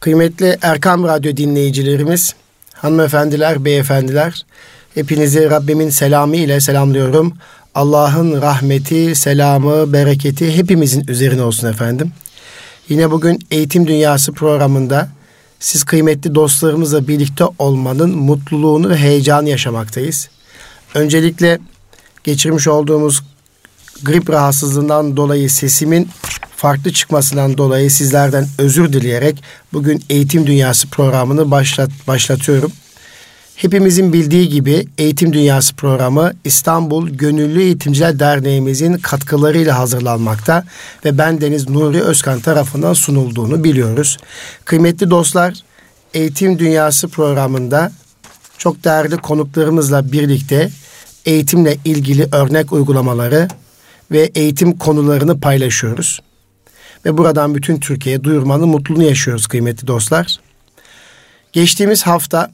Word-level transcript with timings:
Kıymetli 0.00 0.58
Erkam 0.62 1.04
Radyo 1.04 1.36
dinleyicilerimiz, 1.36 2.34
hanımefendiler, 2.74 3.64
beyefendiler, 3.64 4.46
hepinizi 4.94 5.50
Rabbimin 5.50 5.90
selamı 5.90 6.36
ile 6.36 6.60
selamlıyorum. 6.60 7.34
Allah'ın 7.74 8.42
rahmeti, 8.42 9.14
selamı, 9.14 9.92
bereketi 9.92 10.56
hepimizin 10.56 11.04
üzerine 11.08 11.42
olsun 11.42 11.68
efendim. 11.68 12.12
Yine 12.88 13.10
bugün 13.10 13.38
Eğitim 13.50 13.86
Dünyası 13.86 14.32
programında 14.32 15.08
siz 15.58 15.84
kıymetli 15.84 16.34
dostlarımızla 16.34 17.08
birlikte 17.08 17.44
olmanın 17.58 18.10
mutluluğunu 18.18 18.88
ve 18.88 18.96
heyecanı 18.96 19.48
yaşamaktayız. 19.48 20.28
Öncelikle 20.94 21.58
geçirmiş 22.24 22.68
olduğumuz 22.68 23.22
grip 24.02 24.30
rahatsızlığından 24.30 25.16
dolayı 25.16 25.50
sesimin 25.50 26.08
farklı 26.60 26.92
çıkmasından 26.92 27.58
dolayı 27.58 27.90
sizlerden 27.90 28.46
özür 28.58 28.92
dileyerek 28.92 29.42
bugün 29.72 30.04
Eğitim 30.10 30.46
Dünyası 30.46 30.88
programını 30.88 31.50
başlat, 31.50 31.90
başlatıyorum. 32.08 32.72
Hepimizin 33.56 34.12
bildiği 34.12 34.48
gibi 34.48 34.86
Eğitim 34.98 35.32
Dünyası 35.32 35.74
programı 35.74 36.32
İstanbul 36.44 37.08
Gönüllü 37.08 37.62
Eğitimciler 37.62 38.18
Derneğimizin 38.18 38.94
katkılarıyla 38.94 39.78
hazırlanmakta 39.78 40.64
ve 41.04 41.18
ben 41.18 41.40
Deniz 41.40 41.68
Nuri 41.68 42.02
Özkan 42.02 42.40
tarafından 42.40 42.92
sunulduğunu 42.92 43.64
biliyoruz. 43.64 44.16
Kıymetli 44.64 45.10
dostlar, 45.10 45.54
Eğitim 46.14 46.58
Dünyası 46.58 47.08
programında 47.08 47.92
çok 48.58 48.84
değerli 48.84 49.16
konuklarımızla 49.16 50.12
birlikte 50.12 50.70
eğitimle 51.24 51.76
ilgili 51.84 52.28
örnek 52.32 52.72
uygulamaları 52.72 53.48
ve 54.10 54.30
eğitim 54.34 54.78
konularını 54.78 55.40
paylaşıyoruz. 55.40 56.20
Ve 57.04 57.18
buradan 57.18 57.54
bütün 57.54 57.80
Türkiye'ye 57.80 58.24
duyurmanın 58.24 58.68
mutluluğunu 58.68 59.04
yaşıyoruz 59.04 59.46
kıymetli 59.46 59.86
dostlar. 59.86 60.40
Geçtiğimiz 61.52 62.02
hafta 62.02 62.50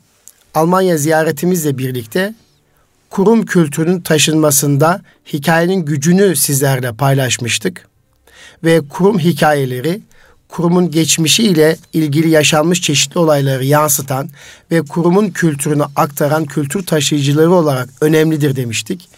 Almanya 0.55 0.97
ziyaretimizle 0.97 1.79
birlikte 1.79 2.35
kurum 3.11 3.47
kültürünün 3.47 4.01
taşınmasında 4.01 5.03
hikayenin 5.33 5.85
gücünü 5.85 6.37
sizlerle 6.37 6.93
paylaşmıştık. 6.93 7.89
Ve 8.65 8.81
kurum 8.89 9.19
hikayeleri 9.19 10.01
kurumun 10.49 10.91
geçmişiyle 10.91 11.77
ilgili 11.93 12.29
yaşanmış 12.29 12.81
çeşitli 12.81 13.19
olayları 13.19 13.65
yansıtan 13.65 14.29
ve 14.71 14.83
kurumun 14.83 15.31
kültürünü 15.31 15.85
aktaran 15.97 16.45
kültür 16.45 16.87
taşıyıcıları 16.87 17.53
olarak 17.53 17.89
önemlidir 18.01 18.57
demiştik. 18.57 19.09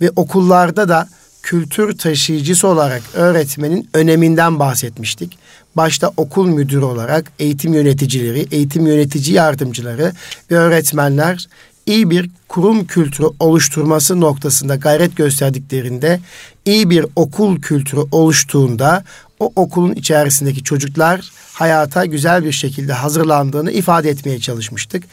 Ve 0.00 0.10
okullarda 0.16 0.88
da 0.88 1.08
kültür 1.46 1.98
taşıyıcısı 1.98 2.68
olarak 2.68 3.02
öğretmenin 3.14 3.88
öneminden 3.94 4.58
bahsetmiştik. 4.58 5.38
Başta 5.76 6.12
okul 6.16 6.46
müdürü 6.46 6.84
olarak 6.84 7.32
eğitim 7.38 7.74
yöneticileri, 7.74 8.46
eğitim 8.50 8.86
yönetici 8.86 9.36
yardımcıları 9.36 10.12
ve 10.50 10.56
öğretmenler 10.56 11.46
iyi 11.86 12.10
bir 12.10 12.30
kurum 12.48 12.86
kültürü 12.86 13.26
oluşturması 13.40 14.20
noktasında 14.20 14.76
gayret 14.76 15.16
gösterdiklerinde 15.16 16.20
iyi 16.64 16.90
bir 16.90 17.06
okul 17.16 17.60
kültürü 17.60 18.00
oluştuğunda 18.10 19.04
o 19.40 19.52
okulun 19.56 19.92
içerisindeki 19.94 20.64
çocuklar 20.64 21.30
hayata 21.52 22.06
güzel 22.06 22.44
bir 22.44 22.52
şekilde 22.52 22.92
hazırlandığını 22.92 23.70
ifade 23.72 24.10
etmeye 24.10 24.40
çalışmıştık. 24.40 25.04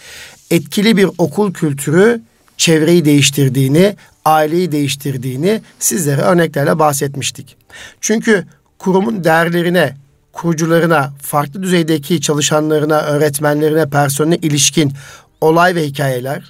Etkili 0.51 0.97
bir 0.97 1.09
okul 1.17 1.53
kültürü 1.53 2.21
çevreyi 2.57 3.05
değiştirdiğini, 3.05 3.95
aileyi 4.25 4.71
değiştirdiğini 4.71 5.61
sizlere 5.79 6.21
örneklerle 6.21 6.79
bahsetmiştik. 6.79 7.57
Çünkü 8.01 8.45
kurumun 8.79 9.23
değerlerine, 9.23 9.97
kurucularına, 10.33 11.13
farklı 11.21 11.63
düzeydeki 11.63 12.21
çalışanlarına, 12.21 13.01
öğretmenlerine, 13.01 13.89
personeline 13.89 14.35
ilişkin 14.35 14.93
olay 15.41 15.75
ve 15.75 15.85
hikayeler 15.85 16.43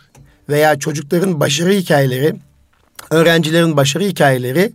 veya 0.49 0.79
çocukların 0.79 1.39
başarı 1.39 1.71
hikayeleri, 1.71 2.35
öğrencilerin 3.09 3.77
başarı 3.77 4.03
hikayeleri 4.03 4.73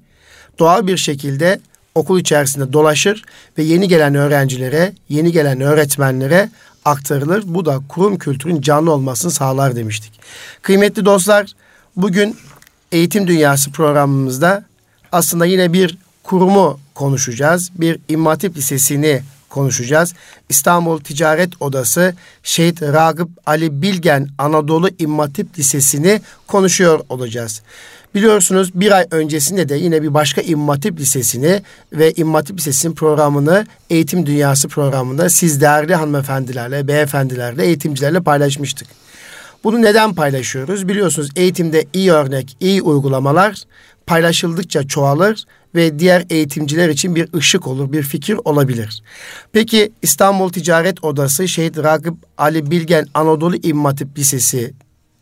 doğal 0.59 0.87
bir 0.87 0.97
şekilde 0.97 1.61
okul 1.95 2.21
içerisinde 2.21 2.73
dolaşır 2.73 3.23
ve 3.59 3.63
yeni 3.63 3.89
gelen 3.89 4.15
öğrencilere, 4.15 4.93
yeni 5.09 5.33
gelen 5.33 5.61
öğretmenlere 5.61 6.51
aktarılır. 6.85 7.43
Bu 7.47 7.65
da 7.67 7.81
kurum 7.89 8.19
kültürün 8.19 8.61
canlı 8.61 8.93
olmasını 8.93 9.31
sağlar 9.31 9.77
demiştik. 9.77 10.21
Kıymetli 10.63 11.05
dostlar, 11.05 11.53
bugün 11.97 12.37
Eğitim 12.93 13.27
Dünyası 13.27 13.73
programımızda 13.73 14.65
aslında 15.13 15.47
yine 15.47 15.73
bir 15.73 15.99
kurumu 16.23 16.81
konuşacağız. 16.95 17.71
Bir 17.75 17.99
İmam 18.09 18.39
Lisesi'ni 18.57 19.23
konuşacağız. 19.49 20.15
İstanbul 20.49 21.01
Ticaret 21.01 21.63
Odası 21.63 22.15
Şehit 22.43 22.83
Ragıp 22.83 23.29
Ali 23.47 23.83
Bilgen 23.83 24.29
Anadolu 24.39 24.91
İmam 24.99 25.31
Lisesi'ni 25.59 26.21
konuşuyor 26.47 27.01
olacağız. 27.09 27.63
Biliyorsunuz 28.15 28.71
bir 28.75 28.93
ay 28.93 29.07
öncesinde 29.11 29.69
de 29.69 29.75
yine 29.77 30.03
bir 30.03 30.15
başka 30.15 30.41
İmam 30.41 30.77
Lisesi'ni 30.99 31.63
ve 31.93 32.13
İmam 32.13 32.43
Lisesi'nin 32.53 32.95
programını 32.95 33.67
Eğitim 33.91 34.27
Dünyası 34.27 34.69
programında 34.69 35.29
siz 35.29 35.61
değerli 35.61 35.95
hanımefendilerle, 35.95 36.89
beyefendilerle, 36.89 37.65
eğitimcilerle 37.65 38.21
paylaşmıştık. 38.21 38.89
Bunu 39.65 39.83
neden 39.83 40.15
paylaşıyoruz? 40.15 40.89
Biliyorsunuz 40.89 41.31
eğitimde 41.37 41.85
iyi 41.93 42.13
örnek, 42.13 42.57
iyi 42.61 42.83
uygulamalar 42.83 43.63
paylaşıldıkça 44.07 44.89
çoğalır 44.89 45.45
ve 45.75 45.99
diğer 45.99 46.25
eğitimciler 46.31 46.89
için 46.89 47.15
bir 47.15 47.29
ışık 47.35 47.67
olur, 47.67 47.93
bir 47.93 48.03
fikir 48.03 48.39
olabilir. 48.45 49.03
Peki 49.53 49.93
İstanbul 50.03 50.49
Ticaret 50.49 51.05
Odası 51.05 51.49
Şehit 51.49 51.79
Ragıp 51.79 52.17
Ali 52.39 52.71
Bilgen 52.71 53.07
Anadolu 53.15 53.57
İmam 53.63 53.85
Hatip 53.85 54.19
Lisesi 54.19 54.75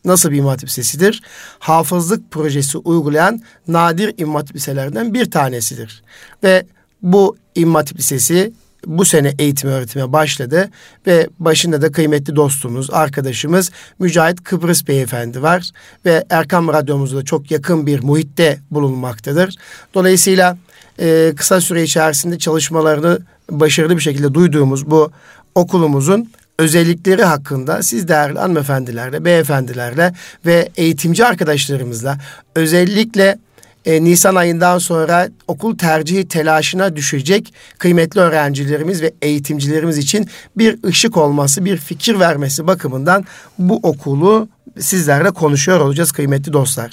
nasıl 0.04 0.30
bir 0.30 0.36
İmam 0.36 0.48
Hatip 0.48 0.68
Lisesi'dir? 0.68 1.22
Hafızlık 1.58 2.30
projesi 2.30 2.78
uygulayan 2.78 3.42
nadir 3.68 4.14
İmam 4.18 4.34
Hatip 4.34 4.56
Liselerden 4.56 5.14
bir 5.14 5.30
tanesidir. 5.30 6.02
Ve 6.42 6.66
bu 7.02 7.36
İmam 7.54 7.74
Hatip 7.74 7.98
Lisesi 7.98 8.52
bu 8.86 9.04
sene 9.04 9.34
eğitim 9.38 9.70
öğretime 9.70 10.12
başladı 10.12 10.70
ve 11.06 11.28
başında 11.38 11.82
da 11.82 11.92
kıymetli 11.92 12.36
dostumuz, 12.36 12.90
arkadaşımız 12.90 13.70
Mücahit 13.98 14.44
Kıbrıs 14.44 14.88
Beyefendi 14.88 15.42
var 15.42 15.70
ve 16.04 16.24
Erkam 16.30 16.68
Radyomuzda 16.68 17.24
çok 17.24 17.50
yakın 17.50 17.86
bir 17.86 18.02
muhitte 18.02 18.58
bulunmaktadır. 18.70 19.54
Dolayısıyla 19.94 20.58
e, 21.00 21.32
kısa 21.36 21.60
süre 21.60 21.82
içerisinde 21.82 22.38
çalışmalarını 22.38 23.18
başarılı 23.50 23.96
bir 23.96 24.02
şekilde 24.02 24.34
duyduğumuz 24.34 24.90
bu 24.90 25.10
okulumuzun 25.54 26.30
özellikleri 26.58 27.24
hakkında 27.24 27.82
siz 27.82 28.08
değerli 28.08 28.38
hanımefendilerle, 28.38 29.24
beyefendilerle 29.24 30.14
ve 30.46 30.68
eğitimci 30.76 31.24
arkadaşlarımızla 31.24 32.18
özellikle 32.54 33.38
e, 33.86 34.04
Nisan 34.04 34.34
ayından 34.34 34.78
sonra 34.78 35.28
okul 35.48 35.78
tercihi 35.78 36.28
telaşına 36.28 36.96
düşecek 36.96 37.54
kıymetli 37.78 38.20
öğrencilerimiz 38.20 39.02
ve 39.02 39.12
eğitimcilerimiz 39.22 39.98
için 39.98 40.28
bir 40.56 40.84
ışık 40.84 41.16
olması, 41.16 41.64
bir 41.64 41.76
fikir 41.76 42.20
vermesi 42.20 42.66
bakımından 42.66 43.24
bu 43.58 43.80
okulu 43.82 44.48
sizlerle 44.78 45.30
konuşuyor 45.30 45.80
olacağız 45.80 46.12
kıymetli 46.12 46.52
dostlar. 46.52 46.92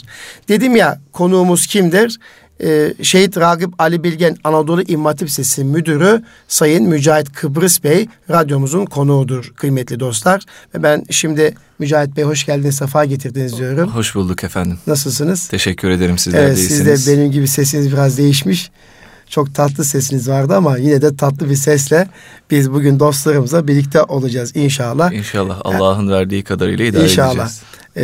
Dedim 0.50 0.76
ya 0.76 1.00
konuğumuz 1.12 1.68
kimdir? 1.68 2.20
Ee, 2.63 2.94
Şehit 3.01 3.38
Ragıp 3.38 3.81
Ali 3.81 4.03
Bilgen 4.03 4.38
Anadolu 4.44 4.81
İmam 4.81 5.06
Hatip 5.06 5.31
Sesi 5.31 5.63
Müdürü 5.63 6.24
Sayın 6.47 6.84
Mücahit 6.84 7.34
Kıbrıs 7.34 7.84
Bey 7.84 8.07
radyomuzun 8.29 8.85
konuğudur 8.85 9.53
kıymetli 9.56 10.00
dostlar. 10.00 10.44
Ve 10.75 10.84
ben 10.84 11.03
şimdi 11.09 11.56
Mücahit 11.79 12.18
Bey 12.18 12.23
hoş 12.23 12.46
geldiniz, 12.46 12.75
sefa 12.75 13.06
getirdiniz 13.06 13.57
diyorum. 13.57 13.90
Hoş 13.90 14.16
bulduk 14.16 14.44
efendim. 14.44 14.78
Nasılsınız? 14.88 15.47
Teşekkür 15.47 15.90
ederim 15.90 16.18
sizler 16.18 16.44
evet, 16.44 16.57
de 16.57 16.62
iyisiniz. 16.62 17.03
Siz 17.03 17.07
de 17.07 17.18
benim 17.18 17.31
gibi 17.31 17.47
sesiniz 17.47 17.91
biraz 17.91 18.18
değişmiş. 18.18 18.72
Çok 19.29 19.56
tatlı 19.56 19.84
sesiniz 19.84 20.29
vardı 20.29 20.56
ama 20.56 20.78
yine 20.78 21.02
de 21.02 21.16
tatlı 21.16 21.50
bir 21.50 21.56
sesle 21.56 22.07
biz 22.52 22.72
bugün 22.72 23.00
dostlarımızla 23.00 23.68
birlikte 23.68 24.03
olacağız 24.03 24.55
inşallah. 24.55 25.14
İnşallah 25.14 25.61
Allah'ın 25.64 26.09
verdiği 26.09 26.43
kadarıyla 26.43 26.85
idare 26.85 27.03
İnşallah. 27.03 27.32
edeceğiz. 27.32 27.61
Ee, 27.96 28.03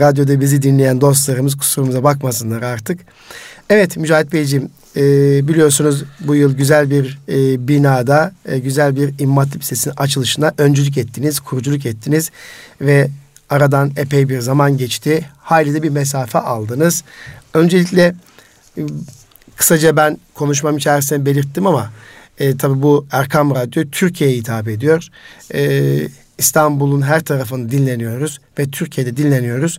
radyoda 0.00 0.40
bizi 0.40 0.62
dinleyen 0.62 1.00
dostlarımız 1.00 1.58
kusurumuza 1.58 2.04
bakmasınlar 2.04 2.62
artık. 2.62 3.00
Evet 3.70 3.96
Mücahit 3.96 4.32
Beyciğim 4.32 4.70
e, 4.96 5.02
biliyorsunuz 5.48 6.04
bu 6.20 6.34
yıl 6.34 6.56
güzel 6.56 6.90
bir 6.90 7.18
e, 7.28 7.68
binada 7.68 8.32
e, 8.46 8.58
güzel 8.58 8.96
bir 8.96 9.14
İmam 9.18 9.36
Hatip 9.36 9.62
Lisesi'nin 9.62 9.94
açılışına 9.96 10.52
öncülük 10.58 10.98
ettiniz, 10.98 11.40
kuruculuk 11.40 11.86
ettiniz 11.86 12.30
ve 12.80 13.08
aradan 13.50 13.92
epey 13.96 14.28
bir 14.28 14.40
zaman 14.40 14.76
geçti. 14.76 15.26
Hayli 15.38 15.74
de 15.74 15.82
bir 15.82 15.88
mesafe 15.88 16.38
aldınız. 16.38 17.04
Öncelikle 17.54 18.14
e, 18.78 18.82
kısaca 19.56 19.96
ben 19.96 20.18
konuşmam 20.34 20.76
içerisinde 20.76 21.26
belirttim 21.26 21.66
ama 21.66 21.90
e, 22.38 22.56
tabii 22.56 22.82
bu 22.82 23.06
Erkam 23.12 23.54
Radyo 23.54 23.84
Türkiye'ye 23.92 24.36
hitap 24.36 24.68
ediyor. 24.68 25.08
E, 25.54 25.92
İstanbul'un 26.38 27.02
her 27.02 27.24
tarafını 27.24 27.70
dinleniyoruz 27.70 28.40
ve 28.58 28.70
Türkiye'de 28.70 29.16
dinleniyoruz 29.16 29.78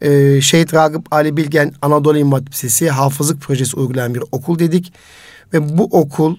e, 0.00 0.40
Şehit 0.40 0.74
Ragıp 0.74 1.12
Ali 1.12 1.36
Bilgen 1.36 1.72
Anadolu 1.82 2.18
İmam 2.18 2.46
Lisesi 2.50 2.90
hafızlık 2.90 3.40
projesi 3.40 3.76
uygulayan 3.76 4.14
bir 4.14 4.22
okul 4.32 4.58
dedik. 4.58 4.92
Ve 5.52 5.78
bu 5.78 5.84
okul 5.84 6.36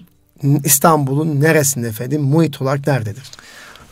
İstanbul'un 0.64 1.40
neresinde 1.40 1.88
efendim? 1.88 2.22
Muhit 2.22 2.62
olarak 2.62 2.86
nerededir? 2.86 3.22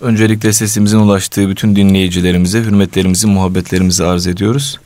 Öncelikle 0.01 0.53
sesimizin 0.53 0.99
ulaştığı 0.99 1.49
bütün 1.49 1.77
dinleyicilerimize 1.77 2.59
hürmetlerimizi, 2.61 3.27
muhabbetlerimizi 3.27 4.05
arz 4.05 4.27
ediyoruz. 4.27 4.79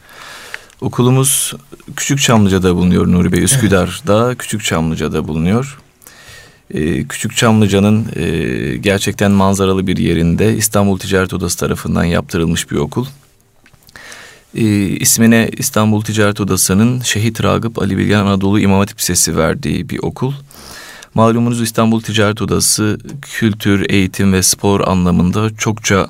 Okulumuz 0.80 1.54
Küçük 1.96 2.20
Çamlıca'da 2.20 2.74
bulunuyor 2.76 3.12
Nuri 3.12 3.32
Bey. 3.32 3.42
Üsküdar'da 3.42 4.34
Küçük 4.34 4.64
Çamlıca'da 4.64 5.28
bulunuyor. 5.28 5.78
Ee, 6.74 7.04
Küçük 7.04 7.36
Çamlıca'nın 7.36 8.06
e, 8.16 8.76
gerçekten 8.76 9.30
manzaralı 9.30 9.86
bir 9.86 9.96
yerinde 9.96 10.56
İstanbul 10.56 10.98
Ticaret 10.98 11.34
Odası 11.34 11.58
tarafından 11.58 12.04
yaptırılmış 12.04 12.70
bir 12.70 12.76
okul. 12.76 13.06
E, 14.54 14.64
ismine 14.88 15.50
İstanbul 15.56 16.02
Ticaret 16.02 16.40
Odası'nın 16.40 17.00
Şehit 17.00 17.44
Ragıp 17.44 17.82
Ali 17.82 17.98
Bilgen 17.98 18.18
Anadolu 18.18 18.60
İmam 18.60 18.78
Hatip 18.78 18.98
Lisesi 18.98 19.36
verdiği 19.36 19.88
bir 19.88 19.98
okul. 19.98 20.32
Malumunuz 21.14 21.62
İstanbul 21.62 22.00
Ticaret 22.00 22.42
Odası 22.42 22.98
kültür, 23.22 23.90
eğitim 23.90 24.32
ve 24.32 24.42
spor 24.42 24.80
anlamında 24.80 25.56
çokça 25.56 26.06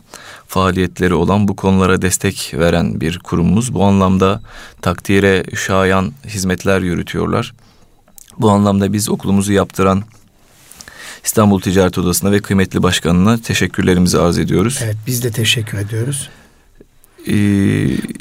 faaliyetleri 0.49 1.15
olan 1.15 1.49
bu 1.49 1.56
konulara 1.56 2.03
destek 2.03 2.55
veren 2.59 3.00
bir 3.00 3.19
kurumumuz. 3.19 3.75
Bu 3.75 3.85
anlamda 3.85 4.41
takdire 4.81 5.44
şayan 5.56 6.12
hizmetler 6.27 6.81
yürütüyorlar. 6.81 7.55
Bu 8.39 8.50
anlamda 8.50 8.93
biz 8.93 9.09
okulumuzu 9.09 9.53
yaptıran 9.53 10.03
İstanbul 11.25 11.61
Ticaret 11.61 11.99
Odası'na 11.99 12.33
ve 12.33 12.41
kıymetli 12.41 12.83
başkanına 12.83 13.39
teşekkürlerimizi 13.39 14.19
arz 14.19 14.39
ediyoruz. 14.39 14.79
Evet 14.83 14.97
biz 15.06 15.25
de 15.25 15.31
teşekkür 15.31 15.79
ediyoruz. 15.79 16.29
Ee, 17.29 17.33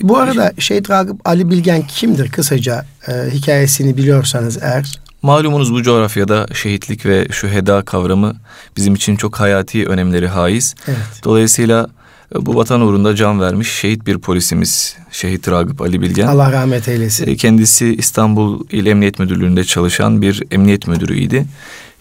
Bu 0.02 0.18
arada 0.18 0.54
Şehit 0.60 0.90
Ragıp 0.90 1.30
Ali 1.30 1.50
Bilgen 1.50 1.82
kimdir 1.88 2.32
kısaca 2.32 2.86
e, 3.08 3.12
hikayesini 3.32 3.98
biliyorsanız 3.98 4.58
eğer? 4.62 5.00
Malumunuz 5.22 5.74
bu 5.74 5.84
coğrafyada 5.84 6.46
şehitlik 6.54 7.06
ve 7.06 7.28
şüheda 7.32 7.82
kavramı 7.82 8.36
bizim 8.78 8.96
için 8.96 9.16
çok 9.16 9.40
hayati 9.40 9.86
önemleri 9.86 10.28
haiz. 10.28 10.76
Evet. 10.88 10.98
Dolayısıyla 11.24 11.88
e, 12.36 12.46
bu 12.46 12.56
vatan 12.56 12.82
uğrunda 12.82 13.16
can 13.16 13.42
vermiş 13.42 13.72
şehit 13.72 14.06
bir 14.06 14.18
polisimiz 14.18 14.96
Şehit 15.12 15.50
Ragıp 15.50 15.82
Ali 15.82 16.02
Bilgen. 16.02 16.28
Allah 16.28 16.52
rahmet 16.52 16.88
eylesin. 16.88 17.28
E, 17.28 17.36
kendisi 17.36 17.96
İstanbul 17.96 18.66
İl 18.72 18.86
Emniyet 18.86 19.20
Müdürlüğü'nde 19.20 19.64
çalışan 19.64 20.22
bir 20.22 20.44
emniyet 20.52 20.88
müdürüydü. 20.88 21.46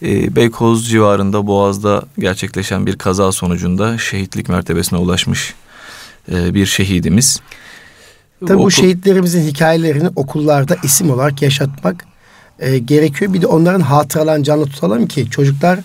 E, 0.03 0.35
Beykoz 0.35 0.89
civarında 0.89 1.47
Boğaz'da 1.47 2.03
gerçekleşen 2.19 2.85
bir 2.85 2.95
kaza 2.95 3.31
sonucunda 3.31 3.97
şehitlik 3.97 4.49
mertebesine 4.49 4.99
ulaşmış 4.99 5.53
bir 6.31 6.65
şehidimiz. 6.65 7.39
Tabii 8.47 8.59
bu, 8.59 8.63
bu 8.63 8.71
şehitlerimizin 8.71 9.47
hikayelerini 9.47 10.09
okullarda 10.15 10.77
isim 10.83 11.11
olarak 11.11 11.41
yaşatmak 11.41 12.05
e, 12.59 12.77
gerekiyor. 12.77 13.33
Bir 13.33 13.41
de 13.41 13.47
onların 13.47 13.81
hatıralarını 13.81 14.43
canlı 14.43 14.65
tutalım 14.65 15.07
ki 15.07 15.29
çocuklar 15.29 15.79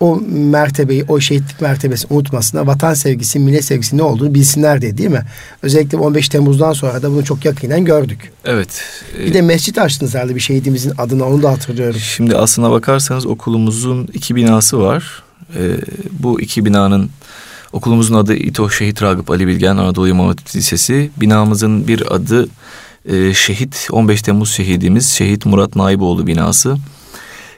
o 0.00 0.20
mertebeyi, 0.30 1.04
o 1.08 1.20
şehitlik 1.20 1.60
mertebesini 1.60 2.12
unutmasınlar. 2.12 2.66
Vatan 2.66 2.94
sevgisi, 2.94 3.38
millet 3.38 3.64
sevgisi 3.64 3.96
ne 3.96 4.02
olduğunu 4.02 4.34
bilsinler 4.34 4.82
diye 4.82 4.98
değil 4.98 5.10
mi? 5.10 5.22
Özellikle 5.62 5.98
15 5.98 6.28
Temmuz'dan 6.28 6.72
sonra 6.72 7.02
da 7.02 7.10
bunu 7.10 7.24
çok 7.24 7.44
yakinen 7.44 7.84
gördük. 7.84 8.32
Evet. 8.44 8.82
Bir 9.18 9.34
de 9.34 9.42
mescit 9.42 9.78
açtınız 9.78 10.14
herhalde 10.14 10.34
bir 10.34 10.40
şehidimizin 10.40 10.92
adına 10.98 11.24
onu 11.24 11.42
da 11.42 11.50
hatırlıyorum. 11.50 12.00
Şimdi 12.00 12.36
aslına 12.36 12.70
bakarsanız 12.70 13.26
okulumuzun 13.26 14.08
iki 14.12 14.36
binası 14.36 14.80
var. 14.80 15.22
Ee, 15.56 15.76
bu 16.10 16.40
iki 16.40 16.64
binanın 16.64 17.10
okulumuzun 17.72 18.14
adı 18.14 18.34
İTO 18.34 18.70
Şehit 18.70 19.02
Ragıp 19.02 19.30
Ali 19.30 19.46
Bilgen 19.46 19.76
Anadolu 19.76 20.08
İmam 20.08 20.26
Hatip 20.26 20.56
Lisesi. 20.56 21.10
Binamızın 21.16 21.88
bir 21.88 22.14
adı 22.14 22.48
e, 23.08 23.34
şehit 23.34 23.88
15 23.92 24.22
Temmuz 24.22 24.50
şehidimiz 24.52 25.10
Şehit 25.10 25.46
Murat 25.46 25.76
Naiboğlu 25.76 26.26
binası. 26.26 26.76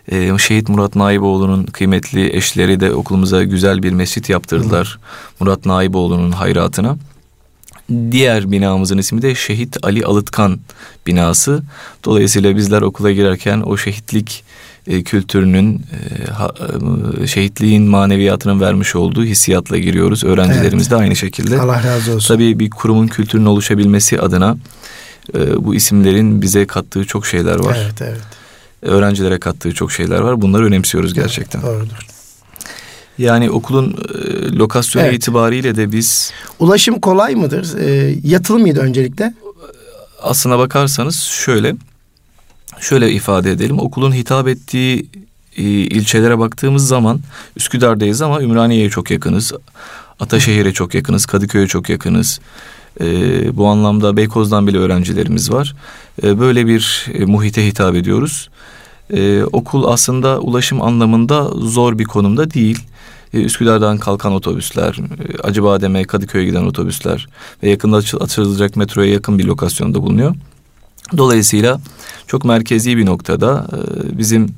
E, 0.08 0.38
şehit 0.38 0.68
Murat 0.68 0.96
Naiboğlu'nun 0.96 1.64
kıymetli 1.64 2.36
eşleri 2.36 2.80
de 2.80 2.94
okulumuza 2.94 3.42
güzel 3.42 3.82
bir 3.82 3.92
mescit 3.92 4.28
yaptırdılar. 4.28 4.98
Hı. 5.00 5.44
Murat 5.44 5.66
Naiboğlu'nun 5.66 6.32
hayratına. 6.32 6.96
Diğer 8.10 8.50
binamızın 8.50 8.98
ismi 8.98 9.22
de 9.22 9.34
Şehit 9.34 9.76
Ali 9.82 10.06
Alıtkan 10.06 10.60
binası. 11.06 11.62
Dolayısıyla 12.04 12.56
bizler 12.56 12.82
okula 12.82 13.12
girerken 13.12 13.60
o 13.60 13.76
şehitlik 13.76 14.44
e, 14.86 15.02
kültürünün, 15.02 15.74
e, 15.92 16.30
ha, 16.30 16.50
e, 17.22 17.26
şehitliğin 17.26 17.82
maneviyatının 17.82 18.60
vermiş 18.60 18.96
olduğu 18.96 19.24
hissiyatla 19.24 19.78
giriyoruz. 19.78 20.24
Öğrencilerimiz 20.24 20.82
evet. 20.82 20.90
de 20.90 20.96
aynı 20.96 21.16
şekilde. 21.16 21.60
Allah 21.60 21.82
razı 21.84 22.14
olsun. 22.14 22.34
Tabii 22.34 22.58
bir 22.58 22.70
kurumun 22.70 23.06
kültürünün 23.06 23.46
oluşabilmesi 23.46 24.20
adına 24.20 24.56
e, 25.34 25.64
bu 25.64 25.74
isimlerin 25.74 26.42
bize 26.42 26.66
kattığı 26.66 27.04
çok 27.04 27.26
şeyler 27.26 27.64
var. 27.64 27.78
Evet, 27.82 28.02
evet. 28.02 28.20
Öğrencilere 28.82 29.40
kattığı 29.40 29.74
çok 29.74 29.92
şeyler 29.92 30.20
var. 30.20 30.40
Bunları 30.40 30.66
önemsiyoruz 30.66 31.14
gerçekten. 31.14 31.60
Evet, 31.60 31.70
doğrudur. 31.70 32.06
Yani 33.18 33.50
okulun 33.50 33.96
e, 34.14 34.52
lokasyonu 34.56 35.06
evet. 35.06 35.16
itibariyle 35.16 35.76
de 35.76 35.92
biz... 35.92 36.32
Ulaşım 36.58 37.00
kolay 37.00 37.34
mıdır? 37.34 37.78
E, 37.78 38.14
yatılı 38.24 38.58
mıydı 38.58 38.80
öncelikle? 38.80 39.34
Aslına 40.22 40.58
bakarsanız 40.58 41.16
şöyle, 41.22 41.74
şöyle 42.82 43.12
ifade 43.12 43.50
edelim. 43.50 43.78
Okulun 43.78 44.12
hitap 44.12 44.48
ettiği 44.48 45.06
e, 45.56 45.62
ilçelere 45.62 46.38
baktığımız 46.38 46.88
zaman 46.88 47.20
Üsküdar'dayız 47.56 48.22
ama 48.22 48.42
Ümraniye'ye 48.42 48.90
çok 48.90 49.10
yakınız. 49.10 49.52
Ataşehir'e 50.20 50.72
çok 50.72 50.94
yakınız, 50.94 51.26
Kadıköy'e 51.26 51.66
çok 51.66 51.88
yakınız. 51.88 52.40
E, 53.00 53.06
bu 53.56 53.66
anlamda 53.66 54.16
Beykoz'dan 54.16 54.66
bile 54.66 54.78
öğrencilerimiz 54.78 55.52
var. 55.52 55.74
E, 56.22 56.40
böyle 56.40 56.66
bir 56.66 57.06
e, 57.14 57.24
muhite 57.24 57.66
hitap 57.66 57.94
ediyoruz. 57.94 58.48
E, 59.10 59.42
okul 59.44 59.84
aslında 59.84 60.40
ulaşım 60.40 60.82
anlamında 60.82 61.48
zor 61.48 61.98
bir 61.98 62.04
konumda 62.04 62.50
değil. 62.50 62.78
E, 63.34 63.42
Üsküdar'dan 63.42 63.98
kalkan 63.98 64.32
otobüsler, 64.32 64.98
e, 64.98 65.42
Acıbadem'e, 65.42 66.04
Kadıköy'e 66.04 66.44
giden 66.44 66.64
otobüsler 66.64 67.28
ve 67.62 67.70
yakında 67.70 67.96
açılacak 67.96 68.76
metroya 68.76 69.12
yakın 69.12 69.38
bir 69.38 69.44
lokasyonda 69.44 70.02
bulunuyor. 70.02 70.34
Dolayısıyla 71.16 71.80
çok 72.26 72.44
merkezi 72.44 72.96
bir 72.96 73.06
noktada 73.06 73.66
e, 73.72 74.18
bizim 74.18 74.48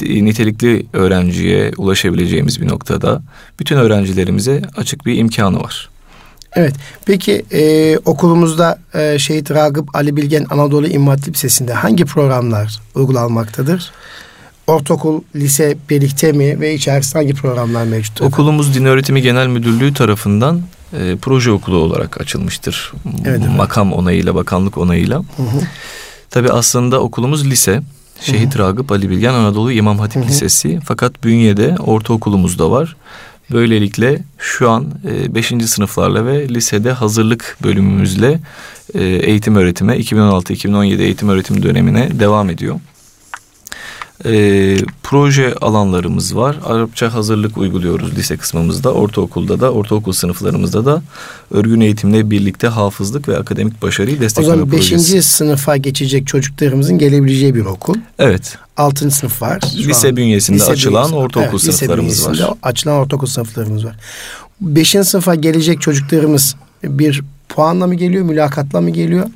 nitelikli 0.00 0.86
öğrenciye 0.92 1.72
ulaşabileceğimiz 1.76 2.60
bir 2.60 2.68
noktada 2.68 3.22
bütün 3.60 3.76
öğrencilerimize 3.76 4.62
açık 4.76 5.06
bir 5.06 5.18
imkanı 5.18 5.60
var. 5.60 5.90
Evet. 6.56 6.74
Peki 7.06 7.44
e, 7.52 7.96
okulumuzda 8.04 8.78
e, 8.94 9.18
Şehit 9.18 9.50
Ragıp 9.50 9.96
Ali 9.96 10.16
Bilgen 10.16 10.46
Anadolu 10.50 10.86
İmam 10.86 11.08
Hatip 11.08 11.34
Lisesi'nde 11.34 11.72
hangi 11.72 12.04
programlar 12.04 12.80
uygulanmaktadır? 12.94 13.92
Ortaokul, 14.66 15.20
lise 15.36 15.76
birlikte 15.90 16.32
mi 16.32 16.60
ve 16.60 16.74
içerisinde 16.74 17.18
hangi 17.18 17.34
programlar 17.34 17.84
mevcut? 17.84 18.22
Okulumuz 18.22 18.74
Din 18.74 18.84
Öğretimi 18.84 19.22
Genel 19.22 19.46
Müdürlüğü 19.46 19.94
tarafından 19.94 20.62
e, 21.00 21.16
proje 21.16 21.50
okulu 21.50 21.76
olarak 21.76 22.20
açılmıştır. 22.20 22.92
Evet, 23.24 23.40
Makam 23.56 23.92
onayıyla, 23.92 24.34
bakanlık 24.34 24.78
onayıyla. 24.78 25.18
Hı 25.18 25.42
hı. 25.42 25.60
Tabii 26.30 26.50
aslında 26.50 27.00
okulumuz 27.00 27.50
lise. 27.50 27.82
Şehit 28.20 28.54
hı 28.54 28.58
hı. 28.58 28.62
Ragıp 28.62 28.92
Ali 28.92 29.10
Bilgen 29.10 29.34
Anadolu 29.34 29.72
İmam 29.72 29.98
Hatip 29.98 30.22
hı 30.22 30.26
hı. 30.26 30.28
Lisesi. 30.28 30.80
Fakat 30.84 31.24
bünyede 31.24 31.76
ortaokulumuz 31.78 32.58
da 32.58 32.70
var. 32.70 32.96
Böylelikle 33.50 34.22
şu 34.38 34.70
an 34.70 34.86
5. 35.04 35.52
E, 35.52 35.60
sınıflarla 35.60 36.26
ve 36.26 36.48
lisede 36.48 36.92
hazırlık 36.92 37.56
bölümümüzle 37.62 38.40
e, 38.94 39.04
eğitim 39.04 39.56
öğretime 39.56 39.96
2016-2017 39.96 41.02
eğitim 41.02 41.28
öğretim 41.28 41.62
dönemine 41.62 42.20
devam 42.20 42.50
ediyor 42.50 42.80
e, 44.24 44.76
proje 45.02 45.54
alanlarımız 45.54 46.36
var. 46.36 46.56
Arapça 46.64 47.14
hazırlık 47.14 47.58
uyguluyoruz 47.58 48.16
lise 48.16 48.36
kısmımızda. 48.36 48.92
Ortaokulda 48.92 49.60
da, 49.60 49.72
ortaokul 49.72 50.12
sınıflarımızda 50.12 50.84
da 50.84 51.02
örgün 51.50 51.80
eğitimle 51.80 52.30
birlikte 52.30 52.68
hafızlık 52.68 53.28
ve 53.28 53.36
akademik 53.36 53.82
başarıyı 53.82 54.20
destekleme 54.20 54.64
projesi. 54.64 54.94
O 54.94 54.98
zaman 54.98 55.16
5. 55.16 55.24
sınıfa 55.24 55.76
geçecek 55.76 56.26
çocuklarımızın 56.26 56.98
gelebileceği 56.98 57.54
bir 57.54 57.64
okul. 57.64 57.94
Evet. 58.18 58.58
6. 58.76 59.10
sınıf 59.10 59.42
var. 59.42 59.60
Lise 59.76 60.08
an. 60.08 60.16
bünyesinde 60.16 60.56
lise 60.56 60.72
açılan 60.72 60.94
bünyesinde. 60.94 61.16
ortaokul 61.16 61.58
evet, 61.64 61.74
sınıflarımız 61.74 62.28
lise 62.28 62.44
var. 62.44 62.50
açılan 62.62 62.96
ortaokul 62.96 63.26
sınıflarımız 63.26 63.84
var. 63.84 63.96
5. 64.60 64.96
sınıfa 65.02 65.34
gelecek 65.34 65.80
çocuklarımız 65.80 66.56
bir 66.84 67.22
puanla 67.48 67.86
mı 67.86 67.94
geliyor, 67.94 68.24
mülakatla 68.24 68.80
mı 68.80 68.90
geliyor? 68.90 69.26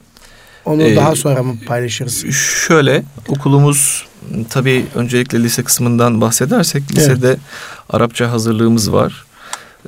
Onu 0.69 0.83
ee, 0.83 0.97
daha 0.97 1.17
sonra 1.17 1.43
mı 1.43 1.57
paylaşırız? 1.67 2.25
Şöyle 2.67 3.03
okulumuz 3.29 4.07
tabii 4.51 4.87
öncelikle 4.95 5.43
lise 5.43 5.63
kısmından 5.63 6.21
bahsedersek 6.21 6.83
lisede 6.97 7.29
evet. 7.29 7.39
Arapça 7.91 8.33
hazırlığımız 8.33 8.93
var. 8.93 9.25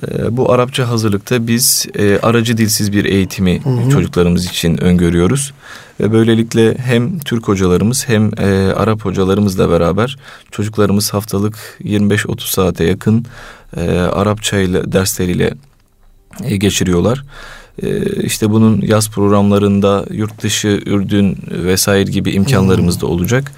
Ee, 0.02 0.36
bu 0.36 0.52
Arapça 0.52 0.88
hazırlıkta 0.88 1.46
biz 1.46 1.86
e, 1.98 2.18
aracı 2.22 2.56
dilsiz 2.56 2.92
bir 2.92 3.04
eğitimi 3.04 3.64
hı 3.64 3.70
hı. 3.70 3.90
çocuklarımız 3.90 4.46
için 4.46 4.82
öngörüyoruz. 4.82 5.52
Ve 6.00 6.12
böylelikle 6.12 6.78
hem 6.78 7.18
Türk 7.18 7.48
hocalarımız 7.48 8.08
hem 8.08 8.30
e, 8.38 8.72
Arap 8.72 9.04
hocalarımızla 9.04 9.70
beraber 9.70 10.16
çocuklarımız 10.50 11.14
haftalık 11.14 11.78
25-30 11.84 12.50
saate 12.50 12.84
yakın 12.84 13.24
e, 13.76 13.90
Arapça 13.98 14.58
ile 14.58 14.92
dersleriyle 14.92 15.54
e, 16.44 16.56
geçiriyorlar. 16.56 17.24
E, 17.82 18.02
işte 18.22 18.50
bunun 18.50 18.80
yaz 18.80 19.10
programlarında 19.10 20.06
yurt 20.10 20.42
dışı, 20.42 20.82
Ürdün 20.86 21.38
vesaire 21.50 22.10
gibi 22.10 22.30
imkanlarımız 22.30 22.94
hmm. 22.94 23.00
da 23.00 23.06
olacak. 23.06 23.52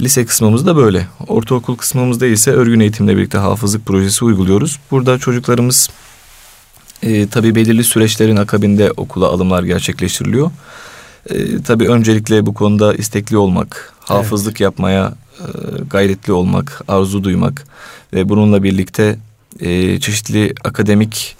Lise 0.00 0.26
kısmımız 0.26 0.66
da 0.66 0.76
böyle. 0.76 1.06
Ortaokul 1.28 1.76
kısmımızda 1.76 2.26
ise 2.26 2.50
örgün 2.50 2.80
eğitimle 2.80 3.16
birlikte 3.16 3.38
hafızlık 3.38 3.86
projesi 3.86 4.24
uyguluyoruz. 4.24 4.78
Burada 4.90 5.18
çocuklarımız 5.18 5.90
E, 7.02 7.28
tabii 7.28 7.54
belirli 7.54 7.84
süreçlerin 7.84 8.36
akabinde 8.36 8.92
okula 8.96 9.26
alımlar 9.26 9.62
gerçekleştiriliyor. 9.62 10.50
E, 11.30 11.62
tabii 11.62 11.88
öncelikle 11.88 12.46
bu 12.46 12.54
konuda 12.54 12.94
istekli 12.94 13.36
olmak, 13.36 13.94
hafızlık 14.00 14.52
evet. 14.52 14.60
yapmaya 14.60 15.14
e, 15.40 15.46
gayretli 15.90 16.32
olmak, 16.32 16.82
arzu 16.88 17.24
duymak 17.24 17.64
ve 18.12 18.28
bununla 18.28 18.62
birlikte 18.62 19.18
e, 19.60 20.00
çeşitli 20.00 20.54
akademik 20.64 21.36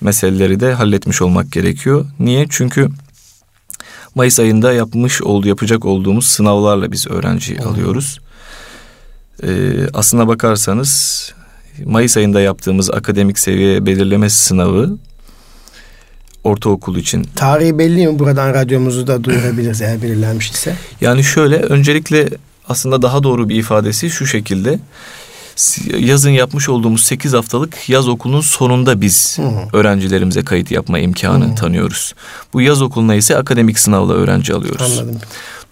meseleleri 0.00 0.60
de 0.60 0.72
halletmiş 0.72 1.22
olmak 1.22 1.52
gerekiyor. 1.52 2.06
Niye? 2.20 2.46
Çünkü 2.50 2.88
Mayıs 4.14 4.40
ayında 4.40 4.72
yapmış 4.72 5.22
olduğu 5.22 5.48
yapacak 5.48 5.84
olduğumuz 5.84 6.26
sınavlarla 6.26 6.92
biz 6.92 7.06
öğrenci 7.06 7.58
hmm. 7.58 7.68
alıyoruz. 7.68 8.20
Ee, 9.42 9.48
aslına 9.94 10.28
bakarsanız 10.28 11.32
Mayıs 11.84 12.16
ayında 12.16 12.40
yaptığımız 12.40 12.90
akademik 12.90 13.38
seviye 13.38 13.86
belirleme 13.86 14.30
sınavı 14.30 14.98
ortaokul 16.44 16.96
için. 16.96 17.26
Tarihi 17.36 17.78
belli 17.78 18.06
mi? 18.06 18.18
Buradan 18.18 18.54
radyomuzu 18.54 19.06
da 19.06 19.24
duyurabiliriz 19.24 19.82
eğer 19.82 20.02
belirlenmiş 20.02 20.50
ise. 20.50 20.76
Yani 21.00 21.24
şöyle 21.24 21.56
öncelikle 21.56 22.28
aslında 22.68 23.02
daha 23.02 23.22
doğru 23.22 23.48
bir 23.48 23.56
ifadesi 23.56 24.10
şu 24.10 24.26
şekilde 24.26 24.78
yazın 25.98 26.30
yapmış 26.30 26.68
olduğumuz 26.68 27.04
8 27.04 27.32
haftalık 27.32 27.88
yaz 27.88 28.08
okulunun 28.08 28.40
sonunda 28.40 29.00
biz 29.00 29.38
hı 29.38 29.52
öğrencilerimize 29.72 30.44
kayıt 30.44 30.70
yapma 30.70 30.98
imkanı 30.98 31.50
hı 31.50 31.54
tanıyoruz. 31.54 32.14
Bu 32.52 32.60
yaz 32.60 32.82
okuluna 32.82 33.14
ise 33.14 33.36
akademik 33.36 33.78
sınavla 33.78 34.12
öğrenci 34.12 34.54
alıyoruz. 34.54 34.98
Anladım. 34.98 35.20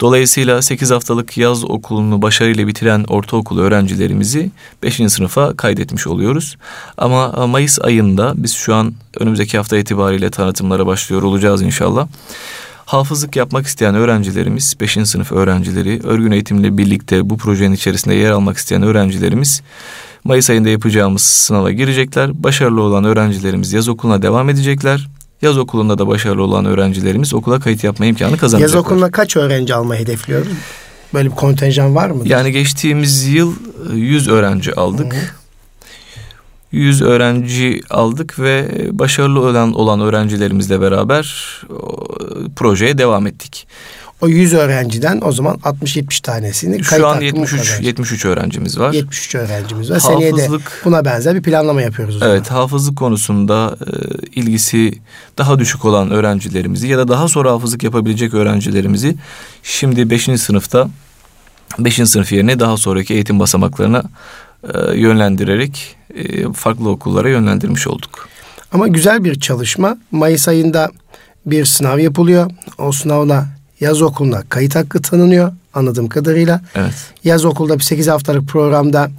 Dolayısıyla 0.01 0.61
8 0.61 0.91
haftalık 0.91 1.37
yaz 1.37 1.63
okulunu 1.63 2.21
başarıyla 2.21 2.67
bitiren 2.67 3.03
ortaokul 3.03 3.59
öğrencilerimizi 3.59 4.51
5. 4.83 4.95
sınıfa 4.95 5.57
kaydetmiş 5.57 6.07
oluyoruz. 6.07 6.57
Ama 6.97 7.47
Mayıs 7.47 7.79
ayında 7.81 8.33
biz 8.35 8.53
şu 8.53 8.75
an 8.75 8.93
önümüzdeki 9.19 9.57
hafta 9.57 9.77
itibariyle 9.77 10.29
tanıtımlara 10.29 10.85
başlıyor 10.85 11.23
olacağız 11.23 11.61
inşallah. 11.61 12.07
Hafızlık 12.87 13.35
yapmak 13.35 13.67
isteyen 13.67 13.95
öğrencilerimiz, 13.95 14.75
5. 14.81 14.97
sınıf 15.05 15.31
öğrencileri, 15.31 16.01
örgün 16.03 16.31
eğitimle 16.31 16.77
birlikte 16.77 17.29
bu 17.29 17.37
projenin 17.37 17.75
içerisinde 17.75 18.15
yer 18.15 18.31
almak 18.31 18.57
isteyen 18.57 18.83
öğrencilerimiz 18.83 19.61
Mayıs 20.23 20.49
ayında 20.49 20.69
yapacağımız 20.69 21.21
sınava 21.21 21.71
girecekler. 21.71 22.43
Başarılı 22.43 22.81
olan 22.81 23.03
öğrencilerimiz 23.03 23.73
yaz 23.73 23.89
okuluna 23.89 24.21
devam 24.21 24.49
edecekler. 24.49 25.09
Yaz 25.41 25.57
okulunda 25.57 25.97
da 25.97 26.07
başarılı 26.07 26.43
olan 26.43 26.65
öğrencilerimiz 26.65 27.33
okula 27.33 27.59
kayıt 27.59 27.83
yapma 27.83 28.05
imkanı 28.05 28.37
kazanacaklar. 28.37 28.75
Yaz 28.75 28.85
okuluna 28.85 29.11
kaç 29.11 29.35
öğrenci 29.37 29.73
almayı 29.73 30.01
hedefliyoruz? 30.01 30.51
Böyle 31.13 31.29
bir 31.29 31.35
kontenjan 31.35 31.95
var 31.95 32.09
mı? 32.09 32.21
Yani 32.25 32.51
geçtiğimiz 32.51 33.27
yıl 33.27 33.53
100 33.93 34.27
öğrenci 34.27 34.75
aldık. 34.75 35.13
Hı 35.13 35.17
hı. 35.17 35.21
100 36.71 37.01
öğrenci 37.01 37.81
aldık 37.89 38.39
ve 38.39 38.67
başarılı 38.91 39.39
olan 39.39 39.73
olan 39.73 40.01
öğrencilerimizle 40.01 40.81
beraber 40.81 41.25
projeye 42.55 42.97
devam 42.97 43.27
ettik. 43.27 43.67
O 44.21 44.27
100 44.27 44.53
öğrenciden 44.53 45.21
o 45.23 45.31
zaman 45.31 45.55
60-70 45.55 46.21
tanesini 46.21 46.83
Şu 46.83 47.07
an 47.07 47.21
73 47.21 47.79
73 47.81 48.25
öğrencimiz 48.25 48.79
var. 48.79 48.93
73 48.93 49.35
öğrencimiz 49.35 49.89
var. 49.89 50.01
Hafızlık, 50.01 50.19
Seneye 50.19 50.49
de 50.49 50.63
buna 50.85 51.05
benzer 51.05 51.35
bir 51.35 51.41
planlama 51.41 51.81
yapıyoruz 51.81 52.15
o 52.15 52.19
zaman. 52.19 52.35
Evet, 52.35 52.51
hafızlık 52.51 52.97
konusunda 52.97 53.77
e, 53.81 53.91
ilgisi 54.39 54.93
daha 55.37 55.59
düşük 55.59 55.85
olan 55.85 56.11
öğrencilerimizi 56.11 56.87
ya 56.87 56.97
da 56.97 57.07
daha 57.07 57.27
sonra 57.27 57.51
hafızlık 57.51 57.83
yapabilecek 57.83 58.33
öğrencilerimizi 58.33 59.15
şimdi 59.63 60.09
5. 60.09 60.23
sınıfta 60.41 60.89
5. 61.79 61.95
sınıf 61.95 62.31
yerine 62.31 62.59
daha 62.59 62.77
sonraki 62.77 63.13
eğitim 63.13 63.39
basamaklarına 63.39 64.03
e, 64.63 64.97
yönlendirerek 64.97 65.95
e, 66.15 66.53
farklı 66.53 66.89
okullara 66.89 67.29
yönlendirmiş 67.29 67.87
olduk. 67.87 68.29
Ama 68.71 68.87
güzel 68.87 69.23
bir 69.23 69.39
çalışma. 69.39 69.97
Mayıs 70.11 70.47
ayında 70.47 70.91
bir 71.45 71.65
sınav 71.65 71.99
yapılıyor. 71.99 72.51
O 72.77 72.91
sınavla 72.91 73.45
yaz 73.79 74.01
okuluna 74.01 74.43
kayıt 74.49 74.75
hakkı 74.75 75.01
tanınıyor 75.01 75.51
anladığım 75.73 76.07
kadarıyla. 76.07 76.61
Evet. 76.75 76.93
Yaz 77.23 77.45
okulda 77.45 77.79
bir 77.79 77.83
8 77.83 78.07
haftalık 78.07 78.47
programda 78.47 79.09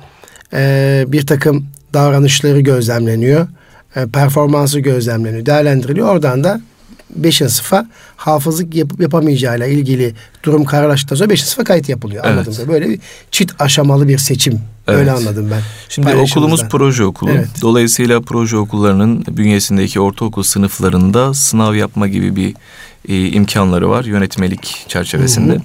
e, 0.52 1.04
bir 1.08 1.26
takım 1.26 1.66
davranışları 1.94 2.60
gözlemleniyor. 2.60 3.48
E, 3.96 4.06
performansı 4.06 4.80
gözlemleniyor, 4.80 5.46
değerlendiriliyor. 5.46 6.08
Oradan 6.08 6.44
da 6.44 6.60
5. 7.10 7.36
sınıfa 7.36 7.86
hafızlık 8.16 8.74
yapıp 8.74 9.00
yapamayacağıyla 9.00 9.66
ilgili 9.66 10.14
durum 10.42 10.64
kararlaştıktan 10.64 11.16
sonra 11.16 11.30
5. 11.30 11.44
sınıfa 11.44 11.64
kayıt 11.64 11.88
yapılıyor. 11.88 12.24
Evet. 12.26 12.48
Anladım. 12.48 12.68
Böyle 12.68 12.88
bir 12.88 13.00
çift 13.30 13.52
aşamalı 13.58 14.08
bir 14.08 14.18
seçim. 14.18 14.60
Evet. 14.88 14.98
Öyle 15.00 15.12
anladım 15.12 15.48
ben. 15.50 15.62
Şimdi 15.88 16.14
okulumuz 16.14 16.64
proje 16.68 17.04
okulu. 17.04 17.30
Evet. 17.30 17.48
Dolayısıyla 17.62 18.20
proje 18.20 18.56
okullarının 18.56 19.24
bünyesindeki 19.30 20.00
ortaokul 20.00 20.42
sınıflarında 20.42 21.34
sınav 21.34 21.74
yapma 21.74 22.08
gibi 22.08 22.36
bir 22.36 22.54
e, 23.08 23.28
imkanları 23.28 23.90
var 23.90 24.04
yönetmelik 24.04 24.84
çerçevesinde. 24.88 25.52
Hı 25.52 25.56
hı. 25.56 25.62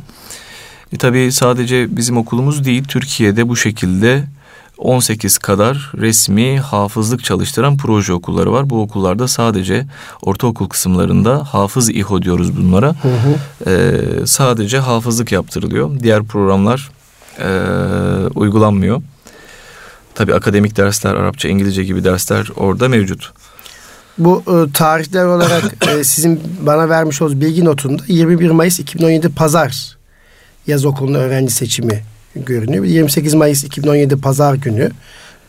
E, 0.94 0.98
tabii 0.98 1.32
sadece 1.32 1.98
bizim 1.98 2.18
okulumuz 2.18 2.66
değil, 2.66 2.84
Türkiye'de 2.84 3.50
bu 3.50 3.56
şekilde 3.56 4.24
18 4.78 5.38
kadar 5.38 5.92
resmi 5.98 6.60
hafızlık 6.60 7.24
çalıştıran 7.24 7.78
proje 7.78 8.14
okulları 8.14 8.52
var. 8.52 8.70
Bu 8.70 8.82
okullarda 8.82 9.28
sadece 9.28 9.86
ortaokul 10.22 10.70
kısımlarında 10.70 11.44
hafız 11.44 11.90
İHO 11.90 12.22
diyoruz 12.22 12.58
bunlara. 12.58 12.88
Hı 12.88 13.08
hı. 13.08 13.70
Ee, 13.70 14.28
sadece 14.28 14.80
hafızlık 14.80 15.32
yaptırılıyor. 15.32 16.00
Diğer 16.00 16.24
programlar 16.24 16.92
e, 17.40 17.50
uygulanmıyor. 18.36 19.02
Tabi 20.16 20.34
akademik 20.34 20.78
dersler, 20.78 21.14
Arapça, 21.14 21.50
İngilizce 21.50 21.84
gibi 21.84 22.04
dersler 22.04 22.48
orada 22.56 22.90
mevcut. 22.90 23.32
Bu 24.18 24.44
e, 24.48 24.72
tarihler 24.74 25.26
olarak 25.26 25.88
e, 25.88 26.04
sizin 26.04 26.42
bana 26.62 26.90
vermiş 26.90 27.22
olduğunuz 27.22 27.42
bilgi 27.42 27.66
notunda 27.66 28.04
21 28.08 28.50
Mayıs 28.50 28.80
2017 28.80 29.30
Pazar 29.30 29.98
yaz 30.68 30.86
okulunun 30.86 31.20
öğrenci 31.20 31.54
seçimi 31.54 32.04
görünüyor. 32.36 32.84
28 32.84 33.34
Mayıs 33.34 33.64
2017 33.64 34.16
Pazar 34.16 34.54
günü, 34.56 34.92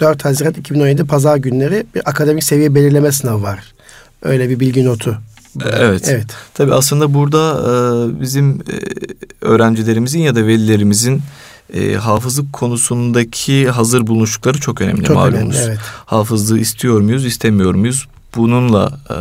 4 0.01 0.25
Haziran 0.25 0.53
2017 0.53 1.05
Pazar 1.05 1.37
günleri 1.37 1.87
bir 1.95 2.09
akademik 2.09 2.45
seviye 2.45 2.75
belirleme 2.75 3.13
sınavı 3.13 3.43
var. 3.43 3.75
Öyle 4.23 4.49
bir 4.49 4.61
bilgi 4.61 4.85
notu. 4.85 5.19
Evet. 5.65 6.09
Evet. 6.09 6.27
Tabii 6.55 6.75
aslında 6.75 7.15
burada 7.15 7.61
e, 7.61 8.21
bizim 8.21 8.51
e, 8.51 8.75
öğrencilerimizin 9.41 10.21
ya 10.21 10.37
da 10.37 10.47
velilerimizin 10.47 11.23
e, 11.75 11.95
hafızlık 11.95 12.53
konusundaki 12.53 13.71
hazır 13.71 14.07
bulunuşlukları 14.07 14.61
çok 14.61 14.81
önemli 14.81 15.05
çok 15.05 15.17
malumunuz. 15.17 15.57
Önemli, 15.57 15.69
evet. 15.69 15.79
Hafızlığı 16.07 16.59
istiyor 16.59 17.01
muyuz, 17.01 17.27
istemiyor 17.27 17.75
muyuz? 17.75 18.09
Bununla 18.37 18.99
e, 19.11 19.17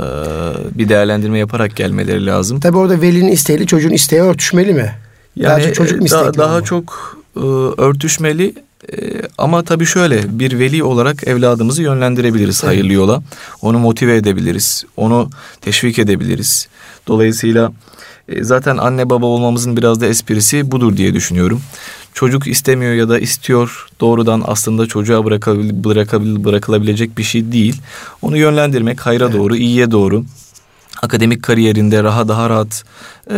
bir 0.78 0.90
değerlendirme 0.90 1.40
yaparak 1.40 1.76
gelmeleri 1.76 2.26
lazım. 2.26 2.60
Tabii 2.60 2.78
orada 2.78 3.02
velinin 3.02 3.32
isteğiyle 3.32 3.66
çocuğun 3.66 3.90
isteği 3.90 4.22
örtüşmeli 4.22 4.74
mi? 4.74 4.96
Yani 5.36 5.64
daha 5.64 5.74
çocuk 5.74 6.02
mu 6.02 6.08
daha, 6.12 6.34
daha 6.34 6.62
çok 6.62 7.18
e, 7.36 7.40
örtüşmeli 7.78 8.54
e, 8.92 9.22
ama 9.38 9.64
tabii 9.64 9.86
şöyle 9.86 10.40
bir 10.40 10.60
veli 10.60 10.84
olarak 10.84 11.28
evladımızı 11.28 11.82
yönlendirebiliriz 11.82 12.62
evet. 12.64 12.74
hayırlı 12.74 12.94
yola. 12.94 13.24
Onu 13.62 13.80
motive 13.80 14.16
edebiliriz. 14.16 14.86
Onu 14.98 15.30
teşvik 15.62 16.00
edebiliriz. 16.00 16.68
Dolayısıyla 17.08 17.72
e, 18.30 18.44
zaten 18.44 18.78
anne 18.78 19.10
baba 19.10 19.26
olmamızın 19.26 19.78
biraz 19.78 20.02
da 20.02 20.06
esprisi 20.06 20.72
budur 20.72 20.98
diye 20.98 21.14
düşünüyorum. 21.14 21.62
Çocuk 22.14 22.48
istemiyor 22.48 22.94
ya 22.94 23.10
da 23.10 23.20
istiyor 23.20 23.88
doğrudan 24.00 24.44
aslında 24.46 24.88
çocuğa 24.88 25.26
bırakabil, 25.26 25.84
bırakabil, 25.84 26.44
bırakılabilecek 26.44 27.18
bir 27.18 27.24
şey 27.24 27.52
değil. 27.52 27.82
Onu 28.22 28.38
yönlendirmek 28.38 29.06
hayra 29.06 29.26
evet. 29.26 29.36
doğru, 29.36 29.56
iyiye 29.56 29.92
doğru 29.92 30.26
akademik 31.04 31.44
kariyerinde 31.44 32.04
rahat 32.04 32.28
daha 32.28 32.50
rahat 32.50 32.84
e, 33.32 33.36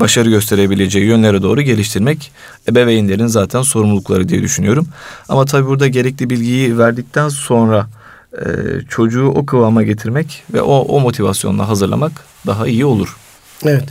başarı 0.00 0.30
gösterebileceği 0.30 1.06
yönlere 1.06 1.42
doğru 1.42 1.62
geliştirmek 1.62 2.32
ebeveynlerin 2.68 3.26
zaten 3.26 3.62
sorumlulukları 3.62 4.28
diye 4.28 4.42
düşünüyorum. 4.42 4.88
Ama 5.28 5.44
tabii 5.44 5.66
burada 5.66 5.88
gerekli 5.88 6.30
bilgiyi 6.30 6.78
verdikten 6.78 7.28
sonra 7.28 7.86
e, 8.32 8.46
çocuğu 8.88 9.26
o 9.26 9.46
kıvama 9.46 9.82
getirmek 9.82 10.42
ve 10.54 10.62
o, 10.62 10.78
o 10.78 11.00
motivasyonla 11.00 11.68
hazırlamak 11.68 12.12
daha 12.46 12.66
iyi 12.66 12.84
olur. 12.84 13.16
Evet. 13.64 13.88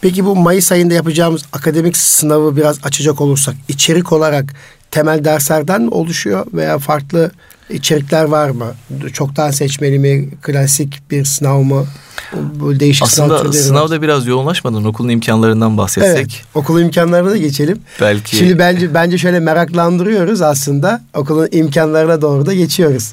Peki 0.00 0.24
bu 0.24 0.36
Mayıs 0.36 0.72
ayında 0.72 0.94
yapacağımız 0.94 1.44
akademik 1.52 1.96
sınavı 1.96 2.56
biraz 2.56 2.78
açacak 2.82 3.20
olursak 3.20 3.54
içerik 3.68 4.12
olarak 4.12 4.54
temel 4.90 5.24
derslerden 5.24 5.82
mi 5.82 5.90
oluşuyor 5.90 6.46
veya 6.52 6.78
farklı 6.78 7.30
içerikler 7.70 8.24
var 8.24 8.50
mı? 8.50 8.74
Çoktan 9.12 9.50
seçmeli 9.50 9.98
mi? 9.98 10.30
Klasik 10.42 11.10
bir 11.10 11.24
sınav 11.24 11.62
mı? 11.62 11.86
Bu 12.32 12.80
değişik 12.80 13.02
Aslında 13.02 13.38
sınav 13.38 13.52
sınavda 13.52 13.94
var. 13.94 14.02
biraz 14.02 14.26
yoğunlaşmadan 14.26 14.84
okulun 14.84 15.08
imkanlarından 15.08 15.78
bahsetsek. 15.78 16.16
Evet, 16.16 16.42
okulun 16.54 16.82
imkanlarına 16.82 17.30
da 17.30 17.36
geçelim. 17.36 17.78
Belki. 18.00 18.36
Şimdi 18.36 18.58
bence 18.58 18.94
bence 18.94 19.18
şöyle 19.18 19.40
meraklandırıyoruz 19.40 20.42
aslında. 20.42 21.02
Okulun 21.14 21.48
imkanlarına 21.52 22.22
doğru 22.22 22.46
da 22.46 22.54
geçiyoruz. 22.54 23.12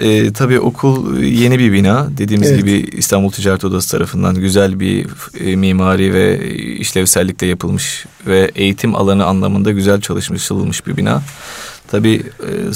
Ee, 0.00 0.32
tabii 0.32 0.60
okul 0.60 1.18
yeni 1.18 1.58
bir 1.58 1.72
bina. 1.72 2.08
Dediğimiz 2.18 2.50
evet. 2.50 2.60
gibi 2.60 2.72
İstanbul 2.92 3.30
Ticaret 3.30 3.64
Odası 3.64 3.90
tarafından 3.90 4.34
güzel 4.34 4.80
bir 4.80 5.06
e, 5.40 5.56
mimari 5.56 6.14
ve 6.14 6.50
işlevsellikle 6.54 7.46
yapılmış 7.46 8.06
ve 8.26 8.50
eğitim 8.54 8.94
alanı 8.94 9.24
anlamında 9.24 9.70
güzel 9.72 10.00
çalışmış 10.00 10.86
bir 10.86 10.96
bina. 10.96 11.22
Tabii 11.90 12.22
e, 12.40 12.72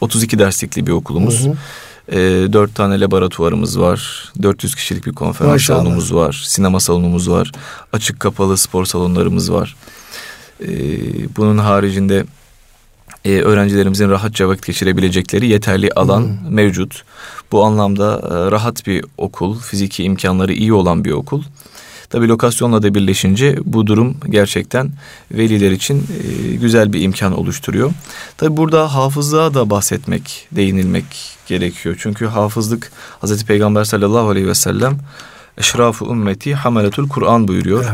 32 0.00 0.38
derslikli 0.38 0.86
bir 0.86 0.92
okulumuz. 0.92 1.44
Hı 1.44 1.50
hı. 1.50 1.54
E, 2.12 2.16
dört 2.52 2.74
tane 2.74 3.00
laboratuvarımız 3.00 3.80
var. 3.80 4.32
400 4.42 4.74
kişilik 4.74 5.06
bir 5.06 5.12
konferans 5.12 5.52
Maşallah. 5.52 5.78
salonumuz 5.78 6.14
var. 6.14 6.42
Sinema 6.46 6.80
salonumuz 6.80 7.30
var. 7.30 7.52
Açık 7.92 8.20
kapalı 8.20 8.56
spor 8.56 8.84
salonlarımız 8.84 9.52
var. 9.52 9.76
E, 10.60 10.68
bunun 11.36 11.58
haricinde 11.58 12.24
e, 13.24 13.32
öğrencilerimizin 13.40 14.10
rahatça 14.10 14.48
vakit 14.48 14.66
geçirebilecekleri 14.66 15.48
yeterli 15.48 15.90
alan 15.96 16.20
Hmm. 16.22 16.54
mevcut. 16.54 17.02
Bu 17.52 17.64
anlamda 17.64 18.14
e, 18.22 18.50
rahat 18.50 18.86
bir 18.86 19.04
okul, 19.18 19.58
fiziki 19.58 20.04
imkanları 20.04 20.52
iyi 20.52 20.72
olan 20.72 21.04
bir 21.04 21.12
okul. 21.12 21.42
Tabi 22.10 22.28
lokasyonla 22.28 22.82
da 22.82 22.94
birleşince 22.94 23.58
bu 23.64 23.86
durum 23.86 24.16
gerçekten 24.30 24.90
veliler 25.30 25.70
için 25.70 25.98
e, 25.98 26.54
güzel 26.56 26.92
bir 26.92 27.02
imkan 27.02 27.38
oluşturuyor. 27.38 27.90
Tabi 28.36 28.56
burada 28.56 28.94
hafızlığa 28.94 29.54
da 29.54 29.70
bahsetmek, 29.70 30.48
değinilmek 30.52 31.04
gerekiyor. 31.46 31.96
Çünkü 31.98 32.26
hafızlık 32.26 32.92
Hazreti 33.20 33.46
Peygamber 33.46 33.84
sallallahu 33.84 34.28
aleyhi 34.28 34.46
ve 34.46 34.54
sellem 34.54 34.98
Eşraf-ı 35.58 36.04
ümmeti 36.04 36.54
hameletul 36.54 37.08
Kur'an 37.08 37.48
buyuruyor. 37.48 37.84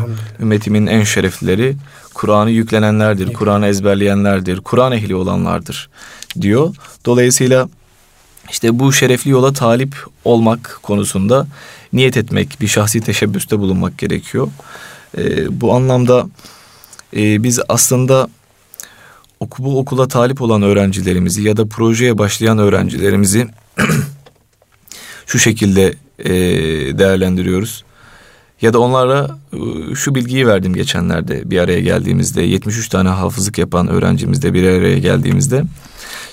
Ümmetimin 0.41 0.87
en 0.87 1.03
şereflileri 1.03 1.77
Kur'an'ı 2.15 2.51
yüklenenlerdir, 2.51 3.33
Kur'an'ı 3.33 3.67
ezberleyenlerdir, 3.67 4.61
Kur'an 4.61 4.93
ehli 4.93 5.15
olanlardır 5.15 5.89
diyor. 6.41 6.75
Dolayısıyla 7.07 7.69
işte 8.51 8.79
bu 8.79 8.93
şerefli 8.93 9.31
yola 9.31 9.53
talip 9.53 9.97
olmak 10.25 10.79
konusunda 10.83 11.47
niyet 11.93 12.17
etmek, 12.17 12.61
bir 12.61 12.69
şahsi 12.69 13.01
teşebbüste 13.01 13.59
bulunmak 13.59 13.99
gerekiyor. 13.99 14.49
Ee, 15.19 15.61
bu 15.61 15.75
anlamda 15.75 16.27
e, 17.17 17.43
biz 17.43 17.61
aslında 17.69 18.29
bu 19.59 19.79
okula 19.79 20.09
talip 20.09 20.43
olan 20.43 20.63
öğrencilerimizi 20.63 21.43
ya 21.43 21.57
da 21.57 21.67
projeye 21.67 22.19
başlayan 22.19 22.59
öğrencilerimizi 22.59 23.49
şu 25.27 25.39
şekilde 25.39 25.95
e, 26.19 26.33
değerlendiriyoruz. 26.99 27.85
Ya 28.63 28.73
da 28.73 28.79
onlara 28.79 29.39
e, 29.53 29.95
şu 29.95 30.15
bilgiyi 30.15 30.47
verdim 30.47 30.75
geçenlerde 30.75 31.51
bir 31.51 31.59
araya 31.59 31.81
geldiğimizde 31.81 32.43
73 32.43 32.89
tane 32.89 33.09
hafızlık 33.09 33.59
yapan 33.59 33.89
öğrencimizle 33.89 34.55
bir 34.55 34.65
araya 34.69 34.99
geldiğimizde. 34.99 35.65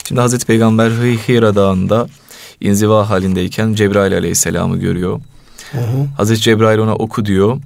Şimdi 0.08 0.22
Hazreti 0.22 0.46
Peygamber 0.46 0.90
Hi- 0.92 1.28
Hira 1.28 1.56
Dağı'nda 1.56 2.08
inziva 2.62 3.10
halindeyken 3.10 3.74
Cebrail 3.74 4.14
Aleyhisselam'ı 4.14 4.78
görüyor. 4.78 5.22
Hı 5.72 5.78
hı. 5.78 6.06
Hazreti 6.18 6.42
Cebrail 6.42 6.78
ona 6.78 6.96
oku 6.96 7.26
diyor. 7.26 7.58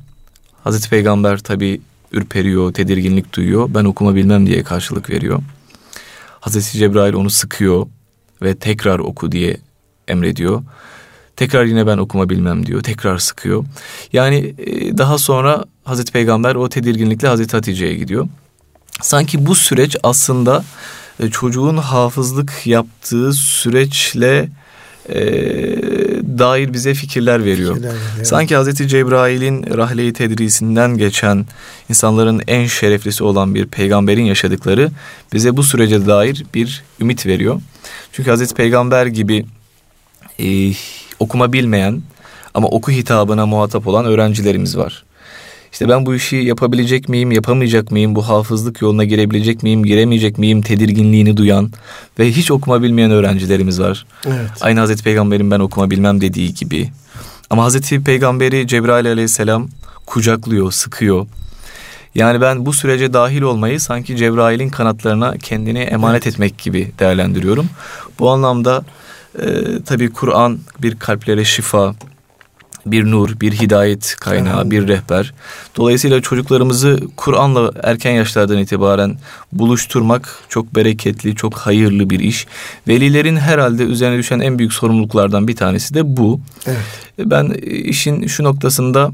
Hazreti 0.63 0.89
Peygamber 0.89 1.37
tabi 1.37 1.81
ürperiyor, 2.11 2.73
tedirginlik 2.73 3.33
duyuyor. 3.35 3.69
Ben 3.73 3.85
okuma 3.85 4.15
bilmem 4.15 4.47
diye 4.47 4.63
karşılık 4.63 5.09
veriyor. 5.09 5.39
Hazreti 6.39 6.77
Cebrail 6.77 7.13
onu 7.13 7.29
sıkıyor 7.29 7.87
ve 8.41 8.55
tekrar 8.55 8.99
oku 8.99 9.31
diye 9.31 9.57
emrediyor. 10.07 10.63
Tekrar 11.35 11.65
yine 11.65 11.87
ben 11.87 11.97
okuma 11.97 12.29
bilmem 12.29 12.65
diyor. 12.65 12.83
Tekrar 12.83 13.17
sıkıyor. 13.17 13.65
Yani 14.13 14.55
e, 14.57 14.97
daha 14.97 15.17
sonra 15.17 15.65
Hazreti 15.83 16.11
Peygamber 16.11 16.55
o 16.55 16.69
tedirginlikle 16.69 17.27
Hazreti 17.27 17.55
Hatice'ye 17.55 17.95
gidiyor. 17.95 18.27
Sanki 19.01 19.45
bu 19.45 19.55
süreç 19.55 19.95
aslında 20.03 20.63
e, 21.19 21.29
çocuğun 21.29 21.77
hafızlık 21.77 22.67
yaptığı 22.67 23.33
süreçle 23.33 24.49
e, 25.09 25.19
dair 26.39 26.73
bize 26.73 26.93
fikirler 26.93 27.45
veriyor. 27.45 27.83
Var, 27.83 27.91
evet. 28.15 28.27
Sanki 28.27 28.55
Hazreti 28.55 28.87
Cebrail'in 28.87 29.77
rahle-i 29.77 30.13
tedrisinden 30.13 30.97
geçen 30.97 31.45
insanların 31.89 32.41
en 32.47 32.67
şereflisi 32.67 33.23
olan 33.23 33.55
bir 33.55 33.65
peygamberin 33.65 34.23
yaşadıkları 34.23 34.91
bize 35.33 35.57
bu 35.57 35.63
sürece 35.63 36.05
dair 36.05 36.45
bir 36.53 36.83
ümit 36.99 37.25
veriyor. 37.25 37.61
Çünkü 38.11 38.29
Hazreti 38.29 38.53
Peygamber 38.53 39.05
gibi 39.05 39.45
e, 40.39 40.73
okuma 41.19 41.53
bilmeyen 41.53 42.01
ama 42.53 42.67
oku 42.67 42.91
hitabına 42.91 43.45
muhatap 43.45 43.87
olan 43.87 44.05
öğrencilerimiz 44.05 44.77
var. 44.77 45.04
İşte 45.75 45.89
ben 45.89 46.05
bu 46.05 46.15
işi 46.15 46.35
yapabilecek 46.35 47.09
miyim, 47.09 47.31
yapamayacak 47.31 47.91
mıyım, 47.91 48.15
bu 48.15 48.27
hafızlık 48.27 48.81
yoluna 48.81 49.03
girebilecek 49.03 49.63
miyim, 49.63 49.83
giremeyecek 49.83 50.37
miyim 50.37 50.61
tedirginliğini 50.61 51.37
duyan 51.37 51.71
ve 52.19 52.31
hiç 52.31 52.51
okuma 52.51 52.81
bilmeyen 52.83 53.11
öğrencilerimiz 53.11 53.81
var. 53.81 54.05
Evet. 54.27 54.49
Aynı 54.61 54.79
Hazreti 54.79 55.03
Peygamber'in 55.03 55.51
ben 55.51 55.59
okuma 55.59 55.89
bilmem 55.89 56.21
dediği 56.21 56.53
gibi. 56.53 56.89
Ama 57.49 57.63
Hazreti 57.63 58.03
Peygamber'i 58.03 58.67
Cebrail 58.67 59.07
aleyhisselam 59.07 59.67
kucaklıyor, 60.05 60.71
sıkıyor. 60.71 61.27
Yani 62.15 62.41
ben 62.41 62.65
bu 62.65 62.73
sürece 62.73 63.13
dahil 63.13 63.41
olmayı 63.41 63.79
sanki 63.79 64.17
Cebrail'in 64.17 64.69
kanatlarına 64.69 65.37
kendini 65.37 65.79
emanet 65.79 66.27
etmek 66.27 66.57
gibi 66.57 66.91
değerlendiriyorum. 66.99 67.69
Bu 68.19 68.29
anlamda 68.29 68.83
e, 69.39 69.47
tabii 69.85 70.09
Kur'an 70.09 70.59
bir 70.81 70.99
kalplere 70.99 71.45
şifa, 71.45 71.95
bir 72.85 73.11
nur, 73.11 73.39
bir 73.39 73.51
hidayet 73.51 74.15
kaynağı, 74.19 74.71
bir 74.71 74.87
rehber. 74.87 75.33
Dolayısıyla 75.75 76.21
çocuklarımızı 76.21 76.99
Kur'an'la 77.17 77.71
erken 77.83 78.11
yaşlardan 78.11 78.57
itibaren 78.57 79.17
buluşturmak 79.51 80.39
çok 80.49 80.75
bereketli, 80.75 81.35
çok 81.35 81.57
hayırlı 81.57 82.09
bir 82.09 82.19
iş. 82.19 82.47
Velilerin 82.87 83.37
herhalde 83.37 83.83
üzerine 83.83 84.17
düşen 84.17 84.39
en 84.39 84.59
büyük 84.59 84.73
sorumluluklardan 84.73 85.47
bir 85.47 85.55
tanesi 85.55 85.93
de 85.93 86.17
bu. 86.17 86.41
Evet. 86.65 86.77
Ben 87.19 87.49
işin 87.63 88.27
şu 88.27 88.43
noktasında 88.43 89.11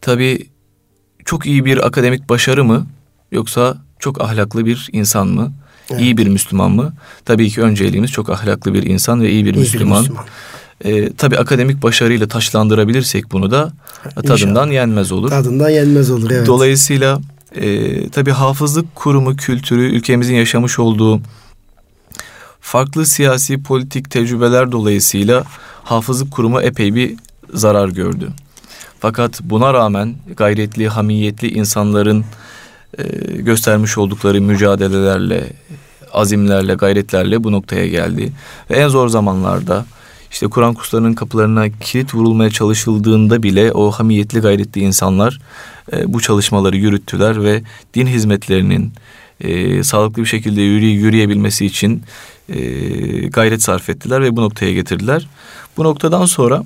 tabii 0.00 0.46
çok 1.24 1.46
iyi 1.46 1.64
bir 1.64 1.86
akademik 1.86 2.28
başarı 2.28 2.64
mı 2.64 2.86
yoksa 3.32 3.76
çok 3.98 4.20
ahlaklı 4.20 4.66
bir 4.66 4.88
insan 4.92 5.28
mı? 5.28 5.52
Evet. 5.90 6.02
İyi 6.02 6.16
bir 6.16 6.26
Müslüman 6.26 6.70
mı? 6.70 6.92
Tabii 7.24 7.50
ki 7.50 7.62
önceliğimiz 7.62 8.10
çok 8.10 8.30
ahlaklı 8.30 8.74
bir 8.74 8.82
insan 8.82 9.22
ve 9.22 9.30
iyi 9.30 9.44
bir 9.44 9.54
İyi 9.54 9.54
bir 9.54 9.60
Müslüman. 9.60 10.06
Ee, 10.84 11.12
tabii 11.12 11.38
akademik 11.38 11.82
başarıyla 11.82 12.28
taşlandırabilirsek 12.28 13.32
bunu 13.32 13.50
da 13.50 13.72
tadından 14.14 14.36
İnşallah. 14.36 14.72
yenmez 14.72 15.12
olur. 15.12 15.30
Tadından 15.30 15.70
yenmez 15.70 16.10
olur 16.10 16.30
evet. 16.30 16.46
Dolayısıyla 16.46 17.20
e, 17.54 18.08
tabii 18.08 18.30
hafızlık 18.30 18.94
kurumu 18.94 19.36
kültürü 19.36 19.82
ülkemizin 19.96 20.34
yaşamış 20.34 20.78
olduğu 20.78 21.20
farklı 22.60 23.06
siyasi 23.06 23.62
politik 23.62 24.10
tecrübeler 24.10 24.72
dolayısıyla 24.72 25.44
hafızlık 25.84 26.30
kurumu 26.32 26.60
epey 26.60 26.94
bir 26.94 27.14
zarar 27.54 27.88
gördü. 27.88 28.28
Fakat 29.00 29.40
buna 29.42 29.74
rağmen 29.74 30.14
gayretli, 30.36 30.88
hamiyetli 30.88 31.48
insanların 31.48 32.24
e, 32.98 33.02
göstermiş 33.32 33.98
oldukları 33.98 34.40
mücadelelerle, 34.40 35.52
azimlerle, 36.12 36.74
gayretlerle 36.74 37.44
bu 37.44 37.52
noktaya 37.52 37.86
geldi. 37.86 38.32
Ve 38.70 38.76
en 38.76 38.88
zor 38.88 39.08
zamanlarda 39.08 39.84
işte 40.30 40.46
Kur'an 40.46 40.74
kurslarının 40.74 41.14
kapılarına 41.14 41.68
kilit 41.68 42.14
vurulmaya 42.14 42.50
çalışıldığında 42.50 43.42
bile 43.42 43.72
o 43.72 43.90
hamiyetli 43.90 44.40
gayretli 44.40 44.80
insanlar 44.80 45.40
e, 45.92 46.12
bu 46.12 46.20
çalışmaları 46.20 46.76
yürüttüler 46.76 47.44
ve 47.44 47.62
din 47.94 48.06
hizmetlerinin 48.06 48.92
e, 49.40 49.82
sağlıklı 49.82 50.22
bir 50.22 50.28
şekilde 50.28 50.60
yürü, 50.60 50.84
yürüyebilmesi 50.84 51.66
için 51.66 52.02
e, 52.48 52.60
gayret 53.28 53.62
sarf 53.62 53.90
ettiler 53.90 54.22
ve 54.22 54.36
bu 54.36 54.42
noktaya 54.42 54.72
getirdiler. 54.72 55.28
Bu 55.76 55.84
noktadan 55.84 56.26
sonra 56.26 56.64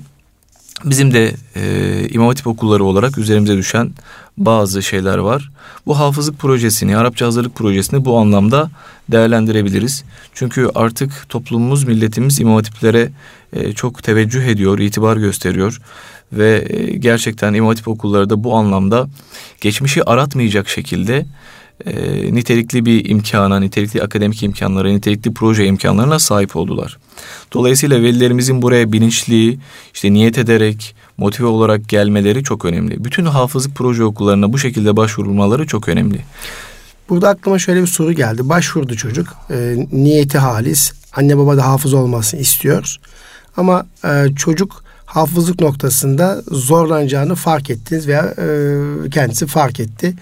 bizim 0.85 1.13
de 1.13 1.35
e, 1.55 2.07
İmam 2.09 2.27
Hatip 2.27 2.47
okulları 2.47 2.83
olarak 2.83 3.17
üzerimize 3.17 3.57
düşen 3.57 3.91
bazı 4.37 4.83
şeyler 4.83 5.17
var. 5.17 5.51
Bu 5.85 5.99
hafızlık 5.99 6.39
projesini, 6.39 6.97
Arapça 6.97 7.25
hazırlık 7.25 7.55
projesini 7.55 8.05
bu 8.05 8.17
anlamda 8.17 8.69
değerlendirebiliriz. 9.11 10.03
Çünkü 10.33 10.69
artık 10.75 11.29
toplumumuz, 11.29 11.83
milletimiz 11.83 12.39
İmam 12.39 12.55
Hatiplere 12.55 13.11
e, 13.55 13.73
çok 13.73 14.03
teveccüh 14.03 14.43
ediyor, 14.43 14.79
itibar 14.79 15.17
gösteriyor. 15.17 15.81
Ve 16.33 16.65
e, 16.69 16.97
gerçekten 16.97 17.53
İmam 17.53 17.67
Hatip 17.67 17.87
okulları 17.87 18.29
da 18.29 18.43
bu 18.43 18.55
anlamda 18.55 19.07
geçmişi 19.61 20.03
aratmayacak 20.03 20.69
şekilde 20.69 21.25
e, 21.85 21.93
nitelikli 22.35 22.85
bir 22.85 23.09
imkana, 23.09 23.59
nitelikli 23.59 24.03
akademik 24.03 24.43
imkanlara, 24.43 24.89
nitelikli 24.89 25.33
proje 25.33 25.65
imkanlarına 25.65 26.19
sahip 26.19 26.55
oldular. 26.55 26.97
Dolayısıyla 27.53 28.01
velilerimizin 28.01 28.61
buraya 28.61 28.91
bilinçli, 28.91 29.57
işte 29.93 30.13
niyet 30.13 30.37
ederek, 30.37 30.95
motive 31.17 31.47
olarak 31.47 31.89
gelmeleri 31.89 32.43
çok 32.43 32.65
önemli. 32.65 33.03
Bütün 33.03 33.25
hafızlık 33.25 33.75
proje 33.75 34.03
okullarına 34.03 34.53
bu 34.53 34.57
şekilde 34.57 34.97
başvurulmaları 34.97 35.67
çok 35.67 35.89
önemli. 35.89 36.21
Burada 37.09 37.29
aklıma 37.29 37.59
şöyle 37.59 37.81
bir 37.81 37.87
soru 37.87 38.13
geldi. 38.13 38.49
Başvurdu 38.49 38.95
çocuk. 38.95 39.27
E, 39.49 39.75
niyeti 39.91 40.37
halis. 40.37 40.93
Anne 41.13 41.37
baba 41.37 41.57
da 41.57 41.67
hafız 41.67 41.93
olmasını 41.93 42.39
istiyor. 42.39 42.95
Ama 43.57 43.85
e, 44.05 44.35
çocuk 44.35 44.83
hafızlık 45.05 45.61
noktasında 45.61 46.41
zorlanacağını 46.51 47.35
fark 47.35 47.69
ettiniz 47.69 48.07
veya 48.07 48.21
e, 48.37 49.09
kendisi 49.09 49.47
fark 49.47 49.79
etti. 49.79 50.13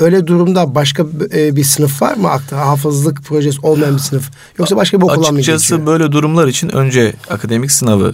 Öyle 0.00 0.26
durumda 0.26 0.74
başka 0.74 1.02
e, 1.34 1.56
bir 1.56 1.64
sınıf 1.64 2.02
var 2.02 2.16
mı 2.16 2.30
akta 2.30 2.56
hafızlık 2.56 3.22
projesi 3.24 3.60
olmayan 3.62 3.94
bir 3.94 4.00
sınıf 4.00 4.30
yoksa 4.58 4.76
başka 4.76 4.98
bir 4.98 5.02
okula 5.02 5.16
mı 5.32 5.38
Açıkçası 5.38 5.64
geçiyor? 5.64 5.86
böyle 5.86 6.12
durumlar 6.12 6.48
için 6.48 6.68
önce 6.68 7.12
akademik 7.30 7.72
sınavı 7.72 8.12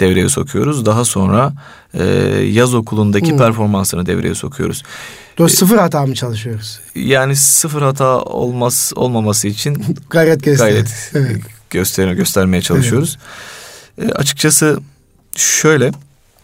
devreye 0.00 0.28
sokuyoruz. 0.28 0.86
Daha 0.86 1.04
sonra 1.04 1.52
e, 1.94 2.04
yaz 2.50 2.74
okulundaki 2.74 3.30
Hmm. 3.30 3.38
performansını 3.38 4.06
devreye 4.06 4.34
sokuyoruz. 4.34 4.82
Doğru, 5.38 5.48
sıfır 5.48 5.78
hata 5.78 6.06
mı 6.06 6.14
çalışıyoruz? 6.14 6.80
Yani 6.94 7.36
sıfır 7.36 7.82
hata 7.82 8.18
olmaz 8.18 8.92
olmaması 8.96 9.48
için 9.48 9.84
Gayret 10.10 10.42
göster. 10.44 10.66
gayret 10.68 11.10
Evet. 11.14 11.36
göster 11.70 12.12
göstermeye 12.12 12.62
çalışıyoruz. 12.62 13.18
E, 14.00 14.12
açıkçası 14.12 14.78
şöyle 15.36 15.92